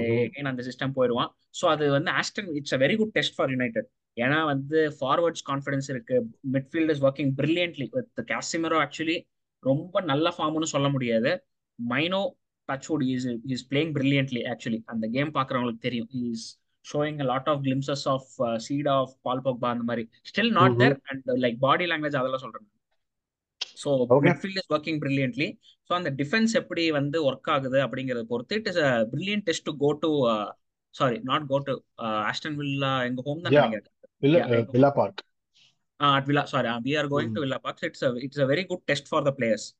அந்த 0.53 0.63
சிஸ்டம் 0.69 0.95
போயிடுவான். 0.99 1.31
ஸோ 1.61 1.65
அது 1.75 1.85
வந்து 1.97 2.11
Aston 2.21 2.51
it's 2.59 2.75
a 2.77 2.81
very 2.85 2.95
good 3.01 3.15
test 3.17 3.37
for 3.37 3.51
United 3.55 3.89
ஏன்னா 4.17 4.39
வந்து 4.53 4.79
ஃபார்வர்ட்ஸ் 4.99 5.45
கான்ஃபிடன்ஸ் 5.51 5.89
இருக்கு. 5.95 6.17
Midfield 6.55 6.93
is 6.95 7.03
working 7.09 7.33
brilliantly 7.41 7.87
with 7.97 8.23
Casemiro 8.33 8.79
actually 8.85 9.19
ரொம்ப 9.63 10.01
நல்ல 10.11 10.33
ஃபார்ம்னு 10.37 10.69
சொல்ல 10.73 10.89
முடியாது. 10.89 11.31
Mainoo 11.79 12.23
touchwood 12.69 13.05
is 13.13 13.27
is 13.55 13.67
playing 13.71 13.93
brilliantly 13.99 14.41
actually 14.53 14.81
அந்த 14.93 15.05
கேம் 15.17 15.31
பார்க்குறவங்களுக்கு 15.37 15.87
தெரியும். 15.89 16.09
Is 16.23 16.47
showing 16.85 17.21
lot 17.31 17.49
of 17.53 17.63
glimpses 17.67 18.05
of 18.15 18.29
seat 18.67 18.91
of 18.97 19.15
Paul 19.27 19.45
Pogba 19.47 19.69
அந்த 19.75 19.85
மாதிரி. 19.91 20.05
Still 20.31 20.53
not 20.59 20.77
there 20.83 20.97
and 21.05 21.31
like 21.45 21.59
body 21.67 21.87
language 21.93 22.21
அதெல்லாம் 22.21 22.45
சொல்றேன். 22.45 22.67
So 23.83 23.91
midfield 24.29 24.61
is 24.63 24.71
working 24.77 25.01
brilliantly 25.05 25.49
so 25.91 25.95
அந்த 26.01 26.13
defence 26.23 26.55
எப்படி 26.63 26.85
வந்து 26.99 27.21
ஒர்க் 27.31 27.51
ஆகுது 27.57 27.81
அப்படிங்கறத 27.87 28.25
பொறுத்து 28.33 28.59
it 28.61 28.69
is 28.73 28.83
a 28.89 28.91
brilliant 29.15 29.47
test 29.49 29.67
to 29.71 29.75
go 29.85 29.93
to 30.05 30.11
sorry 30.95 31.19
not 31.31 31.47
go 31.53 31.59
to 31.69 31.75
Aston 32.31 32.59
Villa 32.63 32.93
எங்க 33.11 33.23
ஹோம் 33.29 33.43
தான் 33.47 33.57
நினைக்கிறேன் 33.59 34.69
Villa 34.75 34.93
Park 35.01 35.21
at 36.01 36.27
Villa. 36.27 36.47
Sorry, 36.47 36.69
uh, 36.69 36.81
we 36.83 36.97
are 36.97 37.09
going 37.09 37.31
mm. 37.31 37.35
to 37.35 37.41
Villa 37.41 37.59
Park. 37.59 37.79
So 37.79 37.87
it's 37.87 38.03
a 38.03 38.15
it's 38.17 38.39
a 38.39 38.47
very 38.47 38.65
good 38.65 38.81
test 38.87 39.09
for 39.09 39.23
the 39.23 39.33
players. 39.33 39.75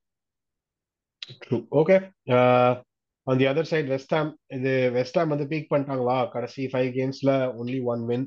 True. 1.43 1.67
Okay. 1.73 2.11
Uh, 2.29 2.81
on 3.27 3.39
the 3.39 3.47
other 3.47 3.65
side, 3.65 3.89
West 3.89 4.11
Ham. 4.11 4.29
இது 4.57 4.73
West 4.97 5.17
Ham 5.19 5.29
வந்து 5.31 5.47
peak 5.53 5.71
பண்ணிட்டாங்களா 5.73 6.19
கடைசி 6.35 6.65
five 6.73 6.91
கேம்ஸ்ல 6.99 7.33
only 7.61 7.81
one 7.93 8.05
win 8.11 8.27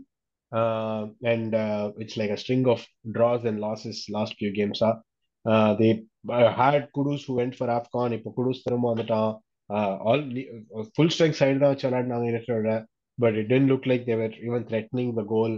and 1.31 1.55
it's 2.03 2.17
like 2.21 2.33
a 2.35 2.39
string 2.43 2.67
of 2.75 2.85
draws 3.17 3.45
and 3.51 3.61
losses 3.67 4.01
last 4.17 4.37
few 4.39 4.51
கேம்ஸா 4.59 4.91
they 5.81 5.89
had 6.59 6.87
Kudus 6.97 7.25
who 7.29 7.35
went 7.39 7.57
for 7.57 7.73
AFCON 7.77 8.15
இப்போ 8.17 8.31
Kudus 8.37 8.63
திரும்ப 8.65 8.85
வந்துட்டான். 8.93 9.31
All 10.09 10.23
full 10.95 11.11
strength 11.13 11.39
side 11.41 11.59
தான் 11.61 11.71
வச்சு 11.73 11.87
விளையாடினாங்க 11.87 12.27
இருக்கிறோட 12.33 12.71
but 13.17 13.37
it 13.41 13.49
didn't 13.53 13.71
look 13.71 13.87
like 13.91 14.03
they were 14.09 14.35
even 14.47 14.65
threatening 14.71 15.11
the 15.19 15.23
goal 15.33 15.55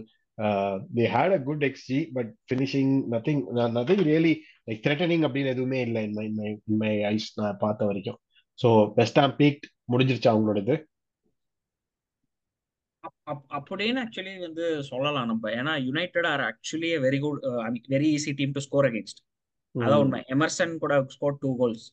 they 0.97 1.05
had 1.15 1.35
a 1.37 1.41
good 1.49 1.65
xG 1.69 1.99
but 2.15 2.31
finishing 2.49 2.93
nothing 3.13 3.41
nothing 3.77 4.03
really 4.09 4.33
like 4.69 4.81
threatening 4.85 5.25
அப்படின்னு 5.27 5.53
எதுவுமே 5.55 5.81
இல்லை 5.87 6.03
in 6.07 6.15
my 6.19 6.27
my 6.39 6.49
in 6.69 6.79
my 6.83 6.93
eyes 7.11 7.27
நான் 7.41 7.61
பார்த்த 7.65 7.89
வரைக்கும். 7.91 8.19
So 8.59 8.69
West 8.97 9.21
Ham 9.23 9.35
peak 9.41 9.61
முடிஞ்சிருச்சு 9.93 10.31
அவங்களோடது 10.33 10.75
அப்படின்னு 13.57 13.99
actually 14.03 14.33
வந்து 14.45 14.65
சொல்லலாம் 14.89 15.29
நம்ம. 15.31 15.49
ஏன்னா 15.59 15.73
United 15.87 16.27
are 16.31 16.43
actually 16.49 16.89
very 17.05 17.19
good 17.25 17.39
very 17.93 18.07
easy 18.17 18.31
team 18.39 18.55
to 18.57 18.61
score 18.65 18.87
against 18.89 19.19
அதான் 19.75 20.01
உண்மை. 20.03 20.21
எமர்சன் 20.35 20.73
கூட 20.83 20.93
ஸ்கோர் 21.15 21.37
டூ 21.43 21.51
கோல்ஸ் 21.61 21.85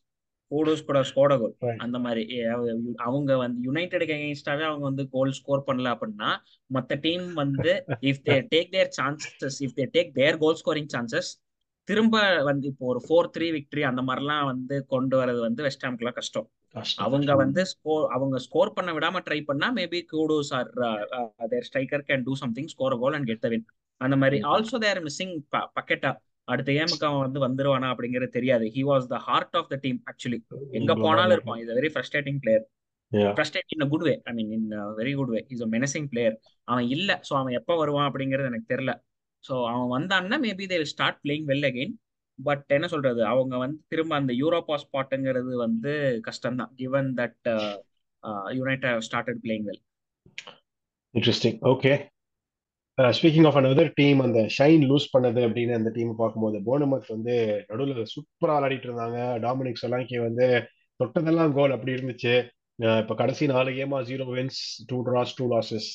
கூடோஸ் 0.51 0.87
கூட 0.87 1.01
ஸ்கோட 1.09 1.33
கோல் 1.41 1.55
அந்த 1.85 1.97
மாதிரி. 2.05 2.23
அவங்க 3.07 3.31
வந்து 3.43 3.59
யுனைடெடுக்கு 3.69 4.15
அகேன்ஸ்டாவே 4.17 4.65
அவங்க 4.69 4.85
வந்து 4.91 5.05
கோல் 5.15 5.37
ஸ்கோர் 5.39 5.67
பண்ணல 5.69 5.93
அப்படின்னா 5.95 6.31
மத்த 6.71 6.99
டீம் 7.05 7.27
வந்து 7.43 7.73
if 8.11 8.25
they 8.29 8.37
take 8.55 8.73
their 8.77 8.91
chances 8.99 9.59
if 9.67 9.77
they 9.79 9.87
take 9.97 10.11
their 10.19 10.41
goal 10.43 10.59
scoring 10.63 10.91
chances 10.95 11.31
திரும்ப 11.89 12.17
வந்து 12.49 12.67
இப்போ 12.71 12.85
ஒரு 12.93 13.01
ஃபோர் 13.05 13.31
த்ரீ 13.35 13.47
விக்டரி 13.57 13.83
அந்த 13.91 14.03
மாதிரிலாம் 14.09 14.49
வந்து 14.51 14.75
கொண்டு 14.95 15.15
வரது 15.21 15.41
வந்து 15.47 15.65
வெஸ்ட் 15.67 15.85
ஹாம்க்குலாம் 15.87 16.19
கஷ்டம். 16.19 16.49
அவங்க 17.05 17.31
வந்து 17.43 17.63
ஸ்கோர் 17.71 18.05
அவங்க 18.17 18.37
ஸ்கோர் 18.47 18.75
பண்ண 18.77 18.91
விடாம 18.97 19.23
ட்ரை 19.29 19.39
பண்ணா 19.49 19.69
maybe 19.79 20.01
Kudus 20.13 20.51
or 20.59 20.71
their 21.53 21.67
striker 21.69 22.05
can 22.11 22.25
do 22.29 22.35
something 22.43 22.71
score 22.75 22.97
goal 23.05 23.17
and 23.19 23.29
get 23.31 23.45
the 23.47 23.51
win 23.55 23.65
அந்த 24.01 24.17
மாதிரி. 24.23 24.39
ஆல்சோ 24.53 24.79
தேர் 24.85 25.01
மிஸ்ஸிங் 25.07 25.35
பக்கெட்டா 25.79 26.13
அடுத்த 26.53 26.71
கேமுக்கு 26.77 27.07
அவன் 27.09 27.25
வந்து 27.27 27.41
வந்துருவானா 27.47 27.89
அப்படிங்கிறது 27.93 28.37
தெரியாது. 28.37 28.65
He 28.77 28.83
was 28.91 29.07
the 29.13 29.19
heart 29.29 29.57
of 29.61 29.71
the 29.73 29.79
team 29.85 29.99
actually 30.11 30.39
எங்க 30.79 30.93
போனாலும் 31.05 31.35
இருப்பான். 31.37 31.59
Is 31.63 31.73
very 31.79 31.91
frustrating 31.95 32.41
player 32.45 32.65
frustrate 33.37 33.73
in 33.75 33.87
good 33.93 34.07
way 34.09 34.15
I 34.31 34.33
mean 34.39 34.53
in 34.57 34.69
very 35.01 35.13
good 35.21 35.33
way 35.35 35.41
is 35.55 35.65
a 35.67 35.71
menacing 35.77 36.09
player 36.13 36.37
அவன் 36.69 36.87
இல்ல. 36.97 37.11
ஸோ 37.29 37.33
அவன் 37.41 37.57
எப்போ 37.61 37.77
வருவான் 37.83 38.09
அப்படிங்கிறது 38.11 38.51
எனக்கு 38.53 38.73
தெரியல. 38.75 38.95
ஸோ 39.45 39.55
அவன் 39.73 39.91
வந்தான்னா 39.97 40.39
maybe 40.47 40.67
they 40.73 40.79
start 40.93 41.21
playing 41.25 41.49
well 41.51 41.69
again 41.71 41.95
but 42.39 42.67
என்ன 42.77 42.87
சொல்றது? 42.93 43.21
அவங்க 43.33 43.55
வந்து 43.65 43.79
திரும்ப 43.93 44.13
அந்த 44.21 44.33
யூரோப்பா 44.43 44.77
ஸ்பாட்டுங்கிறது 44.85 45.53
வந்து 45.67 45.93
கஷ்டம் 46.29 46.59
தான் 46.61 46.73
given 46.81 47.11
that 47.21 47.49
United 48.59 49.05
started 49.09 49.43
playing 49.45 49.67
well 49.69 49.83
interesting 51.15 51.59
okay 51.73 51.93
speaking 53.17 53.47
of 53.49 53.59
another 53.59 53.91
team 53.99 54.21
அந்த 54.25 54.41
ஷைன் 54.57 54.83
லூஸ் 54.91 55.07
பண்ணது 55.15 55.41
அப்படின்னு 55.47 55.77
அந்த 55.79 55.91
டீம் 55.97 56.11
பார்க்கும்போது 56.21 56.59
போனமத் 56.69 57.13
வந்து 57.15 57.35
நடுவில் 57.69 58.11
சூப்பராக 58.13 58.57
விளையாடிட்டு 58.57 58.89
இருந்தாங்க. 58.89 59.19
டாமினிக் 59.45 59.83
சொலாங்கி 59.83 60.17
வந்து 60.27 60.47
தொட்டதெல்லாம் 61.01 61.55
கோல் 61.59 61.75
அப்படி 61.77 61.93
இருந்துச்சு. 61.99 62.35
இப்போ 63.03 63.15
கடைசி 63.21 63.45
நாலு 63.53 63.71
கேமா 63.79 63.99
zero 64.11 64.27
wins 64.37 64.61
two 64.91 64.99
draws 65.09 65.35
two 65.39 65.47
losses 65.55 65.89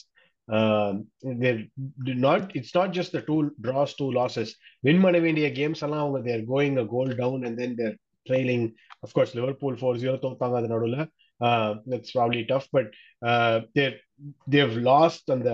not 2.27 2.49
it's 2.57 2.75
not 2.79 2.95
just 2.97 3.15
the 3.17 3.21
two 3.29 3.37
draws 3.67 3.95
two 3.99 4.07
losses 4.19 4.51
win 4.87 5.03
பண்ண 5.05 5.19
வேண்டிய 5.27 5.47
கேம்ஸ் 5.59 5.83
எல்லாம் 5.87 6.03
அவங்க 6.05 6.19
they're 6.29 6.43
going 6.53 6.77
a 6.83 6.87
goal 6.95 7.13
down 7.23 7.45
and 7.47 7.59
then 7.61 7.77
they're 7.81 7.95
trailing 8.29 8.67
of course 9.07 9.33
Liverpool 9.39 9.79
four 9.79 10.01
zero 10.03 10.17
தோத்தாங்க 10.25 10.57
அது 10.61 10.69
நடுவில். 10.75 10.99
It's 11.97 12.13
probably 12.17 12.43
tough 12.51 12.69
but 12.75 12.91
they're 13.77 13.95
they've 14.57 14.73
lost 14.91 15.29
அந்த 15.37 15.51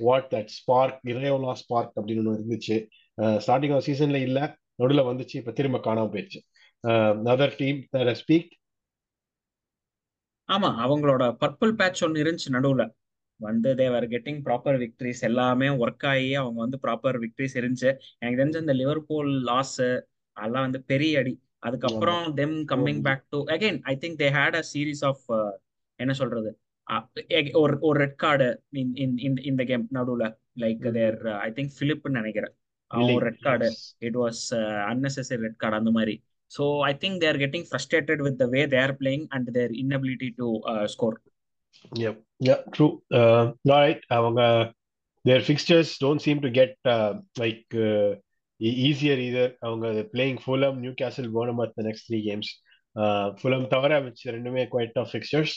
what 0.00 0.28
that 0.34 0.52
spark 0.56 1.00
Iraola 1.12 1.54
spark 1.62 1.94
அப்படின்னு 1.98 2.22
ஒன்று 2.22 2.38
இருந்துச்சு. 2.38 2.76
ஸ்டார்டிங் 3.44 3.74
ஆஃப் 3.74 3.86
சீசன்ல 3.88 4.20
இல்ல 4.28 4.38
நடுவில் 4.80 5.08
வந்துச்சு 5.10 5.36
இப்ப 5.40 5.52
திரும்ப 5.52 5.78
காணாம 5.86 6.10
போயிடுச்சு 6.14 6.40
அதர் 7.32 7.56
டீம் 7.56 7.80
ஸ்பீக் 8.22 8.50
ஆமா 10.48 10.68
அவங்களோட 10.84 11.22
பர்பிள் 11.40 11.72
பேட்ச் 11.78 12.02
ஒன்று 12.04 12.22
இருந்துச்சு 12.22 12.50
நடுவுல. 12.56 12.82
வந்து 13.40 13.70
தேவர் 13.80 14.06
கெட்டிங் 14.12 14.38
ப்ராப்பர் 14.44 14.78
விக்டரிஸ் 14.82 15.22
எல்லாமே 15.28 15.68
ஒர்க் 15.82 16.06
ஆகி 16.12 16.28
அவங்க 16.34 16.58
வந்து 16.64 16.78
ப்ராப்பர் 16.84 17.18
விக்டரிஸ் 17.24 17.56
இருந்துச்சு. 17.60 17.90
எனக்கு 18.20 18.38
தெரிஞ்ச 18.40 18.60
இந்த 18.64 18.76
லிவர்பூல் 18.82 19.30
லாஸ் 19.50 19.74
அதெல்லாம் 20.36 20.66
வந்து 20.68 20.80
பெரிய 20.92 21.20
அடி. 21.20 21.34
அதுக்கப்புறம் 21.66 22.24
them 22.34 22.56
coming 22.72 23.02
back 23.06 23.24
to 23.34 23.38
again 23.54 23.78
I 23.92 23.94
think 24.02 24.18
they 24.22 24.28
had 24.38 24.58
a 24.60 24.64
series 24.72 25.02
of 25.10 25.24
என்ன 26.00 26.12
சொல்றது? 26.12 26.50
ஒரு 27.52 27.74
ஒரு 27.80 27.96
ரெட் 28.00 28.18
கார்டு 28.24 28.46
இந்த 29.50 29.62
கேம் 29.70 29.86
நடுவுல 29.98 30.26
லைக் 30.60 30.86
தேர் 30.98 31.18
ஐ 31.46 31.50
திங்க் 31.50 31.74
பிலிப்னு 31.80 32.18
நினைக்கிறேன் 32.20 32.54
அவன் 32.90 33.14
ஒரு 33.16 33.24
red 33.28 33.44
card 33.48 33.68
it 34.08 34.18
was 34.24 34.42
unnecessary 34.92 35.40
red 35.46 35.60
card 35.62 35.78
அந்த 35.80 35.90
மாதிரி 35.90 36.14
so 36.50 36.64
I 36.90 36.92
think 37.04 37.18
they're 37.24 37.38
getting 37.44 37.66
frustrated 37.70 38.22
with 38.26 38.38
the 38.42 38.46
way 38.56 38.62
they're 38.66 38.94
playing 39.00 39.26
and 39.28 39.50
their 39.58 39.74
inability 39.84 40.30
to 40.40 40.48
score 40.86 41.18
Yep. 41.92 42.16
Yeah, 42.38 42.60
true. 42.74 42.92
Uh, 43.10 43.42
all 43.64 43.80
right. 43.84 44.00
அவங்க 44.16 44.40
their 45.24 45.40
fixtures 45.40 45.98
don't 45.98 46.22
seem 46.26 46.38
to 46.40 46.50
get 46.50 46.72
uh, 46.84 47.10
like 47.36 47.66
uh, 47.88 48.10
e- 48.60 48.76
easier 48.86 49.16
either. 49.26 49.48
அவங்க 49.60 49.86
playing 50.14 50.38
Fulham, 50.38 50.74
Newcastle, 50.84 51.28
Bournemouth 51.28 51.72
the 51.78 51.84
next 51.88 52.02
three 52.08 52.22
games. 52.28 52.48
Uh, 52.96 53.26
Fulham 53.40 53.64
தவிர 53.74 54.00
மிச்ச 54.06 54.32
ரெண்டுமே 54.36 54.64
quite 54.74 54.92
tough 54.96 55.10
fixtures. 55.16 55.52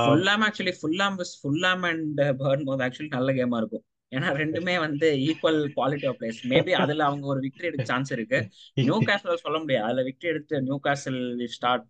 Fulham 0.00 0.42
actually 0.46 0.74
Fulham 0.80 1.16
Fulham 1.40 1.84
and 1.90 2.20
burn 2.40 2.66
போது 2.68 2.84
actually 2.86 3.10
நல்ல 3.16 3.32
கேமா 3.32 3.58
இருக்கும். 3.62 3.84
ஏன்னா 4.12 4.28
ரெண்டுமே 4.40 4.74
வந்து 4.78 5.08
equal 5.26 5.60
quality 5.76 6.06
of 6.10 6.18
players 6.20 6.40
maybe 6.52 6.72
அதுல 6.82 7.04
அவங்க 7.04 7.26
ஒரு 7.26 7.40
விக்டரி 7.40 7.68
எடுக்க 7.68 7.84
சான்ஸ் 7.84 8.12
இருக்கு. 8.12 8.38
நியூ 8.86 8.96
கேசல் 9.08 9.42
சொல்ல 9.44 9.58
முடியாது. 9.58 9.86
அதுல 9.88 10.04
விக்டரி 10.08 10.32
எடுத்து 10.34 10.62
நியூ 10.68 10.78
கேசல் 10.88 11.20
ஸ்டார்ட் 11.56 11.86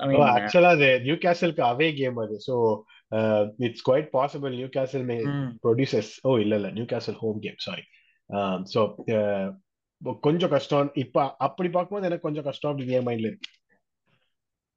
actually 0.00 0.68
அது 0.72 0.88
நியூகாசலுக்கு 1.04 1.62
அவே 1.70 1.88
கேம் 1.94 2.18
அது. 2.24 2.34
So 2.46 2.54
it's 3.66 3.84
quite 3.88 4.08
possible 4.16 4.52
Newcastle 4.60 5.06
may. 5.10 5.16
Producers 5.64 6.12
ஓ 6.28 6.32
இல்ல 6.38 6.54
இல்ல. 6.60 6.68
Newcastle 6.70 7.18
home 7.22 7.38
game 7.46 7.60
sorry 7.66 7.84
so 8.74 8.80
கொஞ்சம் 10.26 10.52
கஷ்டம். 10.54 10.90
இப்ப 11.04 11.24
அப்படி 11.38 11.68
பார்க்கும்போது 11.68 12.08
எனக்கு 12.08 12.26
கொஞ்சம் 12.28 12.46
கஷ்டம் 12.48 12.70
அப்படின்னு 12.72 12.98
என் 12.98 13.08
மைண்ட்ல 13.08 13.30
இருக்கு. 13.30 13.50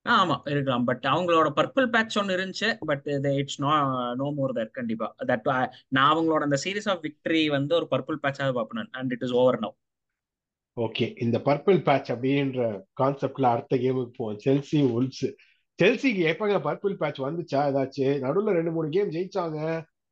ஆமா 0.06 0.36
இருக்கலாம். 0.46 0.86
பட் 0.86 1.06
அவங்களோட 1.12 1.48
பர்பிள் 1.58 1.88
பேட்ச் 1.90 2.18
ஒன்னு 2.18 2.36
இருந்துச்சு 2.38 2.70
but 2.80 3.08
it's 3.42 3.60
no 3.62 3.72
no 4.16 4.28
more 4.32 4.54
that 4.54 4.72
கண்டிப்பா. 4.72 5.08
தட் 5.28 5.50
uh, 5.54 5.68
நான் 5.88 6.12
அவங்களோட 6.14 6.42
அந்த 6.48 6.60
சீரிஸ் 6.64 6.90
ஆஃப் 6.90 7.04
விக்டரி 7.08 7.44
வந்து 7.50 7.76
ஒரு 7.76 7.88
பர்பிள் 7.92 8.22
பேட்சாக 8.22 8.54
பார்ப்பேன் 8.54 8.90
and 8.92 9.12
it 9.12 9.26
is 9.28 9.36
over 9.42 9.60
now 9.60 9.76
okay 10.78 11.06
இந்த 11.18 11.38
பர்பிள் 11.46 11.80
பேட்ச் 11.84 12.10
அப்படின்ற 12.12 12.66
கான்செப்ட்ல 13.02 13.48
அடுத்த 13.54 13.76
கேமுக்கு 13.76 14.14
போவோம். 14.18 14.40
செல்சி 14.46 14.80
உல்ஸ் 14.98 15.26
செல்சிக்கு 15.80 16.24
எப்பங்க 16.32 16.58
பர்பிள் 16.68 16.96
பேட்ச் 17.02 17.20
வந்துச்சா? 17.22 17.60
ஏதாச்சும் 17.70 18.20
நடுவில் 18.20 18.58
ரெண்டு 18.60 18.72
மூணு 18.72 18.88
கேம் 18.90 19.12
ஜெயிச்சாங்க. 19.12 19.60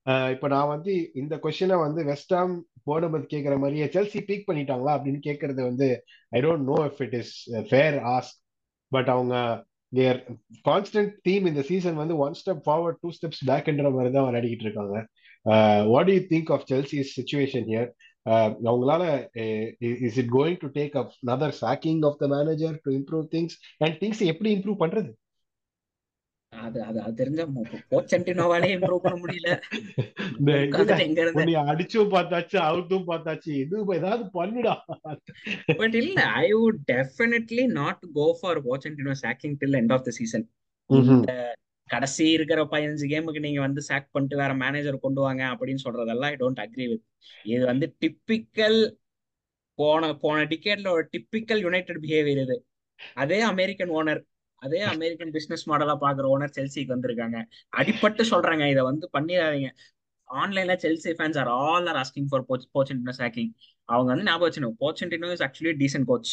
இப்போ 0.06 0.30
இப்ப 0.32 0.48
நான் 0.48 0.68
வந்து 0.68 0.94
இந்த 1.14 1.36
கொஸ்டினை 1.44 1.78
வந்து 1.78 2.02
வெஸ்டாம் 2.04 2.54
போனபது 2.84 3.26
கேட்கற 3.34 3.56
மாதிரியே 3.60 3.86
செல்சி 3.96 4.20
பீக் 4.28 4.46
பண்ணிட்டாங்களா 4.50 4.92
அப்படின்னு 4.98 5.20
கேட்கறது 5.26 5.62
வந்து 5.70 5.88
I 6.32 6.42
don't 6.42 6.68
know 6.72 6.78
if 6.90 7.02
it 7.06 7.14
is 7.14 7.34
fair 7.70 7.98
ask 8.14 8.38
but 8.92 9.10
அவங்க 9.10 9.36
தேர் 9.94 10.20
கான்ஸ்டன்ட் 10.70 11.14
தீம் 11.28 11.46
இந்த 11.52 11.62
சீசன் 11.70 12.02
வந்து 12.02 12.16
one 12.26 12.38
step 12.40 12.64
forward 12.66 13.00
two 13.02 13.12
steps 13.18 13.44
பேக்ன்ற 13.50 13.90
மாதிரி 13.96 14.12
தான் 14.16 14.28
விளையாடிக்கிட்டு 14.28 14.68
இருக்காங்க. 14.68 14.96
What 15.94 16.10
you 16.14 16.20
think 16.34 16.52
of 16.56 16.68
Chelsea 16.72 17.00
situation 17.18 17.68
here 17.72 17.90
அவங்களால 18.70 19.04
is 20.08 20.18
it 20.24 20.32
going 20.38 20.60
to 20.64 20.70
take 20.80 20.96
up 21.02 21.14
another 21.30 21.54
sacking 21.62 22.02
of 22.10 22.20
the 22.24 22.28
manager 22.36 22.76
to 22.86 22.92
improve 23.00 23.26
things 23.36 23.56
and 23.86 23.98
things 24.02 24.24
எப்படி 24.32 24.52
improve 24.58 24.84
பண்றது? 24.84 25.12
அது 26.54 26.80
அது 26.84 26.98
அது 27.02 27.14
தெரிஞ்ச 27.22 27.42
போச்சன்டினோவாலே 27.92 28.68
இம்ப்ரூவ் 28.76 29.04
பண்ண 29.06 29.18
முடியல. 29.24 29.50
எங்க 31.06 31.22
இருந்து. 31.24 31.56
அடிச்சும் 31.72 32.14
பார்த்தாச்சு 32.16 32.58
அவுத்தும் 32.68 33.08
பார்த்தாச்சு. 33.10 33.52
இது 33.64 33.84
ஏதாவது 33.98 34.24
பண்ணுடா. 34.38 34.76
பட் 35.82 35.96
இல்ல 36.02 36.20
I 36.44 36.48
would 36.54 36.80
definitely 36.92 37.66
not 37.80 38.04
go 38.14 38.28
for 38.40 38.62
Pochettino 38.68 39.16
sacking 39.24 39.58
till 39.64 39.80
end 39.82 39.94
of 39.98 40.06
the 40.08 40.14
season 40.20 40.46
கடைசி 41.90 42.26
இருக்கிற 42.32 42.62
பதினஞ்சு 42.72 43.06
கேமுக்கு 43.12 43.44
நீங்க 43.46 43.60
வந்து 43.60 43.82
சாக் 43.90 44.08
பண்ணிட்டு 44.12 44.40
வேற 44.42 44.54
மேனேஜர் 44.64 45.04
கொண்டு 45.06 45.22
வாங்க 45.22 45.44
அப்படின்னு 45.52 45.84
சொல்றதெல்லாம் 45.84 46.32
ஐ 46.32 46.40
டோன்ட் 46.40 46.64
அக்ரி 46.64 46.86
வித் 46.92 47.04
இது 47.46 47.64
வந்து 47.66 47.86
டிப்பிக்கல் 48.04 48.80
போன 49.80 50.10
போன 50.16 50.44
டிக்கெட்ல 50.52 50.90
ஒரு 50.96 51.06
டிப்பிக்கல் 51.14 51.62
யுனைடெட் 51.66 52.02
பிஹேவியர் 52.04 52.42
இது. 52.46 52.58
அதே 53.16 53.40
அமெரிக்கன் 53.52 53.94
ஓனர் 54.00 54.22
அதே 54.64 54.80
அமெரிக்கன் 54.94 55.32
பிசினஸ் 55.36 55.64
மாடலா 55.70 55.96
பாக்குற 56.04 56.26
ஓனர் 56.34 56.56
செல்சிக்கு 56.58 56.94
வந்திருக்காங்க. 56.96 57.38
அடிப்பட்டு 57.80 58.24
சொல்றாங்க 58.32 58.64
இதை 58.74 58.84
வந்து 58.90 59.08
பண்ணிடாதீங்க. 59.18 59.70
ஆன்லைன்ல 60.30 60.74
Chelsea 60.86 61.12
fans 61.18 61.38
are 61.42 61.52
all 61.64 61.88
are 61.92 62.00
asking 62.04 62.30
for 62.32 62.46
Pochettino 62.76 63.14
sacking 63.22 63.52
அவங்க 63.90 64.10
வந்து 64.14 64.28
ஞாபகம் 64.30 64.48
வச்சுக்கணும். 64.48 64.78
Pochettino 64.84 65.30
is 65.38 65.44
actually 65.48 65.74
decent 65.84 66.08
coach 66.12 66.32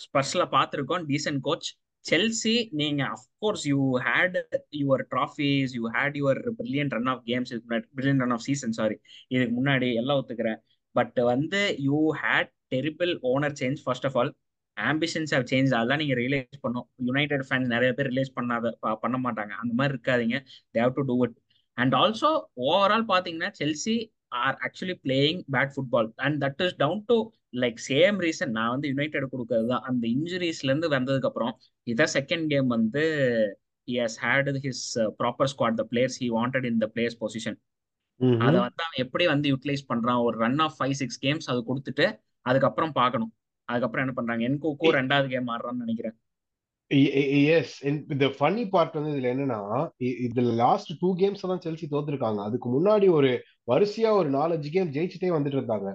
ஸ்பர்ஸ்ல 0.00 0.44
பார்த்துருக்கோம் 0.54 1.04
டீசன்ட் 1.10 1.42
கோச் 1.48 1.68
செல்சி 2.04 2.54
நீங்க 2.80 3.02
of course 3.14 3.64
you 3.70 3.78
had 4.06 4.36
your 4.80 5.02
trophies 5.12 5.72
you 5.78 5.84
had 5.94 6.16
your 6.20 6.40
brilliant 6.58 6.92
run 6.96 7.10
of 7.12 7.22
games 7.30 7.52
brilliant 7.94 8.20
run 8.24 8.34
of 8.36 8.44
season 8.48 8.76
sorry 8.78 8.96
இதுக்கு 9.34 9.54
முன்னாடி 9.60 9.88
எல்லாம் 10.00 10.18
ஒத்துக்கிறேன். 10.20 10.60
பட் 10.96 11.18
வந்து 11.32 11.62
you 11.86 12.00
had 12.22 12.52
terrible 12.74 13.12
owner 13.32 13.56
change 13.62 13.80
first 13.84 14.06
of 14.08 14.18
all 14.20 14.32
ambitions 14.76 15.32
how 15.34 15.46
change 15.50 15.74
அதெல்லாம் 15.78 16.00
நீங்க 16.02 16.14
realise 16.14 16.60
பண்ணும் 16.60 16.86
United 17.08 17.44
fans 17.48 17.72
நிறைய 17.74 17.92
பேர் 17.92 18.10
ரியலைஸ் 18.10 18.34
பண்ணாத 18.38 18.72
பண்ண 19.04 19.16
மாட்டாங்க. 19.26 19.52
அந்த 19.62 19.72
மாதிரி 19.78 19.94
இருக்காதீங்க. 19.94 20.38
They've 20.78 20.94
to 20.98 21.04
do 21.10 21.16
it 21.24 21.36
and 21.74 21.94
also 22.02 22.30
overall 22.68 23.06
பாத்தீங்கன்னா 23.12 23.50
Chelsea 23.62 23.96
are 24.28 24.56
actually 24.66 24.96
playing 25.06 25.42
bad 25.56 25.72
football 25.74 26.10
and 26.26 26.44
that 26.44 26.62
is 26.66 26.76
down 26.84 27.04
to 27.06 27.18
like 27.62 27.78
same 27.90 28.18
reason 28.26 28.52
நான் 28.58 28.72
வந்து 28.74 28.88
யுனைடெட் 28.88 29.30
கொடுக்கறது 29.34 29.66
தான். 29.66 29.84
அந்த 29.90 30.04
இன்ஜுரிஸ்ல 30.14 30.70
இருந்து 30.72 30.88
வந்ததுக்கு 30.96 31.30
அப்புறம் 31.30 31.54
இதான் 31.92 32.14
செகண்ட் 32.18 32.46
கேம் 32.54 32.66
வந்து 32.66 33.04
he 33.88 33.96
has 34.02 34.14
had 34.22 34.46
his 34.62 34.78
uh, 35.00 35.10
proper 35.18 35.46
squad 35.50 35.74
the 35.80 35.84
players 35.90 36.14
he 36.20 36.28
wanted 36.36 36.64
in 36.70 36.76
the 36.80 36.88
players 36.94 37.14
position. 37.20 37.54
அதை. 38.20 38.56
வந்து 38.64 38.82
அவன் 38.84 39.00
எப்படி 39.04 39.24
வந்து 39.26 39.50
யூட்டிலைஸ் 39.52 39.84
பண்றான்? 39.90 40.20
ஒரு 40.26 40.36
run 40.38 40.58
of 40.58 40.76
five 40.78 40.94
six 41.00 41.20
games 41.24 41.46
அது 41.52 41.60
கொடுத்துட்டு 41.68 42.06
அதுக்கப்புறம் 42.42 42.92
பார்க்கணும். 42.92 43.30
அதுக்கப்புறம் 43.70 44.04
என்ன 44.04 44.14
பண்றாங்க? 44.16 44.42
என்கோக்கோ 44.48 44.92
ரெண்டாவது 45.00 45.28
கேம் 45.34 45.52
ஆடுறான்னு 45.54 45.84
நினைக்கிறேன். 45.84 46.16
எஸ் 47.58 47.76
இந்த 47.84 48.26
ஃபன்னி 48.38 48.64
பார்ட் 48.74 48.96
வந்து 48.98 49.12
இதுல 49.12 49.30
என்னன்னா 49.34 49.60
இதுல 50.26 50.52
லாஸ்ட் 50.64 50.90
டூ 51.00 51.08
கேம்ஸ் 51.22 51.46
தான் 51.52 51.62
செல்சி 51.64 51.86
தோத்துருக்காங்க. 51.94 52.40
அதுக்கு 52.48 52.68
முன்னாடி 52.74 53.06
ஒரு 53.18 53.30
வரிசையா 53.72 54.10
ஒரு 54.20 54.28
நாலஞ்சு 54.38 54.70
கேம் 54.76 54.92
ஜெயிச்சுட்டே 54.96 55.30
வந்துட்டு 55.36 55.58
இருந்தாங்க. 55.60 55.88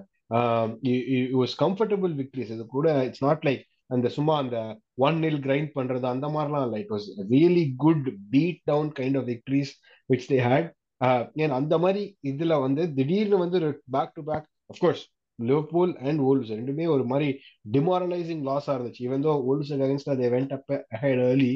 வாஸ் 1.40 1.54
கம்ஃபர்டபுள் 1.62 2.14
விக்டரிஸ் 2.20 2.52
இது 2.56 2.66
கூட 2.76 2.88
இட்ஸ் 3.08 3.24
நாட் 3.26 3.46
லைக் 3.48 3.64
அந்த 3.94 4.08
சும்மா 4.16 4.34
அந்த 4.42 4.58
ஒன் 5.06 5.16
நில் 5.24 5.40
கிரைண்ட் 5.46 5.72
பண்றது 5.78 6.06
அந்த 6.12 6.26
மாதிரிலாம் 6.34 6.66
இல்லை. 6.66 6.78
It 6.84 6.92
was 6.94 7.08
really 7.32 7.64
good 7.84 8.06
beat 8.34 8.60
down 8.70 8.92
kind 9.00 9.18
of 9.20 9.28
victories 9.32 9.72
which 10.12 10.28
they 10.32 10.38
had 10.50 10.70
ஏன் 11.42 11.58
அந்த 11.60 11.74
மாதிரி 11.84 12.02
இதுல 12.30 12.60
வந்து 12.66 12.82
திடீர்னு 12.98 13.38
வந்து 13.44 13.58
back 13.96 14.14
to 14.18 14.24
back 14.30 14.46
of course 14.72 15.02
Liverpool 15.38 15.96
and 15.96 16.20
wolves 16.20 16.50
ரெண்டுமே 16.50 16.88
ஒரு 16.88 17.04
மாதிரி 17.04 17.28
டிமாரலைசிங் 17.72 18.42
லாஸா 18.48 18.72
இருந்துச்சு. 18.76 19.02
Even 19.06 19.24
though 19.26 19.32
wolves 19.48 19.70
against 19.76 20.20
they 20.22 20.28
went 20.34 20.52
up 20.52 20.86
ahead 20.94 21.18
early. 21.28 21.52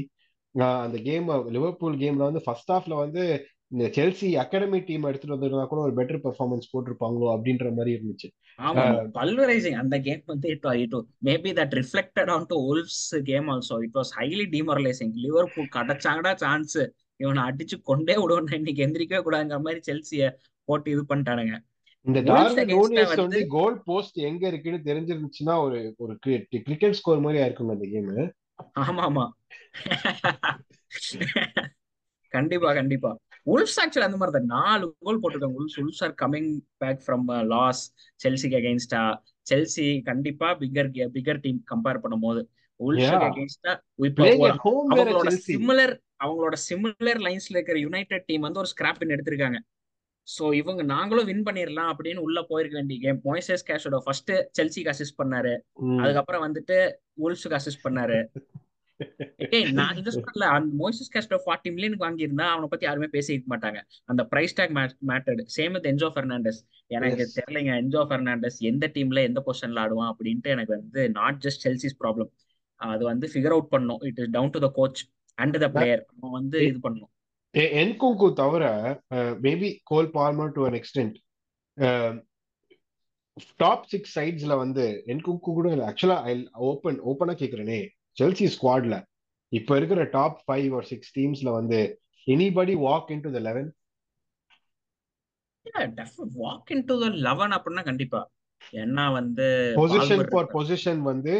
ஆஹ் 0.55 0.81
அந்த 0.81 0.99
கேம் 0.99 1.29
லிவர்பூல் 1.51 1.97
கேம்ல 1.97 2.27
வந்து 2.29 2.43
ஃபர்ஸ்ட் 2.43 2.73
ஹாஃப்ல 2.73 2.97
வந்து 2.97 3.23
இந்த 3.69 3.85
செல்சி 3.87 4.33
அகாடமி 4.35 4.79
டீம் 4.85 5.03
எடுத்துட்டு 5.03 5.37
வந்திருந்தா 5.37 5.67
கூட 5.67 5.81
ஒரு 5.81 5.95
பெட்டர் 5.95 6.21
பெர்ஃபார்மன்ஸ் 6.25 6.69
போட்டிருப்பாங்களோ 6.73 7.29
அப்படின்ற 7.37 7.75
மாதிரி 7.75 7.93
இருந்துச்சு. 7.97 8.29
ஆமா 8.59 8.83
பல்வரைசிங் 9.15 9.73
அந்த 9.73 10.01
கேம் 10.01 10.23
வந்து 10.27 10.49
it 10.49 10.65
it 10.75 10.95
maybe 11.25 11.53
that 11.59 11.75
reflected 11.81 12.31
on 12.31 12.47
to 12.47 12.59
wolves 12.67 13.23
game 13.25 13.49
also 13.49 13.79
it 13.79 13.95
was 13.95 14.13
highly 14.17 14.47
demoralising 14.57 15.15
Liverpool 15.15 15.73
கிடைச்சாங்கடா 15.77 16.35
chance 16.35 16.79
இவனை 17.17 17.43
அடிச்சு 17.43 17.83
கொண்டே 17.83 18.17
விடுவோம் 18.17 18.47
இன்னைக்கு 18.51 18.87
எந்திரிக்கவே 18.87 19.21
கூடாதுங்கிற 19.27 19.61
மாதிரி 19.61 19.81
செல்சிய 19.89 20.31
போட்டு 20.65 20.91
இது 20.91 21.03
பண்ணிட்டானுங்க. 21.09 21.57
இந்த 22.07 22.21
டார்வின் 22.23 22.71
நூனியஸ் 22.73 23.15
வந்து 23.17 23.41
கோல் 23.49 23.77
போஸ்ட் 23.85 24.19
எங்க 24.29 24.45
இருக்குன்னு 24.49 24.81
தெரிஞ்சிருந்துச்சுன்னா 24.85 25.55
ஒரு 25.63 25.79
ஒரு 25.99 26.15
கிரிக்கெட் 26.67 26.99
ஸ்கோர் 27.01 27.25
மாதிரி 27.25 27.41
ஆயிருக்கும் 27.43 27.75
அந்த 27.75 27.87
கேம் 27.87 28.11
ஆமா 28.83 29.03
ஆமா 29.09 29.25
கண்டிப்பா 32.33 32.71
கண்டிப்பா. 32.73 33.11
உல்ஸ் 33.47 33.77
ஆக்சுவலி 33.83 34.07
அந்த 34.07 34.19
மாதிரி 34.21 34.35
தான். 34.37 34.51
நாலு 34.55 34.87
கோல் 34.99 35.21
போட்டிருக்காங்க 35.23 35.59
Wolves 35.61 35.77
Wolves 35.83 36.03
are 36.03 36.15
coming 36.23 36.51
back 36.79 37.03
from 37.05 37.27
loss 37.47 37.83
செல்சிக்கு 38.21 38.59
அகேன்ஸ்டா 38.61 39.03
செல்சி 39.47 39.87
கண்டிப்பா 40.03 40.49
பிகர் 40.55 40.91
பிகர் 41.17 41.41
டீம் 41.41 41.61
கம்பேர் 41.73 42.03
பண்ணும்போது. 42.05 42.41
உல்ஸுக்கு 42.81 43.29
அகேன்ஸ்டா 43.29 43.73
அவங்களோட 44.57 45.31
சிமிலர் 45.47 45.95
அவங்களோட 46.25 46.57
சிமிலர் 46.69 47.21
லைன்ஸ்ல 47.27 47.57
இருக்கிற 47.57 47.79
யுனைடெட் 47.79 48.27
டீம் 48.27 48.47
வந்து 48.49 48.63
ஒரு 48.65 48.71
ஸ்கிராப் 48.75 49.03
எடுத்திருக்காங்க. 49.09 49.59
சோ 50.29 50.45
இவங்க 50.61 50.83
நாங்களும் 50.95 51.29
வின் 51.31 51.47
பண்ணிடலாம் 51.47 51.91
அப்படின்னு 51.93 52.25
உள்ள 52.27 52.39
போயிருக்க 52.51 52.77
வேண்டிய 52.79 52.99
கேம் 53.05 53.19
மொய்சஸ் 53.29 53.67
கேஷோட 53.69 53.99
ஃபர்ஸ்ட் 54.05 54.33
செல்சிக்கு 54.59 54.93
அசிஸ்ட் 54.93 55.21
பண்ணாரு. 55.23 55.53
அதுக்கப்புறம் 56.03 56.45
வந்துட்டு 56.47 56.77
உல்ஸுக்கு 57.27 57.59
அசிஸ்ட் 57.59 57.85
பண்ணாரு. 57.87 58.19
நான் 59.79 59.97
இந்த 60.01 60.11
சொல்றல 60.17 60.47
அந்த 60.57 60.71
மோசஸ் 60.83 61.11
கேஸ்டோ 61.15 61.39
ஃபார்ட்டி 61.45 61.71
மில்லியனுக்கு 61.75 62.07
வாங்கியிருந்தா 62.07 62.47
அவனை 62.53 62.69
பத்தி 62.73 62.87
யாருமே 62.89 63.09
பேசிக்க 63.17 63.53
மாட்டாங்க. 63.53 63.81
அந்த 64.11 64.23
price 64.33 64.57
tag 64.59 64.73
mattered 65.11 65.43
same 65.57 65.75
with 65.77 65.89
Enzo 65.93 66.09
Fernandez 66.17 66.61
எனக்கு. 66.97 67.25
தெரியலைங்க 67.37 67.75
என்ஜோ 67.83 68.03
பெர்னாண்டஸ் 68.13 68.59
எந்த 68.71 68.91
டீம்ல 68.95 69.23
எந்த 69.31 69.43
பொசிஷன்ல 69.49 69.83
ஆடுவான் 69.85 70.13
அப்படின்ட்டு 70.13 70.55
எனக்கு 70.55 70.75
வந்து 70.79 71.03
நாட் 71.19 71.41
ஜஸ்ட் 71.47 71.65
செல்சிஸ் 71.67 71.99
ப்ராப்ளம் 72.03 72.31
அது 72.81 73.05
வந்து 73.13 73.27
ஃபிகர் 73.33 73.55
அவுட் 73.57 73.73
பண்ணும் 73.75 74.01
it 74.09 74.19
is 74.23 74.33
down 74.39 74.55
to 74.57 74.63
the 74.65 74.71
coach 74.81 75.03
and 75.39 75.59
the 75.65 75.69
player 75.77 76.03
அவன் 76.15 76.35
வந்து 76.39 76.59
இது 76.71 76.81
பண்ணும் 76.87 77.11
என்குங்கு 77.57 78.29
தவிர 78.41 78.65
maybe 79.45 79.69
Cole 79.91 80.11
Palmer 80.17 80.55
to 80.57 80.63
an 80.69 80.77
extent 80.81 81.17
top 83.61 83.87
six 83.87 84.15
சைட்ஸ்ல 84.19 84.55
வந்து 84.63 84.85
என்குங்கு 85.07 85.53
கூட 85.57 85.71
ஆக்சுவலா 85.89 86.19
ஐ 86.31 86.33
ஓப்பன் 86.69 86.99
ஓப்பனா 87.11 87.35
கேக்குறேனே. 87.43 87.81
செல்சி 88.19 88.47
ஸ்குவாட்ல 88.55 88.97
இப்ப 89.53 89.77
இருக்கிற 89.77 90.03
டாப் 90.11 90.39
ஃபைவ் 90.45 90.75
ஆர் 90.75 90.87
சிக்ஸ் 90.93 91.13
டீம்ஸ்ல 91.19 91.51
வந்து 91.51 91.81
anybody 92.27 92.75
walk 92.87 93.11
in 93.15 93.25
to 93.27 93.33
the 93.37 93.41
eleven 93.49 93.69
walk 96.45 96.71
in 96.75 96.87
to 96.89 96.97
the 97.03 97.09
eleven 97.27 97.55
அப்படின்னா 97.57 97.83
கண்டிப்பா. 97.83 98.21
ஏன்னா 98.81 99.05
வந்து 99.13 99.47
பொசிஷன் 99.77 100.25
ஃபார் 100.33 100.49
பொசிஷன் 100.55 101.01
வந்து 101.11 101.35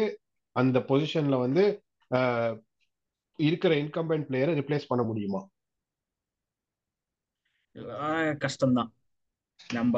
அந்த 0.55 0.77
பொசிஷன்ல 0.89 1.35
வந்து 1.45 1.63
இருக்கிற 3.39 3.71
இன்கம்பென்ட் 3.75 4.27
பிளேயரை 4.29 4.53
ரிப்ளேஸ் 4.61 4.89
பண்ண 4.91 5.03
முடியுமா? 5.03 5.41
கஷ்டம்தான். 8.39 8.91
நம்ம 9.73 9.95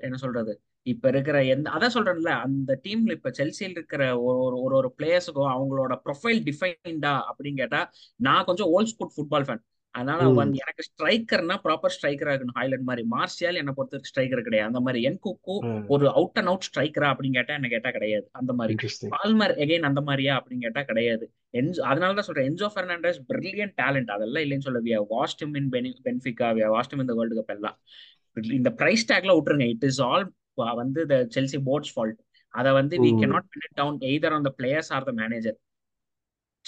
என்ன 0.00 0.16
சொல்றது? 0.16 0.60
இப்ப 0.82 1.08
இருக்கிற 1.08 1.44
எந்த 1.44 1.70
அதான் 1.70 1.94
சொல்றேன்ல 1.94 2.28
அந்த 2.40 2.80
டீம்ல 2.82 3.10
இப்ப 3.10 3.30
செல்சியில் 3.30 3.70
இருக்கிற 3.70 4.20
ஒரு 4.20 4.60
ஒரு 4.60 4.74
ஒரு 4.74 4.94
பிளேயர்ஸுக்கும் 4.98 5.52
அவங்களோட 5.54 5.94
ப்ரொஃபைல் 6.04 6.40
டிஃபைன்டா 6.42 7.20
அப்படின்னு 7.30 7.56
கேட்டா 7.56 7.90
நான் 8.16 8.44
கொஞ்சம் 8.44 8.66
ஓல்ட் 8.66 8.86
ஸ்கூல் 8.86 9.12
ஃபுட்பால் 9.16 9.46
ஃபேன் 9.46 9.62
அதனால 9.94 10.28
வந்து 10.38 10.58
எனக்கு 10.62 10.84
ஸ்ட்ரைக்கர்னா 10.88 11.54
ப்ராப்பர் 11.64 11.94
ஸ்ட்ரைக்கரா 11.94 12.32
இருக்கணும். 12.34 12.58
ஹைலைட் 12.58 12.84
மாதிரி. 12.88 13.02
மார்ஷியல் 13.16 13.58
என்னை 13.60 13.72
பொறுத்த 13.76 14.00
ஸ்ட்ரைக்கர் 14.10 14.42
கிடையாது. 14.42 14.70
அந்த 14.70 14.80
மாதிரி 14.80 15.00
என்குக்கு 15.08 15.54
ஒரு 15.86 16.10
அவுட் 16.10 16.38
அண்ட் 16.40 16.46
அவுட் 16.46 16.66
ஸ்ட்ரைக்கரா 16.68 17.08
அப்படின்னு 17.12 17.32
கேட்டா 17.32 17.54
என்ன 17.54 17.68
கேட்டா 17.68 17.90
கிடையாது. 17.90 18.28
அந்த 18.32 18.52
மாதிரி. 18.52 18.90
பால்மர் 19.16 19.54
எகைன் 19.64 19.88
அந்த 19.90 20.00
மாதிரியா 20.00 20.34
அப்படின்னு 20.40 20.60
கேட்டா 20.60 20.82
கிடையாது. 20.82 21.26
என்ஜோ 21.52 21.80
அதனால 21.92 22.14
தான் 22.14 22.22
சொல்றேன். 22.22 22.48
என்ஜோ 22.52 22.68
பெர்னாண்டஸ் 22.76 23.20
பிரில்லியன்ட் 23.32 23.76
டேலண்ட் 23.82 24.10
அதெல்லாம் 24.16 24.44
இல்லைன்னு 24.44 24.66
சொல்ல 24.68 24.80
we 24.80 24.94
waste 25.16 25.44
him 25.46 25.54
in 25.54 25.70
Benfica 26.08 26.50
we 26.58 26.64
waste 26.76 26.92
him 26.92 27.00
இந்த 27.00 27.14
வேர்ல்டு 27.14 27.40
கப் 27.40 27.54
எல்லாம். 27.56 27.78
இந்த 28.36 28.70
பிரைஸ் 28.70 29.12
டேக்ல 29.12 29.34
விட்டுருங்க. 29.38 29.68
இட் 29.68 29.84
இஸ் 29.84 30.00
ஆல் 30.00 30.26
வந்து 30.54 31.06
த 31.06 31.16
செல்சி 31.34 31.58
போர்ட்ஸ் 31.64 31.92
ஃபால்ட் 31.96 32.18
அதை 32.54 32.72
வந்து 32.72 32.94
வி 32.96 33.10
ம். 33.12 33.18
cannot 33.20 33.44
pin 33.52 33.62
it 33.66 33.72
down 33.80 33.94
either 34.10 34.30
on 34.32 34.44
the 34.44 34.52
players 34.62 34.88
or 34.96 35.02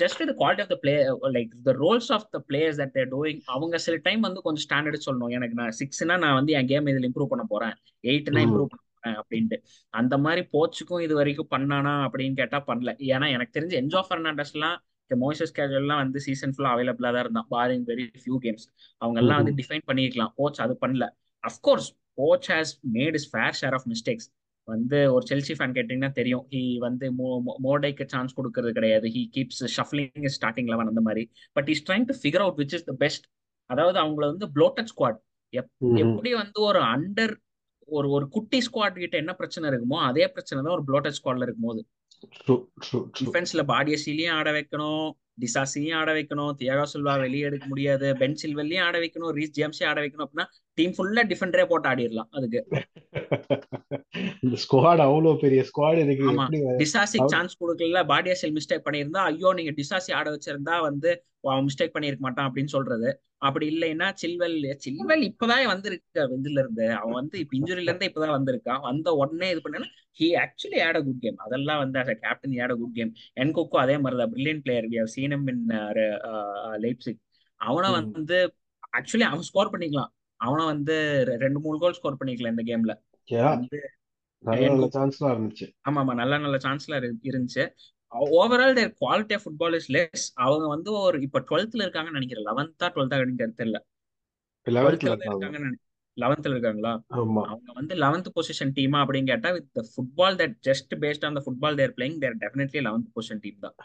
just 0.02 0.18
the 0.30 0.34
quality 0.40 0.62
of 0.64 0.68
the 0.72 0.78
play 0.82 0.96
like 1.36 1.52
the 1.68 1.74
roles 1.82 2.08
of 2.16 2.22
the 2.34 2.40
players 2.50 2.76
that 2.80 2.90
they're 2.94 3.12
doing 3.16 3.38
அவங்க 3.54 3.78
சில 3.86 3.96
time 4.06 4.22
வந்து 4.26 4.44
கொஞ்சம் 4.46 4.66
standard 4.66 5.06
சொல்லணும். 5.06 5.32
எனக்கு 5.38 5.58
நான் 5.60 5.74
சிக்ஸ்னா 5.80 6.16
நான் 6.24 6.36
வந்து 6.38 6.54
என் 6.58 6.70
கேம் 6.72 6.92
இதுல 6.92 7.08
இம்ப்ரூவ் 7.10 7.32
பண்ண 7.32 7.46
போறேன். 7.54 7.74
எயிட்னா 8.10 8.42
இம்ப்ரூவ் 8.46 8.70
பண்ண 8.72 8.82
போறேன் 8.86 9.16
அப்படின்ட்டு. 9.20 9.58
அந்த 10.00 10.14
மாதிரி 10.26 10.44
போச்சுக்கும் 10.54 11.04
இது 11.06 11.14
வரைக்கும் 11.20 11.50
பண்ணானா 11.56 11.94
அப்படின்னு 12.06 12.38
கேட்டா 12.42 12.60
பண்ணல. 12.70 12.92
ஏன்னா 13.14 13.28
எனக்கு 13.36 13.56
தெரிஞ்சு 13.58 13.76
என்ஜோ 13.82 14.02
பெர்னாண்டஸ்லாம் 14.10 14.78
மோசஸ் 15.10 15.54
கேஜுவல்லாம் 15.56 16.00
வந்து 16.02 16.18
சீசன் 16.24 16.52
ஃபுல்லா 16.54 16.72
அவைலபிளா 16.74 17.10
தான் 17.14 17.24
இருந்தான். 17.24 17.46
பாரிங் 17.54 17.86
வெரி 17.88 18.04
ஃபியூ 18.22 18.36
கேம்ஸ் 18.44 18.66
அவங்க 19.02 19.18
எல்லாம் 19.22 19.38
வந்து. 19.40 19.54
டிஃபைன் 19.60 19.84
பண்ணிருக்கலாம். 19.88 20.32
கோச் 20.40 20.60
அது 20.64 20.74
பண்ணல. 20.84 21.06
Of course 21.44 21.88
coach 22.20 22.46
has 22.52 22.72
made 22.96 23.16
is 23.18 23.26
fair 23.32 23.56
share 23.60 23.74
of 23.78 23.86
mistakes 23.92 24.28
வந்து 24.74 24.98
ஒரு 25.14 25.24
செல்சி 25.30 25.54
ஃபேன் 25.58 25.76
கேட்டீங்கன்னா 25.78 26.12
தெரியும். 26.20 26.44
ஹி 26.54 26.62
வந்து 26.86 27.06
மோடைக்கு 27.66 28.06
சான்ஸ் 28.14 28.36
கொடுக்கறது 28.38 28.72
கிடையாது. 28.78 29.08
He 29.16 29.22
keeps 29.36 29.62
shuffling 29.76 30.30
starting 30.36 30.70
eleven 30.72 30.90
அந்த 30.92 31.04
மாதிரி. 31.08 31.24
But 31.58 31.70
is 31.74 31.84
trying 31.88 32.08
to 32.10 32.16
figure 32.22 32.44
out 32.46 32.60
which 32.62 32.76
is 32.78 32.88
the 32.90 32.94
best 33.04 33.26
அதாவது 33.70 33.98
அவங்கள 34.02 34.26
வந்து 34.32 34.48
ப்ளோட்டட் 34.56 34.90
ஸ்குவாட். 34.92 35.20
எப்படி 36.04 36.32
வந்து 36.42 36.58
ஒரு 36.70 36.82
அண்டர் 36.94 37.34
ஒரு 37.98 38.08
ஒரு 38.16 38.26
குட்டி 38.34 38.58
ஸ்குவாட் 38.66 39.00
கிட்ட 39.02 39.16
என்ன 39.22 39.32
பிரச்சனை 39.38 39.64
இருக்குமோ 39.70 39.98
அதே 40.08 40.26
பிரச்சனை 40.34 40.58
தான் 40.64 40.76
ஒரு 40.76 40.84
ப்ளோட்டட் 40.88 41.16
ஸ்குவாட்ல 41.18 41.46
இருக்கும்போது. 41.46 41.80
டிஃபென்ஸ்ல 43.20 43.62
பாடியசிலையும் 43.70 44.34
ஆட 44.38 44.48
வைக்கணும். 44.56 45.08
டிசாசியும் 45.42 45.96
ஆட 45.98 46.10
வைக்கணும். 46.16 46.52
தியாகா 46.60 46.84
சில்வா 46.92 47.12
வெளியே 47.22 47.44
எடுக்க 47.48 47.66
முடியாது. 47.72 48.06
பென் 48.22 48.36
சில்வெல்லையும் 48.42 48.84
ஆட 48.86 48.96
வைக்கணும். 49.04 49.32
ரீஸ் 49.38 49.54
ஜேம்ஸையும் 49.58 49.90
ஆட 49.90 49.98
வைக்கணும் 50.04 50.26
அப்படின்னா 50.26 50.46
டீம் 50.78 50.94
ஃபுல்லா 50.96 51.24
டிஃபெண்டரே 51.30 51.64
போட்டு 51.70 51.88
ஆடிடலாம். 51.92 52.30
அதுக்கு. 52.38 52.60
இந்த 54.42 54.56
ஸ்குவாட் 54.62 55.02
அவ்வளவு 55.04 55.32
பெரிய 55.42 55.60
ஸ்குவாட் 55.68 56.00
இருக்கு 56.02 56.26
அவ- 57.14 57.30
சான்ஸ் 57.32 57.54
கொடுக்கல 57.60 58.02
பாடியாசல் 58.10 58.54
மிஸ்டேக் 58.56 58.84
பண்ணியிருந்தா 58.86 59.22
ஐயோ 59.30 59.50
நீங்க 59.58 59.72
டிசாசி 59.78 60.10
ஆட 60.18 60.26
வச்சிருந்தா 60.34 60.76
வந்து 60.86 61.10
அவன் 61.44 61.66
மிஸ்டேக் 61.68 61.94
பண்ணியிருக்க 61.94 62.24
மாட்டான் 62.26 62.48
அப்படின்னு 62.48 62.72
சொல்றது. 62.74 63.08
அப்படி 63.42 63.66
இல்லைன்னா 63.70 64.06
சில்வெல் 64.22 64.56
சில்வெல் 64.84 65.24
இப்பதான் 65.28 65.66
வந்திருக்க. 65.66 66.06
இதுல 66.36 66.58
இருந்து 66.62 66.86
அவன் 66.98 67.18
வந்து 67.20 67.36
இப்ப 67.42 67.54
இன்ஜுரில 67.58 67.88
இருந்து 67.88 68.08
இப்பதான் 68.10 68.36
வந்திருக்கான். 68.36 68.82
வந்த 68.82 69.14
உடனே 69.20 69.48
இது 69.52 69.60
பண்ணா 69.60 69.88
he 70.18 70.28
actually 70.42 70.80
had 70.86 70.98
a 70.98 71.02
good 71.02 71.22
game 71.22 71.38
அதெல்லாம் 71.38 71.80
வந்து 71.82 71.98
a 72.04 72.18
captain 72.22 72.56
had 72.64 72.74
a 72.74 72.80
good 72.80 72.96
game 72.98 73.12
Nkunku 73.42 73.78
அதே 73.84 73.96
மாதிரி 73.98 74.18
தான் 74.20 74.32
brilliant 74.34 74.62
player 74.64 74.88
we 74.92 74.98
have 74.98 75.12
seen 75.14 75.34
in 75.36 75.64
Leipzig 76.84 77.20
அவனை. 77.60 77.88
வந்து 78.12 78.38
ஆக்சுவலி 78.98 79.26
அவன் 79.28 79.46
ஸ்கோர் 79.48 79.72
பண்ணிக்கலாம். 79.72 80.10
அவனை 80.40 80.64
வந்து 80.64 80.94
ரெண்டு 81.42 81.58
மூணு 81.58 81.78
கோல் 81.78 81.96
ஸ்கோர் 81.98 82.18
பண்ணிக்கலாம் 82.20 82.54
இந்த 82.54 82.64
கேம்ல 82.70 82.94
சான்ஸ்லாம் 84.96 85.42
ஆமா 85.84 85.98
ஆமா 86.02 86.14
நல்ல 86.14 86.34
நல்ல 86.38 86.56
சான்ஸ்ல 86.58 86.98
இருந்துச்சு. 87.28 87.64
Overall 88.36 88.76
their 88.78 88.94
quality 89.00 89.34
of 89.34 89.44
football 89.44 89.74
is 89.74 89.90
less 89.92 90.24
அவங்க 90.44 90.64
வந்து 90.68 90.90
ஒரு 91.00 91.16
இப்ப 91.22 91.42
டுவெல்த்ல 91.50 91.84
இருக்காங்கன்னு 91.86 92.18
நினைக்கிறேன். 92.18 92.46
லெவன்த்தா 92.48 92.86
டுவெல்த்தா 92.94 93.18
கிடைக்கிறது 93.18 93.58
தெரியல. 93.60 93.78
இருக்காங்கன்னு 94.66 95.70
லெவன்த்ல 96.16 96.54
இருக்காங்களா? 96.54 96.92
ஆமா. 97.16 97.42
அவங்க 97.44 97.70
வந்து 97.72 97.94
லெவன்த் 97.94 98.30
பொசிஷன் 98.36 98.74
டீமா 98.76 98.98
அப்படின்னு 99.02 99.26
கேட்டா 99.26 99.50
with 99.50 99.80
football 99.92 100.38
that 100.40 100.56
just 100.68 100.94
based 101.02 101.26
on 101.26 101.36
the 101.38 101.42
football 101.46 101.76
they're 101.76 101.94
playing 101.96 102.18
they're 102.18 102.36
definitely 102.42 102.80
eleventh 102.80 103.10
position 103.14 103.42
team 103.42 103.60
தான். 103.60 103.76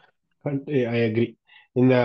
ஐ 0.91 1.01
அக்ரி 1.01 1.27
இந்த 1.75 1.95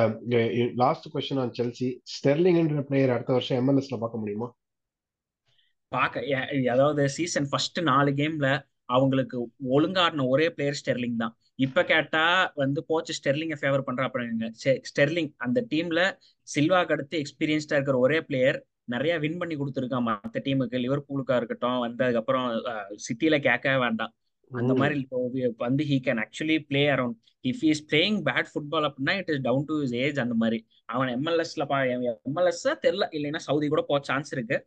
லாஸ்ட் 0.75 1.07
கொஸ்டின் 1.13 1.41
ஆன் 1.43 1.53
செல்சி 1.59 1.89
ஸ்டெர்லிங்ன்ற 2.15 2.81
பிளேயர் 2.89 3.13
அடுத்த 3.15 3.33
வருஷம் 3.33 3.59
எம்எல்எஸ்ல 3.61 3.99
பார்க்க 3.99 4.23
முடியுமா? 4.23 4.49
பார்க்க 5.93 6.71
அதாவது 6.75 7.03
சீசன் 7.09 7.49
ஃபர்ஸ்ட் 7.51 7.81
நாலு 7.81 8.11
கேம்ல 8.11 8.49
அவங்களுக்கு 8.97 9.39
ஒழுங்கா 9.77 10.03
ஆடின 10.05 10.27
ஒரே 10.27 10.47
பிளேயர் 10.51 10.79
ஸ்டெர்லிங் 10.81 11.17
தான். 11.17 11.35
இப்ப 11.55 11.85
கேட்டா 11.85 12.25
வந்து 12.55 12.81
கோச் 12.87 13.13
ஸ்டெர்லிங்கை 13.19 13.57
ஃபேவர் 13.61 13.87
பண்றா 13.87 14.05
அப்படிங்க 14.09 14.49
ஸ்டெர்லிங் 14.91 15.31
அந்த 15.37 15.59
டீம்ல 15.73 16.03
சில்வாக்கு 16.49 16.95
அடுத்து 16.97 17.21
எக்ஸ்பீரியன்ஸ்டா 17.23 17.77
இருக்கிற 17.79 17.99
ஒரே 17.99 18.21
பிளேயர் 18.21 18.59
நிறைய 18.85 19.15
வின் 19.25 19.39
பண்ணி 19.39 19.57
கொடுத்துருக்கான் 19.57 20.07
மற்ற 20.07 20.41
டீமுக்கு 20.45 20.79
லிவர்பூலுக்கா 20.85 21.37
இருக்கட்டும் 21.37 21.79
வந்து 21.79 22.03
அதுக்கப்புறம் 22.05 22.47
சிட்டியில 23.07 23.39
கேட்கவே 23.49 23.79
வேண்டாம். 23.85 24.13
அந்த 24.51 24.73
மாதிரி 24.75 24.97
வந்து 25.59 25.85
he 25.91 25.97
can 26.07 26.21
actually 26.23 26.57
play 26.71 26.83
around 26.95 27.17
if 27.45 27.63
is 27.71 27.83
playing 27.91 28.19
bad 28.29 28.51
football 28.53 28.87
அப்படின்னா 28.89 29.15
it 29.21 29.31
is 29.35 29.43
down 29.49 29.67
to 29.71 29.77
is 29.85 29.95
age 30.05 30.19
அந்த 30.25 30.35
மாதிரி 30.43 30.59
அவன் 30.95 31.11
எம்எல்எஸ்ல 31.17 31.65
பா 31.73 31.79
எம்எல்எஸ் 32.29 32.67
தெரியல 32.85 33.07
இல்லைன்னா 33.19 33.41
சவுதி 33.49 33.69
கூட 33.75 33.83
போக 33.91 34.01
சான்ஸ் 34.11 34.33
இருக்கு. 34.37 34.59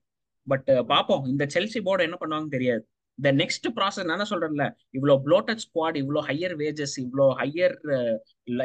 பட் 0.47 0.69
பாப்போம். 0.93 1.23
இந்த 1.33 1.43
செல்சி 1.55 1.79
போர்டு 1.87 2.05
என்ன 2.07 2.17
பண்ணுவாங்கன்னு 2.21 2.55
தெரியாது. 2.57 2.83
இந்த 3.19 3.29
நெக்ஸ்ட் 3.41 3.67
ப்ராசஸ் 3.75 4.07
நான் 4.09 4.21
தான் 4.21 4.31
சொல்றேன்ல 4.31 4.65
இவ்வளோ 4.97 5.15
ப்ளோட்டட் 5.25 5.61
ஸ்குவாட் 5.65 5.97
இவ்வளோ 6.01 6.21
ஹையர் 6.29 6.55
வேஜஸ் 6.61 6.95
இவ்வளோ 7.03 7.25
ஹையர் 7.41 7.75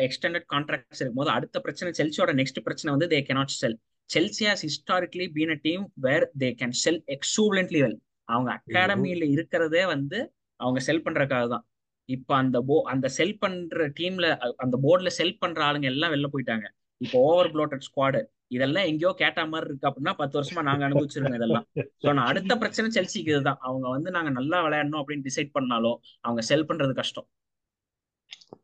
எக்ஸ்டெண்டட் 0.06 0.46
கான்ட்ராக்ட்ஸ் 0.54 1.00
இருக்கும்போது 1.02 1.30
அடுத்த 1.36 1.60
பிரச்சனை 1.66 1.90
செல்சியோட 2.00 2.32
நெக்ஸ்ட் 2.40 2.60
பிரச்சனை 2.68 2.92
வந்து 2.94 3.08
they 3.14 3.20
cannot 3.28 3.54
sell 3.62 3.76
Chelsea 4.10 4.44
has 4.50 4.64
historically 4.68 5.26
been 5.36 5.52
a 5.56 5.58
team 5.66 5.84
where 6.06 6.26
they 6.44 6.50
can 6.62 6.74
sell 6.84 7.00
excellently 7.16 7.82
well 7.84 7.98
அவங்க. 8.28 8.50
அகாடமியில 8.58 9.26
இருக்கிறதே 9.36 9.84
வந்து 9.94 10.18
அவங்க 10.64 10.80
செல் 10.88 11.04
பண்றதுக்காக 11.06 11.46
தான். 11.54 11.64
இப்ப 12.08 12.30
அந்த 12.42 12.58
போ 12.68 12.76
அந்த 12.92 13.06
செல் 13.18 13.38
பண்ற 13.42 13.86
டீம்ல 13.98 14.26
அந்த 14.64 14.76
போர்டுல 14.84 15.10
செல் 15.20 15.38
பண்ற 15.42 15.60
ஆளுங்க 15.68 15.88
எல்லாம் 15.92 16.12
வெளில 16.14 16.28
போயிட்டாங்க. 16.34 16.66
இப்போ 17.00 17.16
ஓவர் 17.30 17.50
ப்ளோட்டட் 17.54 17.86
ஸ்குவாடு 17.86 18.20
இதெல்லாம் 18.56 18.86
எங்கேயோ 18.90 19.10
கேட்ட 19.22 19.40
மாதிரி 19.52 19.68
இருக்கு 19.70 19.88
அப்படின்னா 19.88 20.14
பத்து 20.20 20.36
வருஷமா 20.38 20.62
நாங்க 20.68 20.84
அனுபவிச்சிருக்கோம் 20.86 21.38
இதெல்லாம். 21.40 21.66
சோ 22.02 22.06
நான் 22.18 22.28
அடுத்த 22.30 22.52
பிரச்சனை 22.62 22.88
செல்சிக்கு 22.96 23.32
இதுதான். 23.34 23.60
அவங்க 23.68 23.86
வந்து 23.96 24.10
நாங்க 24.16 24.30
நல்லா 24.38 24.58
விளையாடணும் 24.66 25.00
அப்படின்னு 25.00 25.26
டிசைட் 25.28 25.50
பண்ணாலும் 25.56 25.98
அவங்க 26.26 26.42
செல் 26.50 26.68
பண்றது 26.70 26.94
கஷ்டம். 27.00 27.28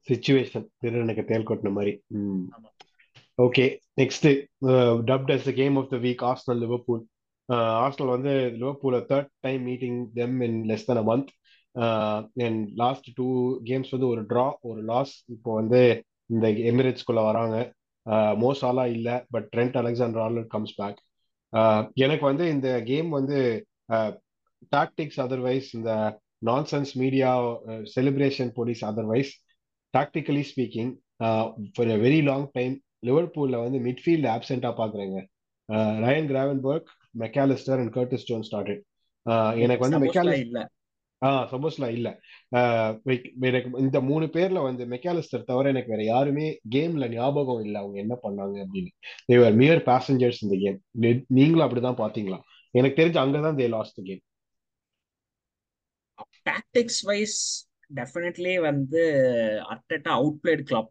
சுச்சுவேஷன் 0.08 0.66
திருநனுக்கு 0.82 1.24
தேல் 1.30 1.48
கொட்டின 1.48 1.72
மாதிரி. 1.78 1.92
Okay 3.38 3.64
next 4.00 4.26
dubbed 5.10 5.32
the 5.46 5.54
game 5.60 5.76
of 5.80 5.90
the 5.94 5.98
week 6.06 6.22
Arsenal 6.30 6.60
Liverpool 6.64 7.02
Arsenal 7.84 8.12
வந்து 8.16 8.34
லிவர்பூல 8.60 8.98
third 9.10 9.30
time 9.46 9.62
meeting 9.70 9.98
them 10.20 10.36
in 10.48 10.58
less 10.70 10.86
than 10.90 11.00
a 11.02 11.06
month. 11.10 11.30
And 12.46 12.62
last 12.82 13.08
two 13.14 13.28
games 13.70 13.92
வந்து 13.94 14.08
ஒரு 14.14 14.22
ட்ரா 14.30 14.46
ஒரு 14.70 14.82
லாஸ் 14.92 15.14
இப்போ 15.34 15.50
வந்து 15.60 15.80
இந்த 16.34 16.46
எமிரேட்ஸ்குள்ள 16.70 17.22
வராங்க. 17.30 17.56
மோசாலா 18.42 18.84
இல்ல 18.96 19.08
but 19.34 19.46
Trent 19.54 19.76
Alexander 19.80 20.22
Arnold 20.24 20.50
comes 20.54 20.74
back 20.80 21.00
எனக்கு 22.04 22.24
வந்து 22.30 22.44
இந்த 22.54 22.68
கேம் 22.90 23.08
வந்து 23.18 23.38
டாக்டிக்ஸ் 24.76 25.20
அதர்வைஸ் 25.24 25.68
இந்த 25.78 25.90
nonsense 26.50 26.92
media 27.02 27.30
celebration 27.94 28.50
police 28.58 28.82
otherwise 28.90 29.32
tactically 29.94 30.44
speaking 30.50 30.90
for 31.74 31.90
a 31.96 31.98
very 32.06 32.20
long 32.30 32.46
time 32.58 32.74
லிவர்பூல்ல 33.08 33.56
வந்து 33.64 33.78
மிட்ஃபீல்ட் 33.86 34.28
ஆப்சென்டா 34.34 34.70
பாக்குறேங்க. 34.80 35.18
Ryan 36.06 36.28
Gravenberch 36.32 36.90
Mac Allister 37.22 37.80
and 37.82 37.92
Curtis 37.96 38.26
Jones 38.30 38.44
started 38.48 38.82
எனக்கு 39.64 39.84
வந்து 39.86 40.00
மெக்காலிஸ் 40.06 40.44
இல்ல. 40.46 40.60
ஆ 41.24 41.28
சப்போஸ்ல 41.50 41.86
இல்ல. 41.88 42.08
எனக்கு 43.42 43.68
இந்த 43.78 43.98
மூணு 44.00 44.26
பேர்ல 44.34 44.62
வந்து 44.62 44.84
மெக்காலிஸ்டர் 44.86 45.44
தவிர 45.44 45.68
எனக்கு 45.68 45.90
வேற 45.90 46.02
யாருமே 46.04 46.46
கேம்ல 46.70 47.08
ஞாபகம் 47.08 47.62
இல்ல. 47.64 47.76
அவங்க 47.78 47.98
என்ன 48.00 48.14
பண்ணாங்க 48.22 48.56
அப்படின்னு. 48.64 48.90
தேவர் 49.26 49.54
மியர் 49.54 49.82
பேசஞ்சர்ஸ் 49.86 50.42
இந்த 50.46 50.56
கேம் 50.64 50.78
நீங்களும் 51.28 51.66
அப்படிதான் 51.66 52.00
பாத்தீங்களா? 52.02 52.40
எனக்கு 52.74 52.98
தெரிஞ்சு 53.02 53.20
அங்கதான் 53.24 53.60
they 53.60 53.68
lost 53.68 54.00
game 54.04 54.22
tactics 56.48 57.02
wise 57.02 57.38
definitely 57.94 58.60
வந்து 58.60 59.00
அர்டெட்டா 59.72 60.12
அவுட் 60.18 60.38
பிளேட் 60.42 60.62
கிளப் 60.62 60.90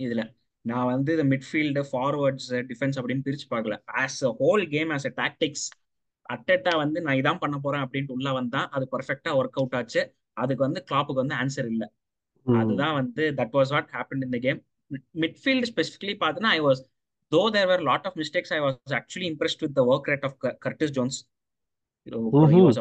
இதுல. 0.00 0.22
நான் 0.64 0.86
வந்து 0.86 1.10
இந்த 1.16 1.24
மிட்ஃபீல்டு 1.32 1.82
ஃபார்வர்ட்ஸ் 1.92 2.48
டிஃபென்ஸ் 2.68 2.98
அப்படின்னு 3.00 3.24
பிரிச்சு 3.28 3.46
பார்க்கல. 3.50 3.76
As 4.02 4.18
a 4.22 4.30
whole 4.40 4.64
game 4.68 4.90
as 4.90 5.08
a 5.10 5.14
tactics 5.22 5.64
Arteta 6.32 6.72
வந்து 6.82 6.98
நான் 7.00 7.18
இதான் 7.20 7.42
பண்ண 7.42 7.56
போறேன் 7.58 7.84
அப்படின்ட்டு 7.84 8.16
உள்ள 8.16 8.30
வந்தா 8.32 8.60
அது 8.74 8.84
பர்ஃபெக்டா 8.94 9.32
ஒர்க் 9.40 9.58
அவுட் 9.60 9.76
ஆச்சு. 9.80 10.02
அதுக்கு 10.36 10.62
வந்து 10.66 10.80
கிளாப்புக்கு 10.88 11.22
வந்து 11.24 11.38
ஆன்சர் 11.42 11.68
இல்லை. 11.72 11.88
அதுதான் 12.46 12.94
வந்து 13.00 13.24
that 13.40 13.54
was 13.58 13.72
what 13.74 13.90
happen 13.96 14.22
in 14.26 14.34
the 14.36 14.38
game 14.38 14.60
midfield 15.22 15.68
specifically 15.72 16.14
பார்த்தீங்கன்னா 16.16 16.54
I 16.58 16.60
was 16.60 16.80
though 17.32 17.42
there 17.50 17.68
were 17.70 17.84
lot 17.90 18.06
of 18.06 18.16
mistakes 18.16 18.52
I 18.52 18.60
was 18.60 18.94
actually 18.94 19.28
impressed 19.32 19.62
with 19.66 19.78
work 19.86 20.08
rate 20.12 20.26
of 20.28 20.36
Curtis 20.66 20.94
Jones 20.98 21.18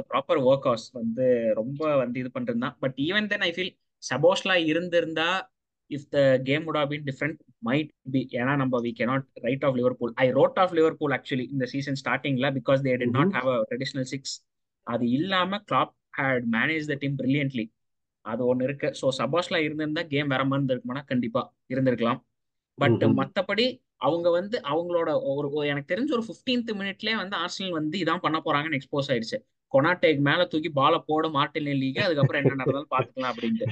proper 0.10 0.40
work 0.46 0.68
house 0.68 0.86
வந்து 0.94 1.26
ரொம்ப 1.54 1.82
வந்து 1.96 2.20
இது 2.20 2.30
பண்ணிருந்தான் 2.36 2.76
but 2.80 2.98
even 3.08 3.28
then 3.28 3.46
I 3.48 3.52
feel 3.52 3.74
Szoboszlai 4.04 4.56
இருந்திருந்தா 4.72 5.30
if 5.92 6.08
the 6.16 6.20
game 6.50 6.64
would 6.68 6.78
have 6.80 6.90
been 6.94 7.04
different 7.10 7.38
might 7.62 7.90
be 8.14 8.22
ஏன்னா 8.40 8.54
நம்ம 8.56 8.80
we 8.80 8.92
cannot 9.00 9.24
write 9.44 9.64
off 9.68 9.76
Liverpool. 9.80 10.12
I 10.16 10.32
wrote 10.32 10.58
off 10.64 10.72
Liverpool 10.80 11.12
actually 11.18 11.46
இந்த 11.56 11.66
season 11.66 12.00
ஸ்டார்டிங்ல 12.02 12.50
because 12.52 12.82
they 12.88 12.96
did 12.98 13.12
not 13.18 13.32
have 13.38 13.50
a 13.56 13.60
traditional 13.70 14.06
six. 14.14 14.24
அது 14.88 15.06
இல்லாம 15.10 15.60
Klopp 15.70 15.94
had 16.14 16.42
managed 16.58 16.88
the 16.88 16.98
team 17.04 17.14
brilliantly. 17.22 17.66
அது 18.26 18.42
ஒண்ணு 18.54 18.64
இருக்கு. 18.64 18.88
So 19.02 19.10
சபாஸ்ல 19.20 19.58
இருந்திருந்தா 19.58 20.02
கேம் 20.04 20.28
வேற 20.28 20.44
மாதிரி 20.46 20.60
இருந்திருக்குமானா 20.60 21.04
கண்டிப்பா 21.06 21.42
இருந்திருக்கலாம். 21.74 22.20
பட் 22.78 23.04
மத்தபடி 23.20 23.66
அவங்க 23.98 24.28
வந்து 24.30 24.58
அவங்களோட 24.62 25.10
ஒரு 25.32 25.68
எனக்கு 25.68 25.92
தெரிஞ்ச 25.94 26.12
ஒரு 26.18 26.26
15th 26.30 26.72
மினிட்லயே 26.82 27.16
வந்து 27.16 27.36
ஆர்சனல் 27.36 27.78
வந்து 27.80 27.96
இதான் 28.04 28.24
பண்ண 28.26 28.38
போறாங்கன்னு 28.46 28.80
எக்ஸ்போஸ் 28.80 29.10
ஆயிடுச்சு. 29.14 29.40
கொனாட்டேக் 29.74 30.22
மேல 30.30 30.46
தூக்கி 30.46 30.70
பால 30.80 30.96
போட 31.10 31.26
மார்டின் 31.30 31.70
லீக் 31.82 32.00
அதுக்கப்புறம் 32.06 32.42
என்ன 32.42 32.56
நடந்தாலும் 32.56 32.92
பாத்துக்கலாம் 32.96 33.32
அப்படின்ட்டு. 33.34 33.68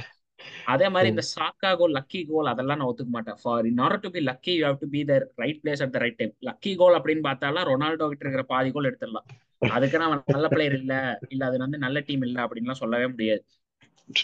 அதே 0.73 0.87
மாதிரி 0.93 1.09
இந்த 1.13 1.23
சாக்கா 1.35 1.69
கோல் 1.79 1.95
லக்கி 1.97 2.21
கோல் 2.31 2.51
அதெல்லாம் 2.51 2.79
நான் 2.79 2.89
ஒத்துக்க 2.91 3.11
மாட்டேன். 3.15 3.37
For 3.43 3.67
in 3.69 3.81
order 3.85 4.03
to 4.05 4.09
be 4.15 4.21
lucky 4.29 4.53
you 4.57 4.63
have 4.67 4.81
to 4.83 4.89
be 4.95 5.01
the 5.11 5.15
right 5.43 5.61
place 5.63 5.83
at 5.85 5.93
the 5.95 6.01
right 6.03 6.19
time 6.21 6.33
lucky 6.49 6.73
goal 6.81 6.97
அப்படின்னு 6.99 7.23
பார்த்தாலும் 7.27 7.67
ரொனால்டோ 7.71 8.07
கிட்ட 8.11 8.25
இருக்கிற 8.25 8.45
பாதி 8.53 8.71
கோல் 8.75 8.89
எடுத்துடலாம். 8.89 9.27
அதுக்கு 9.75 9.97
அவன் 10.07 10.23
நல்ல 10.35 10.47
பிளேயர் 10.55 10.77
இல்ல 10.81 10.93
இல்ல 11.33 11.41
அது 11.49 11.57
வந்து 11.65 11.79
நல்ல 11.85 11.99
டீம் 12.09 12.25
இல்ல 12.27 12.37
அப்படின்லாம் 12.45 12.81
சொல்லவே 12.83 13.07
முடியாது. 13.13 13.41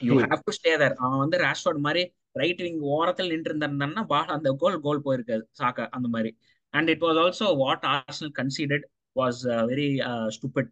You 0.09 0.15
have 0.25 0.45
to 0.47 0.53
stay 0.59 0.73
there 0.83 0.97
அவன் 1.03 1.21
வந்து 1.23 1.39
ராஷ்வர்ட் 1.47 1.85
மாதிரி 1.87 2.03
ரைட் 2.41 2.61
விங் 2.65 2.81
ஓரத்தில் 2.95 3.31
நின்று 3.33 3.51
இருந்தான்னா 3.51 4.03
பால் 4.13 4.33
அந்த 4.37 4.49
கோல் 4.61 4.81
கோல் 4.85 5.05
போயிருக்காது. 5.07 5.43
சாக்கா 5.59 5.83
அந்த 5.97 6.07
மாதிரி. 6.15 6.31
And 6.73 6.89
it 6.93 7.03
was 7.05 7.19
also 7.23 7.47
what 7.63 7.85
Arsenal 7.91 8.33
considered 8.39 8.85
was 9.15 9.41
very 9.71 9.89
stupid 10.37 10.71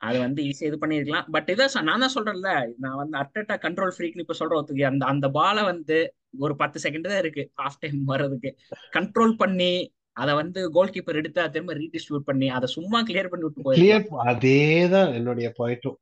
அது 0.00 0.18
வந்து 0.20 0.40
ஈஸியா 0.42 0.66
இது 0.66 0.78
பண்ணிருக்கலாம். 0.80 1.26
பட் 1.30 1.48
இதான் 1.52 1.72
சொ- 1.72 1.84
நான் 1.84 2.00
தான் 2.00 2.14
சொல்றேன்ல 2.14 2.50
நான் 2.78 2.96
வந்து 2.96 3.16
அர்டட்டா 3.18 3.54
கண்ட்ரோல் 3.62 3.92
ஃப்ரீக்னு 3.94 4.24
இப்ப 4.24 4.36
சொல்ற 4.38 4.54
ஒத்துக்கு 4.58 4.84
அந்த 4.84 5.04
அந்த 5.06 5.26
பாலை 5.32 5.62
வந்து 5.64 5.98
ஒரு 6.38 6.54
பத்து 6.56 6.78
செகண்ட் 6.82 7.08
தான் 7.08 7.18
இருக்கு 7.18 7.42
ஹாஃப் 7.60 7.80
டைம் 7.80 8.00
வர்றதுக்கு. 8.04 8.50
கண்ட்ரோல் 8.96 9.34
பண்ணி 9.36 9.72
அதை 10.16 10.34
வந்து 10.34 10.60
கோல் 10.70 10.92
கீப்பர் 10.92 11.18
எடுத்து 11.18 11.40
அதை 11.40 11.52
திரும்ப 11.52 11.74
ரீடிஸ்ட்ரிபியூட் 11.74 12.28
பண்ணி 12.28 12.46
அதை 12.50 12.68
சும்மா 12.68 12.98
கிளியர் 13.02 13.30
பண்ணி 13.30 13.44
விட்டு 13.44 13.64
கிளியர் 13.70 14.04
அதேதான் 14.26 15.10
என்னுடைய 15.14 15.48
பாயிண்ட்டும் 15.58 15.98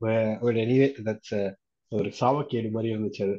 எனிவே 0.61 0.89
தட்ஸ் 1.09 1.37
ஒரு 1.93 2.09
சாவக்கேடு 2.21 2.69
மாதிரி 2.71 2.93
இருந்துச்சு 2.95 3.25
அது. 3.25 3.35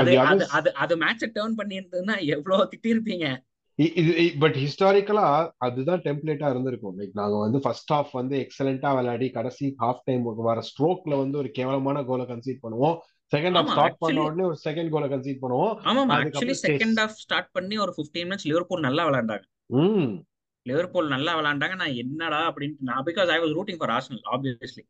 அது 0.00 0.10
அது 0.24 0.44
அது 0.58 0.70
அது 0.76 0.94
மேட்சை 0.96 1.28
டேர்ன் 1.34 1.56
பண்ணி 1.56 1.74
இருந்ததுன்னா 1.78 2.16
எவ்வளவு 2.34 2.70
திட்டிருப்பீங்க. 2.72 3.26
இது 3.28 3.47
பட் 4.38 4.56
ஹிஸ்டாரிக்கலா 4.56 5.26
அதுதான் 5.56 6.00
டெம்ப்ளேட்டா 6.00 6.50
இருந்திருக்கும். 6.50 6.98
லைக் 6.98 7.12
நாங்க 7.12 7.36
வந்து 7.38 7.60
ஃபர்ஸ்ட் 7.60 7.92
ஹாஃப் 7.92 8.12
வந்து 8.12 8.36
எக்ஸலண்டா 8.38 8.94
விளையாடி 8.96 9.30
கடைசி 9.30 9.74
ஹாஃப் 9.78 10.02
டைம் 10.04 10.24
வர 10.48 10.62
ஸ்ட்ரோக்ல 10.68 11.16
வந்து 11.18 11.38
ஒரு 11.38 11.50
கேவலமான 11.50 12.02
கோலை 12.04 12.26
கன்சீட் 12.26 12.62
பண்ணுவோம். 12.62 12.96
செகண்ட் 13.32 13.56
ஹாஃப் 13.58 13.68
ஆமா 13.68 13.76
ஸ்டார்ட் 13.76 13.98
பண்ண 13.98 14.22
உடனே 14.22 14.44
ஒரு 14.44 14.58
செகண்ட் 14.64 14.88
கோலை 14.88 15.08
கன்சீட் 15.08 15.42
பண்ணுவோம். 15.42 15.74
ஆமாமா 15.84 16.16
ஆக்சுவலி 16.18 16.56
செகண்ட் 16.62 16.98
ஹாஃப் 17.00 17.20
ஸ்டார்ட் 17.24 17.50
பண்ணி 17.52 17.78
ஒரு 17.78 17.94
15 17.96 18.24
மினிட்ஸ் 18.28 18.48
லிவர்பூல் 18.50 18.80
நல்லா 18.80 19.08
விளையாண்டாங்க. 19.08 19.42
ம். 19.66 20.22
லிவர்பூல் 20.66 21.08
நல்லா 21.08 21.32
விளையாண்டாங்க. 21.38 21.74
நான் 21.74 21.94
என்னடா 21.94 22.40
அப்படின்ட்டு 22.50 22.88
நான் 22.90 23.04
because 23.04 23.26
I 23.26 23.38
was 23.38 23.56
rooting 23.58 23.76
for 23.76 23.90
Arsenal 23.90 24.24
obviously 24.32 24.84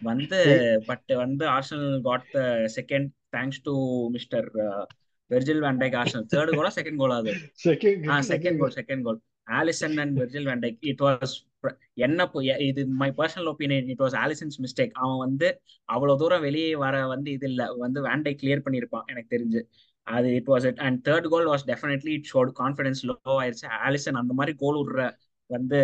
வந்து 0.00 0.40
பட் 0.86 1.12
வந்து 1.14 1.46
Arsenal 1.46 2.00
got 2.00 2.26
the 2.30 2.40
second 2.78 3.08
thanks 3.36 3.62
to 3.62 3.74
mister 4.08 4.48
Virgil 5.32 5.62
van Dijk 5.66 5.96
Arsenal 6.00 6.26
third 6.34 6.56
Cola 6.56 6.72
second 6.76 6.96
கோலா 6.96 7.16
அது? 7.16 7.32
Second 7.64 8.58
goal 8.58 8.74
second 8.74 9.02
goal 9.02 9.20
Alisson 9.52 9.96
and 9.96 10.18
Virgil 10.18 10.48
van Dijk 10.50 10.78
it 10.90 11.00
was 11.00 11.34
என்ன 11.98 12.26
இது 12.66 12.82
my 13.00 13.08
personal 13.16 13.48
opinion 13.52 13.88
it 13.88 14.00
was 14.00 14.16
Alisson's 14.22 14.56
mistake 14.64 14.94
அவன் 15.02 15.18
வந்து 15.18 15.48
அவ்வளவு 15.88 16.18
தூரம் 16.18 16.40
வெளியே 16.40 16.70
வர 16.76 17.06
வந்து 17.06 17.30
இது 17.30 17.48
இல்ல. 17.48 17.62
வந்து 17.74 18.00
வேண்டை 18.00 18.32
கிளியர் 18.42 18.64
பண்ணியிருப்பான் 18.64 19.06
எனக்கு 19.06 19.32
தெரிஞ்சு. 19.36 19.60
அது 20.06 20.28
it 20.34 20.46
was 20.46 20.66
it 20.66 20.78
and 20.78 21.08
third 21.08 21.28
goal 21.28 21.46
was 21.46 21.64
definitely 21.66 22.12
it 22.18 22.30
showed 22.32 22.52
confidence 22.60 23.02
low 23.08 23.14
ஆயிடுச்சு 23.34 23.68
ஆலிசன் 23.86 24.20
அந்த 24.22 24.32
மாதிரி 24.32 24.52
கோல் 24.56 24.78
விடுற 24.80 25.02
வந்து 25.52 25.78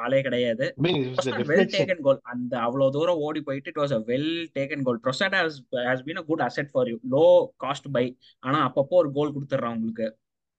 ஆளே 0.00 0.18
கிடையாது. 0.22 0.66
வெல். 0.82 1.66
டேக்கன் 1.74 2.02
கோல் 2.06 2.20
அந்த 2.32 2.54
அவ்வளவு 2.66 2.94
தூரம் 2.96 3.22
ஓடி 3.26 3.40
போயிட்டு 3.40 3.70
it 3.72 3.80
was 3.82 3.94
a 3.96 4.00
well 4.10 4.28
taken 4.56 4.84
goal 4.86 5.00
Trossard 5.04 5.36
has 5.38 5.58
has 5.86 6.04
been 6.06 6.22
a 6.22 6.26
good 6.30 6.44
asset 6.46 6.70
for 6.72 6.90
you 6.92 6.96
low 7.14 7.24
cost 7.64 7.88
buy 7.96 8.04
ஆனா 8.42 8.60
அப்பப்போ 8.68 8.96
ஒரு 9.02 9.10
கோல் 9.18 9.34
கொடுத்துட்றான் 9.36 9.76
உங்களுக்கு. 9.78 10.06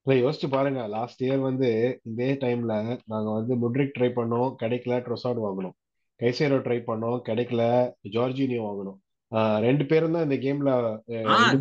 யோசிச்சு 0.06 0.48
பாருங்க. 0.52 0.82
லாஸ்ட் 0.94 1.22
இயர் 1.24 1.42
வந்து 1.48 1.70
இதே 2.12 2.30
டைம்ல 2.44 2.74
நாங்க 3.14 3.30
வந்து 3.38 3.54
முட்ரிக் 3.64 3.96
ட்ரை 3.98 4.10
பண்ணோம். 4.20 4.52
கிடைக்கல 4.62 5.00
ட்ரொசாட் 5.08 5.44
வாங்கணும் 5.46 5.76
கைசேரோ 6.20 6.60
ட்ரை 6.68 6.80
பண்ணோம். 6.86 7.20
கிடைக்கல 7.28 7.64
ஜார்ஜினியோ 8.16 8.62
வாங்கணும் 8.68 8.98
ரெண்டு 9.66 9.84
பேரும் 9.88 10.16
தான் 10.16 10.26
இந்த 10.28 10.38
கேம்ல 10.44 10.72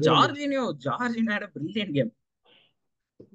ஜார்ஜினியோ 0.06 0.64
ஜார்ஜினியோ 0.84 1.46
brilliant 1.54 1.92
கேம் 1.96 2.12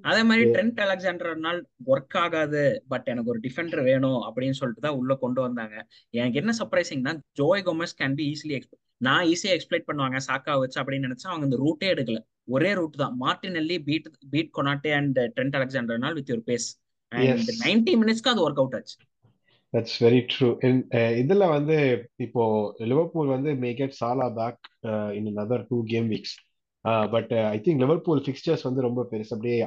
அதே 0.08 0.22
மாதிரி 0.28 0.44
ட்ரெண்ட் 0.54 0.80
அலெக்சாண்டர்னால் 0.84 1.60
ஒர்க் 1.92 2.16
ஆகாது 2.22 2.62
பட் 2.92 3.08
எனக்கு 3.12 3.32
ஒரு 3.32 3.40
டிஃபெண்டர் 3.46 3.82
வேணும் 3.90 4.20
அப்படின்னு 4.26 4.58
சொல்லிட்டு 4.60 4.84
தான் 4.86 4.98
உள்ள 5.00 5.12
கொண்டு 5.24 5.40
வந்தாங்க. 5.46 5.76
எனக்கு 6.20 6.40
என்ன 6.42 6.52
சர்ப்ரைசிங்னா 6.60 7.14
Joe 7.40 7.64
Gomez 7.68 7.96
can 8.00 8.16
be 8.20 8.26
easily 8.32 8.58
நான் 9.06 9.24
ஈஸியா 9.32 9.54
எக்ஸ்பிளைட் 9.56 9.88
பண்ணுவாங்க 9.88 10.18
சாக்கா 10.28 10.52
வச்சு 10.62 10.78
அப்படின்னு 10.80 11.08
நினைச்சா 11.08 11.30
அவங்க 11.30 11.46
இந்த 11.48 11.58
ரூட்டே 11.64 11.88
எடுக்கல. 11.94 12.18
ஒரே 12.54 12.70
ரூட் 12.80 13.00
தான். 13.02 13.14
Martinelli 13.60 13.76
beat 13.88 14.08
beat 14.34 14.52
Konaté 14.58 14.92
and 14.98 15.18
Trent 15.36 15.56
அலெக்சாண்டர்னால் 15.58 16.16
with 16.18 16.30
your 16.32 16.46
pace. 16.50 16.68
And 17.12 17.50
ninety 17.64 17.94
மினிட்ஸ்க்கு 18.02 18.32
அது 18.34 18.44
ஒர்க் 18.46 18.62
அவுட் 18.62 18.76
ஆச்சு. 18.78 18.96
தட்ஸ் 19.72 19.98
வெரி 20.04 20.20
ட்ரூ 20.30 20.48
இதுல 21.22 21.44
வந்து 21.56 21.76
இப்போ 22.26 22.42
லிவர்பூல் 22.90 23.34
வந்து 23.34 23.50
may 23.62 23.70
get 23.78 23.98
Salah 24.00 24.26
back 24.38 24.64
in 25.18 25.28
another 25.32 25.60
two 25.70 25.78
game 25.92 26.08
weeks 26.14 26.34
but 27.12 27.32
I 27.48 27.58
think 27.64 27.82
Liverpool 27.82 28.22
fixtures 28.24 28.66
வந்து 28.68 28.86
ரொம்ப 28.88 29.06
பெருசு. 29.10 29.32
அப்படியே 29.34 29.58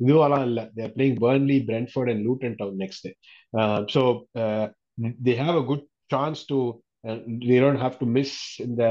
இதுவாலாம் 0.00 0.44
இல்லை. 0.48 0.64
They're 0.74 0.92
playing 0.96 1.18
Burnley 1.22 1.58
Brentford 1.68 2.10
and 2.12 2.24
Luton 2.48 2.58
Town 2.58 2.78
next 2.82 3.08
so 3.94 4.02
they 5.26 5.34
have 5.42 5.56
a 5.56 5.64
good 5.70 5.84
chance 6.10 6.42
to 6.50 6.58
they 7.44 7.56
don't 7.64 7.82
have 7.84 7.96
to 8.00 8.08
miss 8.18 8.36
இந்த 8.66 8.84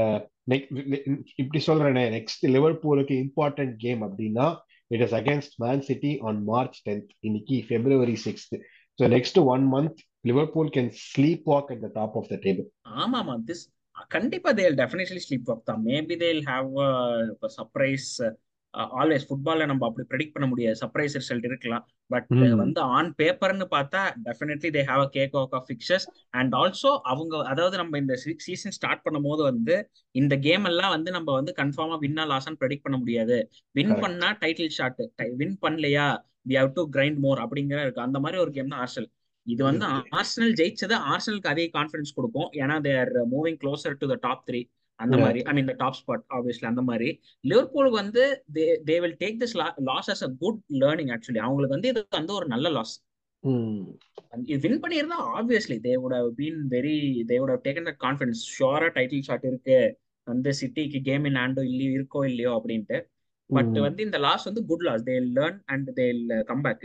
இப்படி 1.36 1.60
சொல்றேனே 1.66 2.04
next 2.14 2.44
லிவர்பூலுக்கு 2.54 3.14
important 3.24 3.74
game 3.84 4.02
அப்படின்னா 4.06 4.46
it 4.90 5.04
is 5.06 5.16
against 5.18 5.56
Man 5.64 5.82
City 5.88 6.12
on 6.28 6.38
March 6.44 6.78
tenth 6.86 7.10
இன்னைக்கு 7.20 7.56
February 7.70 8.16
sixth 8.26 8.54
so 8.98 9.08
next 9.16 9.40
one 9.46 9.64
month 9.74 9.98
Liverpool 10.24 10.70
can 10.76 10.90
sleep 11.04 11.44
walk 11.52 11.70
at 11.74 11.82
the 11.86 11.90
top 11.98 12.16
of 12.20 12.30
the 12.32 12.38
table 12.46 12.66
ஆமாமா. 13.02 13.34
This 13.48 13.64
கண்டிப்பா 14.06 14.50
they'll 14.52 14.76
definitely 14.76 15.20
sleep 15.24 15.48
walk 15.50 15.64
தான். 15.64 15.82
Maybe 15.84 16.16
they'll 16.16 16.42
have 16.46 16.70
surprise 17.56 18.10
always 18.74 19.24
ஃபுட்பால்ல 19.28 19.66
நம்ம 19.66 19.86
அப்படி 19.86 20.06
predict 20.08 20.34
பண்ண 20.34 20.46
முடியாது. 20.46 20.76
Surprise 20.80 21.14
result 21.18 21.44
இருக்கலாம். 21.44 21.84
But 22.10 22.26
Hmm. 22.30 22.52
வந்து 22.56 22.80
on 22.96 23.14
பேப்பர்னு 23.18 23.66
பார்த்தா 23.70 24.00
definitely 24.26 24.70
they 24.70 24.82
have 24.82 25.00
a 25.00 25.08
cake 25.08 25.36
of 25.36 25.54
of 25.54 25.66
fixtures 25.70 26.06
and 26.30 26.54
also 26.54 26.90
அவங்க 27.04 27.42
அதாவது 27.44 27.76
நம்ம 27.76 27.98
இந்த 27.98 28.14
சீசன் 28.46 28.72
ஸ்டார்ட் 28.72 29.04
பண்ணும்போது 29.04 29.42
வந்து 29.42 29.76
இந்த 30.14 30.36
கேம் 30.38 30.64
எல்லாம் 30.64 30.90
வந்து 30.90 31.10
நம்ம 31.10 31.32
வந்து 31.32 31.54
கன்ஃபார்மா 31.56 31.98
வின்னா 31.98 32.24
லாஸ்ன்னு 32.32 32.60
ப்ரெடிக்ட் 32.60 32.82
பண்ண 32.82 32.98
முடியாது. 32.98 33.38
வின். 33.74 33.94
பண்ணா 34.00 34.30
டைட்டில் 34.40 34.68
ஷாட் 34.68 35.02
வின் 35.36 35.58
பண்ணலையா? 35.66 36.06
We 36.48 36.56
have 36.58 36.72
to 36.72 36.88
grind 36.96 37.16
more 37.16 37.38
அப்படிங்கிற 37.38 37.80
இருக்கு 37.82 38.00
அந்த 38.00 38.18
மாதிரி 38.18 38.40
ஒரு 38.40 38.50
கேம் 38.50 38.68
தான் 38.68 38.80
ஆர்சனல் 38.80 39.08
இது 39.48 39.62
வந்து 39.68 39.84
ஆர்சனல் 40.18 40.54
ஜெயிச்சது 40.60 40.94
ஆர்சனலுக்கு 41.12 41.52
அதே 41.52 41.64
கான்ஃபிடன்ஸ் 41.76 42.16
கொடுக்கும். 42.16 42.48
ஏன்னா 42.62 42.76
they're 42.88 43.12
moving 43.34 43.58
closer 43.62 43.98
to 44.02 44.08
the 44.12 44.16
top 44.26 44.44
three 44.48 44.60
அந்த. 45.00 45.16
மாதிரி 45.24 45.40
I 45.50 45.52
mean 45.56 45.68
the 45.70 45.74
top 45.82 45.98
spot 46.00 46.24
obviously 46.36 46.66
அந்த 46.70 46.82
மாதிரி. 46.88 47.08
லிவர்பூலுக்கு 47.50 47.98
வந்து 48.02 48.22
they 48.56 48.64
they 48.88 48.96
will 49.04 49.18
take 49.24 49.38
this 49.42 49.54
loss 49.90 50.10
as 50.14 50.24
a 50.28 50.30
good 50.42 50.60
learning 50.84 51.12
actually 51.16 51.42
அவங்களுக்கு 51.46 51.76
வந்து 51.76 51.92
இது 51.92 52.02
வந்து 52.18 52.34
ஒரு 52.38 52.48
நல்ல 52.54 52.68
லாஸ் 52.78 52.94
இது 54.52 54.58
வின் 54.64 54.80
பண்ணியிருந்தா 54.84 55.18
obviously 55.38 55.76
they 55.84 55.92
would 56.02 56.16
have 56.18 56.30
been 56.40 56.58
very 56.74 56.96
they 57.30 57.36
would 57.40 57.52
have 57.54 57.62
taken 57.66 57.86
that 57.88 58.00
confidence 58.06 58.42
ஷுவரா 58.56 58.88
title 58.96 59.26
shot 59.28 59.46
இருக்கு. 59.50 59.78
வந்து 60.26 60.50
சிட்டிக்கு 60.60 60.98
கேம் 61.08 61.26
இன் 61.28 61.38
ஹேண்டோ 61.42 61.62
இல்லையோ 61.70 61.92
இருக்கோ 61.98 62.20
இல்லையோ 62.30 62.50
அப்படின்ட்டு. 62.58 62.98
பட் 63.50 63.70
ம் 63.72 63.84
வந்து 63.84 64.02
இந்த 64.06 64.18
லாஸ் 64.24 64.46
வந்து 64.48 64.62
good 64.70 64.84
loss 64.86 65.04
they 65.04 65.14
learn 65.36 65.58
and 65.66 65.88
they 65.98 66.06
come 66.48 66.62
back 66.64 66.82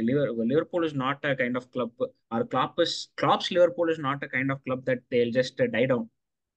Liverpool 0.49 0.85
is 0.87 0.97
not 1.01 1.25
a 1.25 1.33
kind 1.41 1.57
of 1.59 1.67
club 1.73 2.03
or 2.35 2.45
Klopp 2.53 2.77
is 2.85 2.97
Klopp's 3.21 3.49
Liverpool 3.55 3.91
is 3.93 4.03
not 4.05 4.23
a 4.23 4.29
kind 4.35 4.53
of 4.55 4.61
club 4.67 4.85
that 4.89 5.03
they 5.13 5.21
just 5.37 5.61
die 5.73 5.83
down 5.85 6.07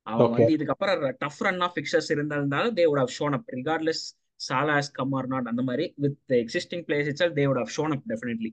அவங்க 0.06 0.26
okay 0.26 0.38
வந்து 0.38 0.56
இதுக்கப்புறம் 0.56 1.02
tough 1.24 1.42
run 1.46 1.62
of 1.66 1.74
fixtures 1.76 2.10
இருந்தாலும் 2.14 2.76
they 2.76 2.84
would 2.90 3.02
have 3.04 3.14
shown 3.16 3.36
up 3.38 3.48
regardless 3.56 4.02
Salah 4.40 4.74
has 4.78 4.92
come 4.92 5.14
or 5.18 5.28
not 5.28 5.48
அந்த 5.52 5.62
மாதிரி 5.62 5.86
with 6.04 6.34
existing 6.42 6.84
players 6.88 7.08
it's 7.12 7.36
they 7.38 7.46
would 7.50 7.62
have 7.62 7.72
shown 7.76 7.94
up 7.96 8.04
definitely 8.12 8.52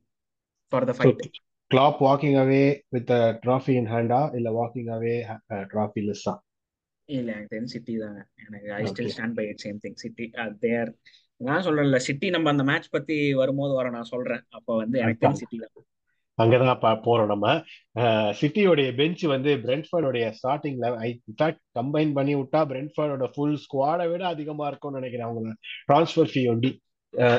for 0.74 0.88
the 0.90 0.94
so 0.94 1.00
fight 1.02 1.28
Klopp 1.72 2.00
walking 2.04 2.40
away 2.42 2.64
with 2.96 3.12
trophy 3.44 3.76
in 3.82 3.92
ஹேண்டா 3.94 4.22
இல்ல 4.40 4.50
walking 4.58 4.90
அவே 4.98 5.16
trophy 5.72 6.04
லெஸ்ஸா 6.08 6.34
இல்ல 7.10 7.30
எனக்கு 7.32 7.54
தெரிஞ்சு 7.54 7.74
City 7.74 7.94
தாங்க 8.02 8.20
எனக்கு 8.44 8.68
I 8.74 8.82
okay 8.82 8.92
still 8.92 9.14
stand 9.14 9.36
by 9.40 9.46
it 9.50 9.62
same 9.64 9.80
thing 9.84 9.98
City 10.04 10.26
there 10.62 10.92
நான் 11.38 11.64
சொல்றேன்ல 11.64 11.96
city 11.98 12.30
நம்ம 12.30 12.50
அந்த 12.50 12.64
மேட்ச் 12.64 12.90
பத்தி 12.90 13.34
வரும்போது 13.34 13.74
வர 13.74 13.90
நான் 13.90 14.04
சொல்றேன். 14.04 14.44
அப்ப 14.50 14.76
வந்து 14.76 15.00
எனக்கு 15.00 15.36
சிட்டி 15.36 15.58
தான். 15.58 15.86
அங்கதான் 16.38 17.02
போறோம் 17.08 17.26
நம்ம. 17.26 17.48
சிட்டியோடைய 18.42 18.96
பெஞ்ச் 18.96 19.24
வந்து 19.24 19.56
பிரென்ட்ஃபோர்டோடைய 19.56 20.34
ஸ்டார்டிங்ல 20.40 20.88
இன்ஃபேக்ட் 21.10 21.62
கம்பைன் 21.80 22.14
பண்ணி 22.14 22.36
விட்டா 22.36 22.62
பிரென்ட்ஃபோர்டோட 22.72 23.28
ஃபுல் 23.36 23.60
ஸ்குவாடை 23.64 24.10
விட 24.10 24.28
அதிகமா 24.28 24.68
இருக்கும்னு 24.68 25.00
நினைக்கிறேன் 25.00 25.28
அவங்க 25.28 25.54
ட்ரான்ஸ்ஃபர் 25.92 26.32
ஃபீ 26.34 26.44
ஒண்டி 26.50 26.72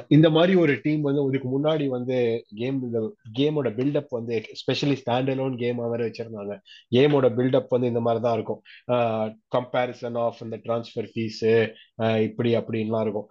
இந்த 0.09 0.31
மாதிரி 0.31 0.55
ஒரு 0.55 0.79
டீம் 0.83 1.01
வந்து 1.01 1.25
இதுக்கு 1.25 1.61
முன்னாடி 1.61 1.87
வந்து 1.87 2.45
கேம் 2.55 2.83
இந்த 2.83 3.15
கேமோட 3.39 3.67
பில்டப் 3.67 4.07
வந்து 4.09 4.43
ஸ்பெஷலி 4.53 4.97
ஸ்டாண்ட் 4.97 5.29
அலோன் 5.29 5.57
கேம் 5.57 5.77
வேற 5.77 6.07
வச்சிருந்தாங்க. 6.07 6.59
கேமோட 6.95 7.33
பில்டப் 7.33 7.67
வந்து 7.69 7.87
இந்த 7.87 8.01
மாதிரி 8.01 8.23
தான் 8.23 8.35
இருக்கும். 8.35 8.63
கம்பேரிசன் 9.57 10.19
ஆஃப் 10.19 10.43
இந்த 10.43 10.57
ட்ரான்ஸ்ஃபர் 10.57 11.09
ஃபீஸ் 11.15 12.21
இப்படி 12.21 12.57
அப்படின்லாம் 12.57 13.01
இருக்கும். 13.01 13.29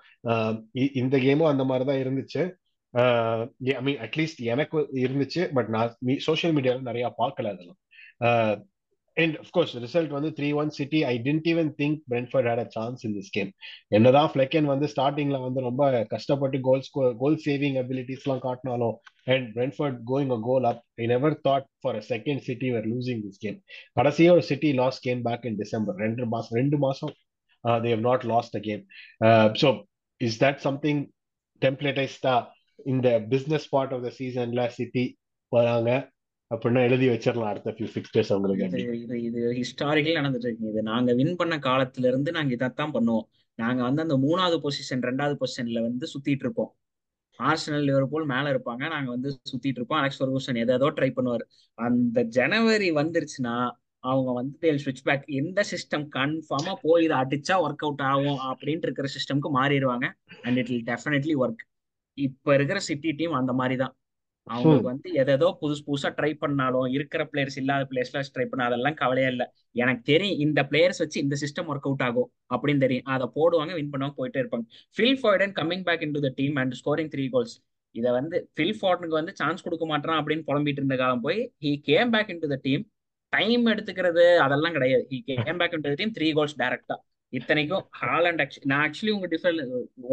இ- 0.73 0.89
இந்த 0.93 1.17
கேமும் 1.17 1.47
அந்த 1.47 1.63
மாதிரி 1.63 1.85
தான் 1.85 1.97
இருந்துச்சு. 1.97 2.51
ஐ 3.75 3.81
மீன் 3.81 3.97
அட்லீஸ்ட் 3.97 4.43
எனக்கு 4.43 4.87
இருந்துச்சு 4.93 5.49
பட் 5.53 5.67
நான் 5.67 5.97
சோஷியல் 6.17 6.55
மீடியாவில் 6.55 6.81
நிறைய 6.81 7.13
பார்க்கல 7.17 7.53
அதெல்லாம். 7.53 8.63
அண்ட் 9.18 9.36
அஃப்கோர்ஸ் 9.41 9.74
ரிசல்ட் 9.84 10.14
வந்து 10.16 10.30
three 10.38 10.47
one 10.61 10.72
City 10.78 10.99
I 11.09 11.14
didn't 11.26 11.47
even 11.51 11.70
think 11.80 11.97
Brentford 12.11 12.47
had 12.49 12.61
a 12.64 12.68
chance 12.76 13.01
in 13.07 13.16
this 13.18 13.32
game 13.36 13.49
என்னதான் 13.89 14.30
ஃபிளெக்கன் 14.34 14.70
வந்து 14.72 14.88
ஸ்டார்டிங்ல 14.93 15.39
வந்து 15.43 15.61
ரொம்ப 15.61 15.84
கஷ்டப்பட்டு 16.14 16.59
கோல் 16.68 16.84
கோல் 17.22 17.38
சேவிங் 17.45 17.78
அபிலிட்டிஸ்லாம் 17.84 18.43
காட்டினாலும் 18.47 18.95
and 19.28 19.47
Brentford 19.57 19.99
going 20.11 20.34
a 20.38 20.39
goal 20.49 20.68
up 20.72 20.82
I 21.03 21.07
never 21.14 21.38
thought 21.47 21.68
for 21.82 21.99
a 22.01 22.03
second 22.09 22.43
City 22.47 22.70
were 22.76 22.89
losing 22.93 23.22
this 23.28 23.41
game 23.45 23.59
கடைசியாக 23.99 24.38
ஒரு 24.38 24.45
City 24.51 24.72
loss 24.82 24.99
game 25.07 25.22
back 25.30 25.45
in 25.51 25.59
December 25.64 25.99
ரெண்டு 26.05 26.26
மாசம் 26.34 26.57
ரெண்டு 26.61 26.80
மாசம் 26.86 27.14
they 27.84 27.91
have 27.95 28.05
not 28.09 28.26
lost 28.34 28.55
a 28.55 28.64
game 28.70 28.84
so 29.61 29.70
is 30.22 30.39
that 30.43 30.61
something 30.68 31.01
டெம்ப்ளேட்டைஸ்டா 31.61 32.36
இந்த 32.86 33.07
business 33.32 33.68
part 33.70 33.93
of 33.95 34.03
the 34.05 34.11
சீசன்ல 34.18 34.61
city 34.78 35.03
வராங்க. 35.51 35.89
அப்படின்னா 36.53 36.81
எழுதி 36.87 37.07
வச்சிடலாம் 37.09 37.51
அடுத்த 37.51 37.71
ஃபியூ 37.75 37.87
ஃபிக்ஸ்டர்ஸ் 37.93 38.31
அவங்களுக்கு 38.33 38.65
இது 38.65 38.99
இது 38.99 39.15
இது 39.23 39.41
ஹிஸ்டாரிக்கலி 39.59 40.15
நடந்துட்டு 40.19 40.47
இருக்கு 40.49 40.69
இது 40.69 40.81
நாங்க 40.83 41.13
வின் 41.13 41.35
பண்ண 41.35 41.55
காலத்துல 41.57 42.07
இருந்து 42.07 42.31
நாங்க 42.31 42.53
இதைத்தான் 42.53 42.93
பண்ணுவோம். 42.93 43.27
நாங்க 43.59 43.81
வந்து 43.83 44.01
அந்த 44.01 44.15
மூணாவது 44.17 44.57
பொசிஷன் 44.65 45.03
ரெண்டாவது 45.09 45.35
பொசிஷன்ல 45.41 45.81
வந்து 45.81 46.07
சுத்திட்டு 46.13 46.45
இருப்போம். 46.45 46.71
ஆர்சனல் 47.39 47.85
லிவர்பூல் 47.89 48.25
மேல 48.25 48.45
இருப்பாங்க. 48.53 48.83
நாங்க 48.89 49.09
வந்து 49.09 49.29
சுத்திட்டு 49.51 49.79
இருப்போம். 49.81 49.99
அலெக்ஸ் 49.99 50.19
ஃபர்கூசன் 50.23 50.59
ஏதோ 50.63 50.89
ட்ரை 50.97 51.09
பண்ணுவார். 51.17 51.45
அந்த 51.77 52.23
ஜனவரி 52.37 52.91
வந்துருச்சுன்னா 52.91 53.55
அவங்க 53.99 54.31
வந்து 54.31 54.55
தேல் 54.59 54.81
ஸ்விட்ச் 54.83 55.03
பேக் 55.03 55.25
எந்த 55.41 55.59
சிஸ்டம் 55.71 56.05
கன்ஃபார்மா 56.15 56.73
போய் 56.81 57.03
இதை 57.03 57.17
அடிச்சா 57.17 57.57
ஒர்க் 57.65 57.83
அவுட் 57.87 58.05
ஆகும் 58.11 58.39
அப்படின்ட்டு 58.49 58.87
இருக்கிற 58.87 59.09
சிஸ்டம்க்கு 59.15 59.51
மாறிடுவாங்க. 59.59 60.07
And 60.41 60.57
it 60.57 60.71
will 60.73 60.87
definitely 60.91 61.35
work 61.43 61.63
இப்ப 62.17 62.53
இருக்கிற 62.53 62.79
சிட்டி 62.79 63.11
டீம் 63.11 63.31
அந்த 63.31 63.53
மாதிரி 63.53 63.75
தான் 63.75 63.93
அவங்களுக்கு 64.47 64.89
வந்து 64.91 65.09
எதோ 65.21 65.49
புதுசு 65.59 65.81
புதுசா 65.87 66.09
ட்ரை 66.17 66.31
பண்ணாலும் 66.41 66.87
இருக்கிற 66.95 67.21
பிளேயர்ஸ் 67.31 67.57
இல்லாத 67.61 67.83
பிளேயர்ஸ்ல 67.91 68.21
ட்ரை 68.35 68.45
பண்ண 68.51 68.63
அதெல்லாம் 68.69 68.97
கவலையே 69.01 69.29
இல்லை. 69.33 69.45
எனக்கு 69.81 70.03
தெரியும் 70.11 70.39
இந்த 70.45 70.59
பிளேயர்ஸ் 70.71 71.01
வச்சு 71.03 71.17
இந்த 71.25 71.35
சிஸ்டம் 71.43 71.69
ஒர்க் 71.71 71.87
அவுட் 71.89 72.03
ஆகும் 72.07 72.29
அப்படின்னு 72.53 72.83
தெரியும். 72.85 73.07
அதை 73.13 73.27
போடுவாங்க 73.37 73.73
வின் 73.79 73.91
பண்ணுவாங்க 73.93 74.15
போயிட்டே 74.19 74.41
இருப்பாங்க. 74.43 74.65
Phil 74.97 75.19
Foden 75.21 75.53
coming 75.59 75.85
back 75.89 76.03
in 76.07 76.15
to 76.17 76.23
the 76.27 76.31
team 76.41 76.57
and 76.63 76.75
scoring 76.81 77.11
three 77.15 77.25
goals 77.35 77.55
இதை 77.95 78.11
வந்து 78.19 78.37
ஃபில் 78.55 78.75
ஃபார்டனுக்கு 78.79 79.19
வந்து 79.19 79.33
சான்ஸ் 79.39 79.65
கொடுக்க 79.65 79.85
மாட்டான் 79.93 80.19
அப்படின்னு 80.19 80.45
புலம்பிட்டு 80.49 80.81
இருந்த 80.81 80.97
காலம் 81.03 81.23
போய் 81.27 81.39
he 81.65 81.73
came 81.89 82.11
back 82.15 82.31
in 82.33 82.43
to 82.43 82.49
the 82.53 82.59
team 82.67 82.83
time 83.33 83.65
எடுத்துக்கிறது 83.73 84.23
அதெல்லாம் 84.45 84.75
கிடையாது. 84.77 85.03
He 85.11 85.19
came 85.29 85.59
back 85.61 85.75
in 85.77 85.83
to 85.85 85.89
the 85.93 85.97
team 86.01 86.15
three 86.19 86.29
goals 86.37 86.57
டேரக்டா 86.61 86.95
இத்தனைக்கும் 87.33 87.83
ஹாலண்ட் 88.01 88.41
ஆக்சுவலி 88.43 88.67
நான் 88.71 88.83
ஆக்சுவலி 88.87 89.13
உங்க 89.17 89.27
டிஃபர் 89.33 89.57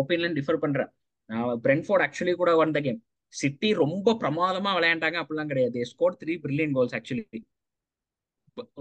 ஒப்பீனியன் 0.02 0.36
டிஃபர் 0.38 0.62
பண்றேன். 0.64 0.90
நான் 1.30 1.60
பிரென்ஃபோர்ட் 1.66 2.04
ஆக்சுவலி 2.06 2.34
கூட 2.42 2.52
வந்த 2.64 2.80
கேம் 2.86 3.00
சிட்டி 3.32 3.68
ரொம்ப 3.82 4.14
பிரமாதமா 4.22 4.70
விளையாண்டாங்க 4.78 5.18
அப்படிலாம் 5.22 5.50
கிடையாது. 5.52 5.80
Score 5.92 6.18
three 6.20 6.34
brilliant 6.44 6.74
goals 6.76 6.94
actually 6.98 7.40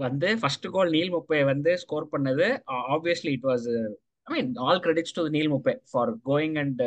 வந்து 0.04 0.28
ஃபர்ஸ்ட் 0.40 0.66
கோல் 0.74 0.90
நீல் 0.96 1.12
முப்பை 1.16 1.40
வந்து 1.50 1.72
ஸ்கோர் 1.82 2.06
பண்ணது. 2.14 2.46
Obviously 2.94 3.32
it 3.36 3.46
was 3.50 3.66
I 4.26 4.30
mean 4.34 4.50
all 4.66 4.80
credits 4.84 5.14
to 5.18 5.22
Neal 5.36 5.50
Maupay 5.54 5.74
for 5.90 6.10
going 6.30 6.56
and 6.62 6.82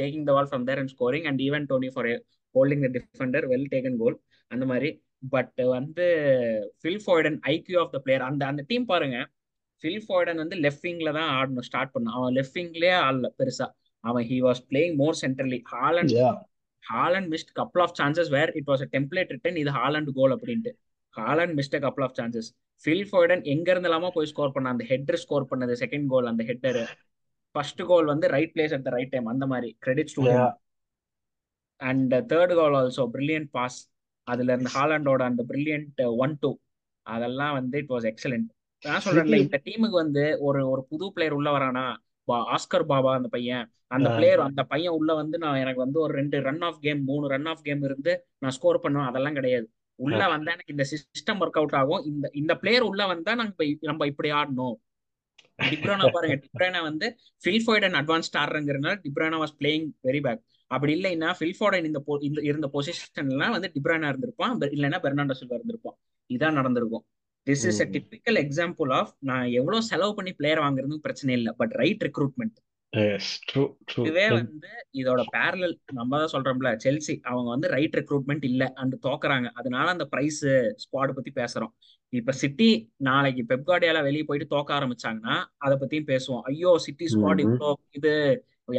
taking 0.00 0.26
the 0.28 0.34
ball 0.36 0.48
from 0.50 0.64
there 0.68 0.80
and 0.82 0.92
scoring 0.94 1.26
and 1.30 1.42
even 1.48 1.66
Toney 1.72 1.90
for 1.94 2.08
holding 2.54 2.82
the 2.86 2.90
defender 2.96 3.46
well 3.52 3.68
taken 3.74 3.98
goal 4.02 4.16
அந்த 4.50 4.64
மாதிரி. 4.72 4.90
But 5.34 5.60
வந்து 5.76 6.06
Phil 6.80 7.02
Foden 7.04 7.38
IQ 7.54 7.76
of 7.82 7.92
the 7.94 7.98
player 8.06 8.24
அந்த 8.28 8.42
அந்த 8.50 8.62
team 8.70 8.86
பாருங்க. 8.92 9.18
Fill 9.82 10.02
ஃபாய்டன் 10.06 10.40
வந்து 10.42 10.56
left 10.64 10.86
விங்ல 10.88 11.12
தான் 11.18 11.30
ஆடணும் 11.36 11.66
start 11.68 11.92
பண்ணும் 11.94 12.16
அவன் 12.18 12.34
லெஃப்ட் 12.38 12.58
விங்லேயே 12.58 12.96
ஆடல 13.06 13.28
பெருசா. 13.40 13.66
அவன் 14.04 14.24
he 14.30 14.38
was 14.48 14.62
playing 14.70 14.96
more 15.02 15.18
centrally 15.22 15.60
Haaland 15.74 16.14
Haaland 16.84 17.28
missed 17.32 17.52
couple 17.52 17.82
of 17.82 17.94
chances 17.98 18.30
where 18.30 18.50
it 18.58 18.68
was 18.68 18.82
a 18.82 18.88
template 18.94 19.32
written 19.34 19.58
இது 19.62 19.72
ஹாலண்ட் 19.78 20.10
கோல் 20.18 20.34
அப்படின்ட்டு. 20.36 20.72
Haaland 21.14 21.54
missed 21.58 21.78
couple 21.80 22.04
of 22.04 22.16
chances 22.18 22.48
Phil 22.84 23.06
Foden 23.08 23.42
எங்க 23.52 23.66
இருந்தலாமா 23.74 24.08
போய் 24.14 24.30
ஸ்கோர் 24.30 24.54
பண்ண 24.54 24.68
அந்த 24.70 24.84
ஹெட்டர் 24.90 25.20
ஸ்கோர் 25.24 25.48
பண்ணது 25.50 25.74
செகண்ட் 25.82 26.06
கோல் 26.12 26.30
அந்த 26.30 26.44
header 26.48 26.78
first 27.54 27.82
goal 27.90 28.06
வந்து 28.06 28.26
right 28.34 28.52
place 28.54 28.74
at 28.76 28.86
the 28.86 28.92
right 28.94 29.12
time 29.12 29.28
அந்த 29.32 29.46
மாதிரி. 29.46 29.70
Credit 29.84 30.12
to 30.16 30.24
and 31.80 32.14
third 32.30 32.54
goal 32.54 32.76
also 32.78 33.04
brilliant 33.14 33.50
pass 33.50 33.78
அதுல 34.26 34.52
இருந்து 34.52 34.72
ஹாலண்டோட 34.74 35.22
அந்த 35.30 35.42
பிரில்லியன்ட் 35.48 36.00
ஒன் 36.18 36.34
டூ 36.42 36.50
அதெல்லாம் 37.06 37.54
வந்து 37.58 37.76
இட் 37.78 37.92
வாஸ் 37.94 38.06
எக்ஸலண்ட் 38.10 38.48
நான் 38.82 39.02
சொல்றேன்ல 39.04 39.38
இந்த 39.42 39.58
டீமுக்கு 39.66 39.96
வந்து 39.98 40.24
ஒரு 40.40 40.60
ஒரு 40.70 40.82
புது 40.90 41.06
பிளேயர் 41.14 41.36
உள்ள 41.38 41.50
வரானா 41.50 41.84
ஆஸ்கர் 42.28 42.84
பாபா 42.86 43.14
அந்த 43.14 43.28
பையன். 43.28 43.64
அந்த 43.86 44.10
பிளேயர் 44.10 44.40
அந்த 44.40 44.62
பையன் 44.62 44.92
உள்ள 44.92 45.14
வந்து 45.14 45.38
நான் 45.38 45.56
எனக்கு 45.56 45.80
வந்து 45.80 46.00
ஒரு 46.00 46.14
ரெண்டு 46.14 46.40
ரன் 46.40 46.60
ஆஃப் 46.60 46.80
கேம் 46.80 47.04
மூணு 47.04 47.28
ரன் 47.28 47.44
ஆஃப் 47.44 47.62
கேம் 47.62 47.82
இருந்து 47.82 48.26
நான் 48.38 48.50
ஸ்கோர் 48.50 48.80
பண்ணுவேன் 48.80 49.08
அதெல்லாம் 49.08 49.34
கிடையாது. 49.34 49.66
உள்ள 49.98 50.28
வந்தா 50.28 50.52
எனக்கு 50.52 50.74
இந்த 50.74 50.84
சிஸ்டம் 50.90 51.42
ஒர்க் 51.42 51.58
அவுட் 51.60 51.74
ஆகும். 51.74 52.04
இந்த 52.04 52.30
இந்த 52.32 52.56
பிளேயர் 52.56 52.82
உள்ள 52.82 53.06
வந்தா 53.06 53.34
நாங்க 53.34 53.54
நம்ம 53.80 54.06
இப்படி 54.06 54.30
ஆடணும். 54.30 54.74
டிப்ரோனா 55.72 56.12
பாருங்க. 56.12 56.40
டிப்ரோனா 56.44 56.82
வந்து 56.82 57.16
Phil Foden 57.44 57.96
advanced 58.00 58.38
ஆடுறங்கிறதுனால 58.38 58.94
De Bruyne 59.04 59.36
was 59.42 59.54
playing 59.60 59.88
very 60.04 60.20
back 60.20 60.40
அப்படி 60.66 60.92
இல்லைன்னா 60.94 61.28
ஃபில்ஃபோர்டன் 61.38 61.84
இந்த 61.84 62.00
இந்த 62.20 62.40
இருந்த 62.42 62.70
பொசிஷன்லாம் 62.72 63.50
வந்து 63.50 63.70
டிப்ரோனா 63.74 64.08
இருந்திருப்பான். 64.12 64.54
இல்லைன்னா 64.76 65.00
பெர்னாண்டோ 65.02 65.34
சில்வா 65.40 65.58
இருந்திருப்பான். 65.58 65.96
இதான் 66.30 66.52
நடந்திருக்கும். 66.52 67.04
This 67.46 67.64
is 67.70 67.80
a 67.84 67.86
typical 67.94 68.38
example 68.44 68.90
of 68.98 69.12
நான் 69.30 69.46
எவ்வளவு 69.60 69.88
செலவு 69.92 70.12
பண்ணி 70.14 70.32
பிளேயர் 70.32 70.64
வாங்குறதுக்கு 70.64 71.06
பிரச்சனை 71.06 71.32
இல்லை 71.34 71.54
பட் 71.62 71.74
ரைட் 71.82 72.04
ரெக்ரூட்மெண்ட் 72.08 72.58
இதுவே 74.02 74.24
வந்து 74.30 74.70
இதோட 75.00 75.20
பேரலல் 75.34 75.74
நம்ம 75.92 76.18
தான் 76.18 76.32
சொல்றோம்ல 76.34 76.70
செல்சி 76.84 77.14
அவங்க 77.22 77.48
வந்து 77.50 77.68
ரைட் 77.68 77.96
ரெக்ரூட்மெண்ட் 78.00 78.44
இல்ல 78.50 78.64
அண்ட் 78.80 78.94
தோக்குறாங்க. 79.06 79.48
அதனால 79.60 79.86
அந்த 79.90 80.04
பிரைஸ் 80.04 80.40
ஸ்குவாட் 80.82 81.16
பத்தி 81.18 81.32
பேசுறோம். 81.40 81.72
இப்ப 82.12 82.32
சிட்டி 82.32 82.68
நாளைக்கு 83.08 83.42
பெப்கார்டியால 83.50 84.00
வெளியே 84.02 84.24
போயிட்டு 84.28 84.52
தோக்க 84.54 84.70
ஆரம்பிச்சாங்கன்னா 84.78 85.36
அதை 85.58 85.76
பத்தியும் 85.82 86.10
பேசுவோம். 86.12 86.42
ஐயோ 86.50 86.72
சிட்டி 86.78 87.06
ஸ்குவாட் 87.14 87.42
இவ்வளோ 87.44 87.70
இது 87.90 88.12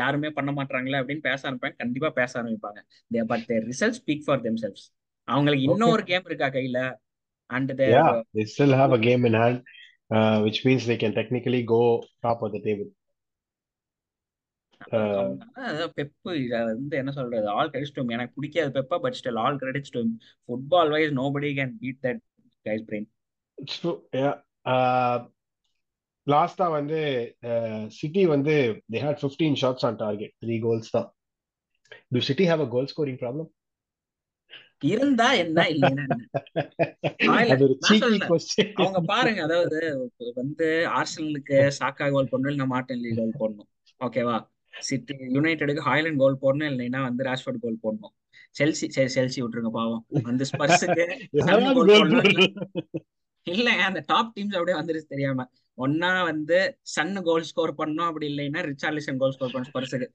யாருமே 0.01 0.29
பண்ண 0.29 0.51
மாட்டாங்களே 0.51 0.99
அப்படின்னு 1.01 1.27
பேச 1.29 1.41
ஆரம்பிப்பாங்க. 1.47 1.77
கண்டிப்பா 1.77 2.09
பேச 2.19 2.31
ஆரம்பிப்பாங்க. 2.41 2.79
But 3.31 3.49
result 3.69 3.97
speak 4.01 4.25
for 4.27 4.41
them 4.41 4.59
cells 4.63 4.85
அவங்களுக்கு 5.27 5.65
இன்னும் 5.67 5.93
ஒரு 5.95 6.03
கேம் 6.03 6.27
இருக்கா 6.29 6.47
கையில? 6.49 6.79
And 7.55 7.69
their 7.79 7.91
yeah, 7.95 8.11
they 8.35 8.45
still 8.53 8.73
have 8.81 8.91
a 8.97 9.01
game 9.07 9.23
in 9.29 9.35
hand, 9.41 9.57
uh, 10.09 10.37
which 10.45 10.59
means 10.65 10.83
they 10.85 10.99
can 11.03 11.13
technically 11.19 11.61
go 11.75 11.81
top 12.25 12.41
of 12.47 12.51
the 12.55 12.61
table. 12.67 12.89
Pep 15.97 16.31
வந்து 16.79 16.95
என்ன 17.01 17.11
சொல்றது? 17.17 17.47
ஆல் 17.57 17.69
கிரெடிட்ஸ் 17.73 17.95
டு 17.97 18.03
எனக்கு 18.15 18.37
பிடிக்காது 18.37 18.71
பெப்பா 18.77 18.97
but 19.03 19.17
still 19.19 19.39
all 19.43 19.59
credits 19.61 19.93
to 19.95 20.01
football 20.49 20.91
wise 20.95 21.13
nobody 21.21 21.51
can 21.59 21.73
beat 21.83 22.01
that 22.07 22.21
guy's 22.65 22.83
brain 22.89 23.07
லாஸ்டா 26.27 26.65
வந்து 26.77 26.99
City 27.99 28.21
வந்து 28.33 28.53
they 28.93 28.99
had 29.05 29.23
15 29.23 29.57
shots 29.61 29.85
on 29.87 29.97
target 30.03 30.33
three 30.43 30.55
goals 30.65 30.93
தான். 30.95 31.09
To 32.15 32.19
City 32.29 32.45
have 32.51 32.63
a 32.65 32.69
goal 32.75 32.89
scoring 32.93 33.19
problem 33.23 33.49
சொல்லல. 38.01 38.25
Question 38.25 38.73
அவங்க 38.75 38.99
பாருங்க 39.05 39.41
அதாவது 39.41 39.79
வந்து 40.35 40.67
ஆர்சனலுக்கு 40.99 41.57
சாக்கா 41.79 42.07
கோல் 42.11 42.31
போடணும் 42.31 42.53
இல்ல 42.53 42.65
மார்டின் 42.65 43.03
லீ 43.03 43.11
கோல் 43.15 43.39
போடணும். 43.39 43.69
ஓகேவா 44.01 44.37
சிட்டி 44.81 45.15
யுனைடெடுக்கு 45.33 45.87
ஹாய்லாண்ட் 45.87 46.17
கோல் 46.17 46.41
போடணும் 46.41 46.69
இல்லைன்னா 46.71 47.01
வந்து 47.01 47.23
ராஷ்போர்ட் 47.23 47.63
கோல் 47.63 47.81
போடணும். 47.83 48.13
செல்சி 48.55 48.85
செல்சி 49.15 49.39
விட்டுருங்க 49.41 49.71
பாவம். 49.71 50.01
வந்து 50.23 50.45
ஸ்பர்ஸுக்கு 50.45 51.05
இல்ல. 53.47 53.69
அந்த 53.87 53.99
டாப் 54.07 54.33
டீம்ஸ் 54.35 54.55
அப்படியே 54.55 54.77
வந்துருச்சு 54.77 55.07
தெரியாம. 55.07 55.45
ஒன்னா 55.77 56.23
வந்து 56.23 56.57
சன்னு 56.95 57.21
கோல் 57.23 57.43
ஸ்கோர் 57.43 57.73
பண்ணணும் 57.79 58.07
அப்படி 58.07 58.25
இல்லைன்னா 58.31 58.61
ரிச்சார்லிசன் 58.67 59.17
கோல் 59.17 59.31
ஸ்கோர் 59.31 59.51
பண்ணணும் 59.51 59.71
ஸ்பர்ஸுக்கு. 59.71 60.07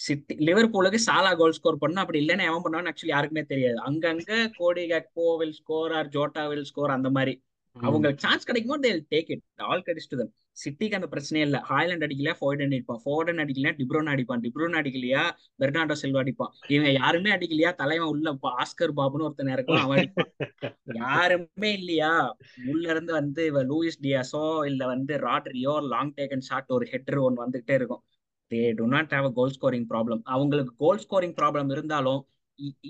சிட்டி 0.00 0.34
லிவர்பூலுக்கு 0.46 0.98
சாலா 1.06 1.32
கோல் 1.36 1.56
ஸ்கோர் 1.58 1.80
பண்ணணும். 1.80 2.04
அப்படி 2.04 2.20
இல்லைன்னா 2.24 2.46
எவன் 2.50 2.64
பண்ணுவான்னு 2.64 2.90
ஆக்சுவலி 2.90 3.14
யாருக்குமே 3.14 3.42
தெரியாது. 3.42 3.78
அங்கங்க 3.88 4.52
Cody 4.56 4.84
Gakpo 4.86 5.26
will 5.38 5.52
score 5.52 5.92
or 5.92 6.08
Jota 6.08 6.44
will 6.48 6.64
score 6.64 6.90
அந்த 6.90 7.10
மாதிரி. 7.10 7.34
அவங்களுக்கு 7.76 8.24
சான்ஸ் 8.24 8.44
கிடைக்கும் 8.44 8.72
போது 8.72 8.90
take 9.12 9.30
it 9.30 9.44
all 9.68 9.82
credits 9.86 10.10
to 10.10 10.16
them 10.16 10.32
சிட்டிக்கு 10.52 10.94
அந்த 10.94 11.08
பிரச்சனையே 11.12 11.44
இல்ல. 11.44 11.58
ஹாய்லாண்ட் 11.70 12.04
அடிக்கலையா 12.06 12.34
ஃபோர்டன் 12.40 12.74
அடிப்பான். 12.74 13.00
ஃபோர்டன் 13.04 13.40
அடிக்கலையா 13.44 13.72
டிப்ரோன் 13.78 14.10
அடிப்பான். 14.12 14.42
டிப்ரோன் 14.44 14.76
அடிக்கலையா 14.80 15.22
பெர்னாண்டோ 15.62 15.96
செல்வா 16.02 16.20
அடிப்பான். 16.22 16.52
இவங்க 16.68 16.90
யாருமே 16.90 17.30
அடிக்கலையா 17.30 17.74
தலைவன் 17.74 18.08
உள்ள 18.08 18.36
ஆஸ்கர் 18.62 18.96
பாபுன்னு 18.96 19.26
ஒருத்தன் 19.28 19.52
இருக்கலாம் 19.52 19.86
அவன் 19.86 19.98
அடிப்பான். 19.98 20.30
யாருமே 21.02 21.70
இல்லையா? 21.72 22.12
உள்ள 22.66 22.84
இருந்து 22.90 23.12
வந்து 23.12 23.44
இவ 23.46 23.64
லூயிஸ் 23.64 24.02
டியாஸோ 24.02 24.44
இல்ல 24.66 24.86
வந்து 24.86 25.16
ராட்ரியோ 25.18 25.76
லாங் 25.88 26.14
டேக்கன் 26.16 26.46
ஷாட் 26.50 26.74
ஒரு 26.78 26.86
ஹெட்டர் 26.92 27.22
ஒன்று 27.22 27.44
வந்துகிட்டே 27.44 27.72
இருக்கும். 27.72 28.04
They 28.50 28.60
do 28.78 28.84
not 28.86 29.12
have 29.12 29.26
a 29.26 29.32
goal 29.32 29.54
scoring 29.56 29.86
problem 29.92 30.22
அவங்களுக்கு 30.34 30.72
கோல் 30.78 31.02
ஸ்கோரிங் 31.04 31.36
ப்ராப்ளம் 31.36 31.70
இருந்தாலும் 31.74 32.20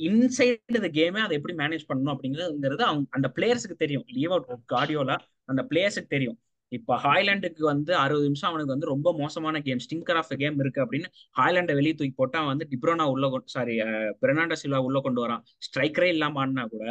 இன்சைடு 0.09 0.80
த 0.84 0.88
கேமே 0.96 1.20
அதை 1.20 1.34
எப்படி 1.38 1.55
மேனேஜ் 1.61 1.84
பண்ணணும் 1.90 2.14
அப்படிங்கிறது 2.14 2.84
அவங்க 2.84 3.07
அந்த 3.11 3.28
பிளேயர்ஸுக்கு 3.36 3.76
தெரியும். 3.76 4.05
லீவ் 4.16 4.32
அவுட் 4.32 4.48
கார்டியோலா 4.72 5.16
அந்த 5.48 5.62
பிளேயர்ஸுக்கு 5.70 6.11
தெரியும். 6.16 6.38
இப்ப 6.72 6.96
ஹாய்லாண்டுக்கு 7.05 7.62
வந்து 7.64 7.92
அறுபது 8.02 8.26
நிமிஷம் 8.26 8.50
அவனுக்கு 8.50 8.74
வந்து 8.74 8.90
ரொம்ப 8.92 9.09
மோசமான 9.14 9.61
கேம் 9.66 9.82
ஸ்டிங்கர் 9.84 10.18
ஆஃப் 10.20 10.32
கேம் 10.42 10.57
இருக்கு 10.61 10.80
அப்படின்னு 10.84 11.09
ஹாய்லாண்டை 11.36 11.74
வெளியே 11.74 11.94
தூக்கி 11.94 12.14
போட்டா 12.14 12.40
வந்து 12.44 12.66
டிப்ரோனா 12.72 13.05
உள்ள 13.14 13.26
சாரி 13.55 13.74
பெர்னாண்டோ 14.22 14.57
சில்வா 14.62 14.80
உள்ள 14.88 15.00
கொண்டு 15.00 15.22
வரான். 15.24 15.42
ஸ்ட்ரைக்கரே 15.66 16.11
இல்லாம 16.14 16.40
ஆடினா 16.44 16.64
கூட 16.74 16.86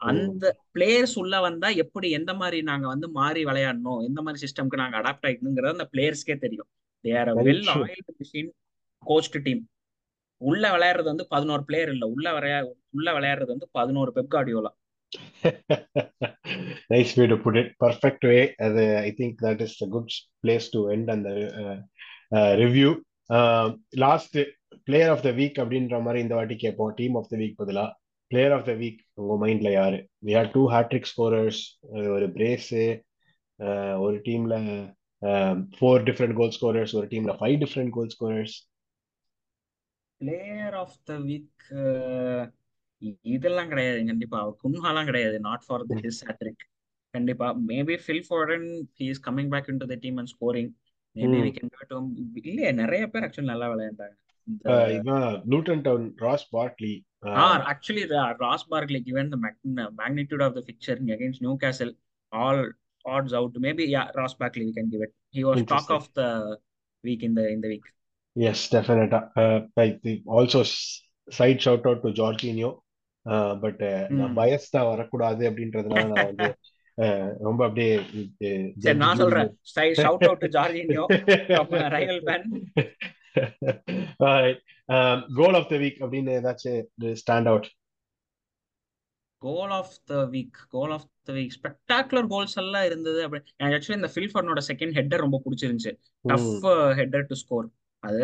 அந்த 0.00 0.44
பிளேயர்ஸ் 0.74 1.16
உள்ள 1.22 1.34
வந்தா 1.40 1.68
எப்படி 1.84 2.06
எந்த 2.18 2.32
மாதிரி 2.34 2.58
நாங்க 2.70 2.86
வந்து 2.88 3.08
மாறி 3.18 3.42
விளையாடணும் 3.44 4.00
எந்த 4.04 4.20
மாதிரி 4.22 4.42
சிஸ்டம்க்கு 4.44 4.82
நாங்க 4.82 4.96
அடாப்ட் 5.02 5.26
ஆயிக்கணுங்கிறது 5.28 5.76
அந்த 5.76 5.86
பிளேயர்ஸ்க்கே 5.92 6.36
தெரியும். 6.38 6.70
They 7.04 7.12
are 7.20 7.30
Very 7.32 7.46
well 7.48 7.62
true. 7.66 7.84
Oiled 7.84 8.14
machine 8.20 8.50
coached 9.02 9.40
team 9.46 9.62
உள்ள 10.40 10.64
விளையாடுறது 10.74 11.08
வந்து 11.12 11.26
பதினோரு 11.28 11.62
பிளேயர் 11.68 11.92
இல்ல 11.94 12.04
உள்ள 12.14 12.28
விளையா 12.32 12.58
உள்ள 12.96 13.08
விளையாடுறது 13.12 13.54
வந்து 13.54 13.68
பதினோரு 13.72 14.12
Pep 14.18 14.32
Guardiola 14.36 14.72
nice 16.90 17.16
way 17.16 17.26
to 17.26 17.36
put 17.36 17.56
it. 17.56 17.68
Perfect 17.78 18.24
way. 18.24 18.42
As 18.58 18.74
a, 18.76 19.00
I 19.00 19.10
think 19.10 19.40
that 19.40 19.60
is 19.60 19.74
a 19.80 19.86
good 19.86 20.08
place 20.44 20.70
to 20.70 20.88
end 20.88 21.10
on 21.10 21.22
the 21.22 21.34
uh, 21.62 21.76
uh, 22.32 22.52
review. 22.56 22.90
Uh, 23.30 23.66
last 23.94 24.32
player 24.86 25.10
of 25.14 25.20
the 25.22 25.32
week 25.32 25.54
அப்படின்ற 25.62 25.98
மாதிரி 26.02 26.22
இந்த 26.24 26.34
வாட்டி 26.34 26.56
கேட்போம் 26.56 26.94
team 27.00 27.16
of 27.20 27.28
the 27.32 27.36
week 27.36 27.58
பதிலா 27.60 27.84
player 28.30 28.54
of 28.56 28.66
the 28.68 28.74
week 28.74 29.00
உங்க 29.20 29.36
மைண்ட்ல 29.44 29.70
யாரு 29.72 29.98
we 30.26 30.34
had 30.38 30.52
two 30.56 30.62
hattrick 30.74 31.10
scorers 31.12 31.60
ஒரு 32.16 32.28
பிரேஸ் 32.36 32.70
ஒரு 34.04 34.16
டீம்ல 34.28 34.56
ஃபோர் 35.22 36.02
டிஃப்ரெண்ட் 36.02 36.34
கோல் 36.34 36.52
ஸ்கோரர்ஸ் 36.60 36.94
ஒரு 36.94 37.06
டீம்ல 37.06 37.34
five 37.40 37.56
different 37.62 37.88
goal 37.88 38.10
scorers 38.20 38.56
player 40.16 40.74
of 40.74 40.92
the 41.04 41.18
week 41.18 42.50
இதெல்லாம் 43.20 43.68
கிடையாது. 43.68 44.06
கண்டிப்பா. 44.06 44.54
குன்ஹாலாம் 44.64 45.04
கிடையாது. 45.04 45.40
Not 45.40 45.62
for 45.66 45.82
the 45.86 45.94
his 45.94 46.26
hat trick 46.26 46.62
கண்டிப்பா 47.10 47.56
maybe 47.68 47.98
Phil 48.06 48.22
Foden 48.30 48.82
he 48.98 49.08
is 49.08 49.28
coming 49.28 49.48
back 49.48 49.68
in 49.68 49.76
to 49.76 49.86
the 49.86 49.94
team 49.94 50.16
and 50.16 50.28
scoring 50.28 50.70
maybe 51.16 51.40
we 51.44 51.56
can 51.56 51.68
go 51.88 52.08
இல்லையே 52.34 52.72
நிறைய 52.72 53.06
பேர் 53.06 53.22
actually 53.22 53.42
நல்லா 53.42 53.74
விளையாண்டாங்க. 53.74 55.40
Luton 55.46 55.80
Town 55.80 56.12
Ross 56.16 56.54
Barkley 56.56 57.02
Ra- 57.24 58.36
Ross 58.38 58.62
Barkley, 58.70 59.02
given 59.04 59.30
the 59.30 59.38
mag- 59.42 59.90
magnitude 59.98 60.46
of 60.46 60.54
the 60.54 60.60
fixture 60.60 60.96
against 61.16 61.40
Newcastle, 61.40 61.92
all 62.32 62.72
odds 63.05 63.33
out. 63.33 63.53
Maybe 63.57 63.83
yeah, 63.87 64.07
Ross 64.15 64.33
Barkley 64.35 64.65
we 64.65 64.73
can 64.73 64.89
give 64.89 65.01
it. 65.01 65.13
He 65.31 65.43
was 65.43 65.57
talk 65.63 65.89
Interesting. 65.89 65.97
of 65.97 66.05
the 66.13 66.29
week 67.03 67.23
in 67.23 67.33
the 67.35 67.45
in 67.47 67.61
the 67.61 67.69
week. 67.73 67.85
Yes, 68.35 68.59
definitely. 68.69 69.21
Uh, 69.43 69.59
I 69.77 69.89
think 70.03 70.19
also 70.37 70.59
s- 70.61 70.81
side 71.29 71.61
shout 71.61 71.85
out 71.91 72.01
to 72.03 72.11
Jorginho. 72.19 72.71
Uh, 73.25 73.53
but 73.63 73.77
uh, 73.85 74.01
நான் 74.17 74.27
Hmm. 74.27 74.35
பயஸ்டா 74.39 74.81
வரக்கூடாது 74.89 75.41
அப்படின்றதுனால 75.49 76.03
நான் 76.11 76.27
வந்து 76.29 76.49
uh, 76.97 77.25
ரொம்ப 77.47 77.59
அப்படியே 77.67 77.89
சரி 78.03 78.53
judge 78.83 79.01
நான் 79.03 79.17
jury 79.19 79.23
சொல்றேன் 79.23 79.51
shout 80.03 80.25
out 80.29 80.43
to 80.43 80.49
Georginio 80.57 81.03
from 81.51 81.73
rival 81.95 82.21
fan 82.29 82.45
goal 85.39 85.57
of 85.59 85.69
the 85.73 85.77
week 85.83 85.99
அப்படின்னு 86.03 86.31
ஏதாச்சும் 86.39 86.79
stand 87.21 87.49
out 87.51 87.67
goal 89.42 89.70
of 89.70 89.94
the 90.04 90.14
week 90.32 90.58
goal 90.68 90.90
of 90.90 91.06
the 91.22 91.32
week 91.32 91.54
spectacular 91.56 92.26
goals 92.26 92.56
எல்லாம் 92.56 92.84
இருந்தது. 92.84 93.20
அப்படி 93.22 93.42
எனக்கு 93.56 93.76
ஆக்சுவலி 93.78 93.96
இந்த 93.96 94.10
ஃபில்ஃபர்னோட 94.14 94.60
செகண்ட் 94.70 94.96
ஹெட்டர் 94.98 95.22
ரொம்ப 95.24 95.40
பிடிச்சிருந்துச்சு. 95.44 95.92
டஃப் 96.28 96.66
ஹெட்டர் 96.98 97.26
டு 97.28 97.34
ஸ்கோர் 97.34 97.68
அது 98.02 98.22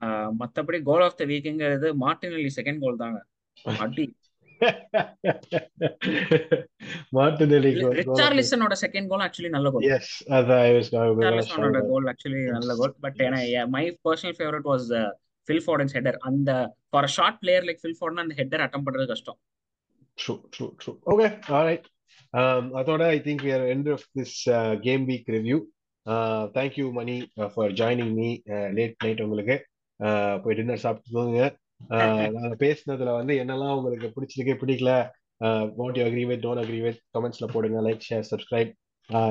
ஆஹ் 0.00 0.30
மத்தபடி 0.40 0.82
கோல் 0.82 1.02
ஆஃப் 1.02 1.16
த 1.16 1.24
வீக்குங்கிறது 1.24 1.88
மார்டினலி 2.00 2.50
செகண்ட் 2.56 2.80
கோல் 2.80 2.96
தாங்க. 2.96 3.20
அடி. 3.78 4.06
ரிச்சார்லிசனோட 7.98 8.74
செகண்ட் 8.80 9.08
கோல் 9.12 9.24
ஆக்சுவலி 9.26 9.48
நல்ல 9.48 9.70
கோல் 9.70 9.86
எஸ். 9.96 10.12
கோல் 11.88 12.06
ஆக்சுவலி 12.12 12.42
நல்ல 12.50 12.74
கோல் 12.76 12.94
பட் 13.00 13.18
ஏன்னா 13.18 13.66
my 13.66 13.84
personal 14.04 14.36
favourite 14.38 14.68
was 14.70 14.88
Phil 15.48 15.64
header 15.96 16.18
அந்த 16.30 16.50
for 16.90 17.08
short 17.08 17.40
player 17.40 17.64
like 17.64 17.82
Phil 17.82 17.98
அந்த 18.24 18.34
ஹெட்டர் 18.40 18.62
அட்டம் 18.66 18.84
பண்றது 18.86 19.06
கஷ்டம். 19.06 19.38
True, 20.18 20.40
true, 20.50 20.74
true. 20.78 20.98
Okay, 21.06 21.30
all 21.48 21.64
right. 21.64 21.84
Um, 22.34 22.64
அதோட 22.80 23.02
I 23.14 23.18
think 23.26 23.38
we 23.46 23.52
are 23.56 23.64
end 23.74 23.86
of 23.94 24.02
this 24.18 24.32
uh, 24.48 24.74
game 24.86 25.02
week 25.10 25.24
review. 25.36 25.58
Uh, 26.06 26.42
thank 26.56 26.72
you, 26.78 26.86
Mani, 26.92 27.16
uh, 27.38 27.48
for 27.54 27.66
joining 27.80 28.10
me 28.18 28.28
uh, 28.54 28.68
late 28.78 28.96
night 29.04 29.18
உங்களுக்கு. 29.24 29.56
Uh, 30.00 30.34
போய் 30.44 30.56
dinner 30.58 30.84
சாப்பிட்டு 30.84 31.14
தூங்குங்க 31.16 31.44
uh, 31.96 32.54
பேசுனதுல 32.64 33.16
வந்து 33.20 33.34
என்னெல்லாம் 33.42 33.76
உங்களுக்கு 33.78 34.10
பிடிச்சிருக்கு 34.16 34.56
பிடிக்கல 34.62 34.92
what 35.78 35.96
you 35.98 36.04
agree 36.08 36.24
with 36.30 36.42
don't 36.44 36.62
agree 36.64 36.80
with 36.86 37.00
கமெண்ட்ஸ்ல 37.16 37.46
போடுங்க 37.54 37.78
like 37.88 38.04
share 38.08 38.26
subscribe 38.32 38.72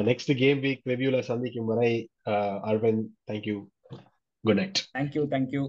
next 0.09 0.33
game 0.41 0.59
week 0.65 0.83
ரிவ்யூல 0.91 1.19
சந்திக்கும் 1.29 1.69
வரை 1.73 1.91
Aravind 2.71 3.05
thank you 3.29 3.57
good 4.43 4.59
night 4.61 4.81
thank you 4.97 5.23
thank you 5.35 5.63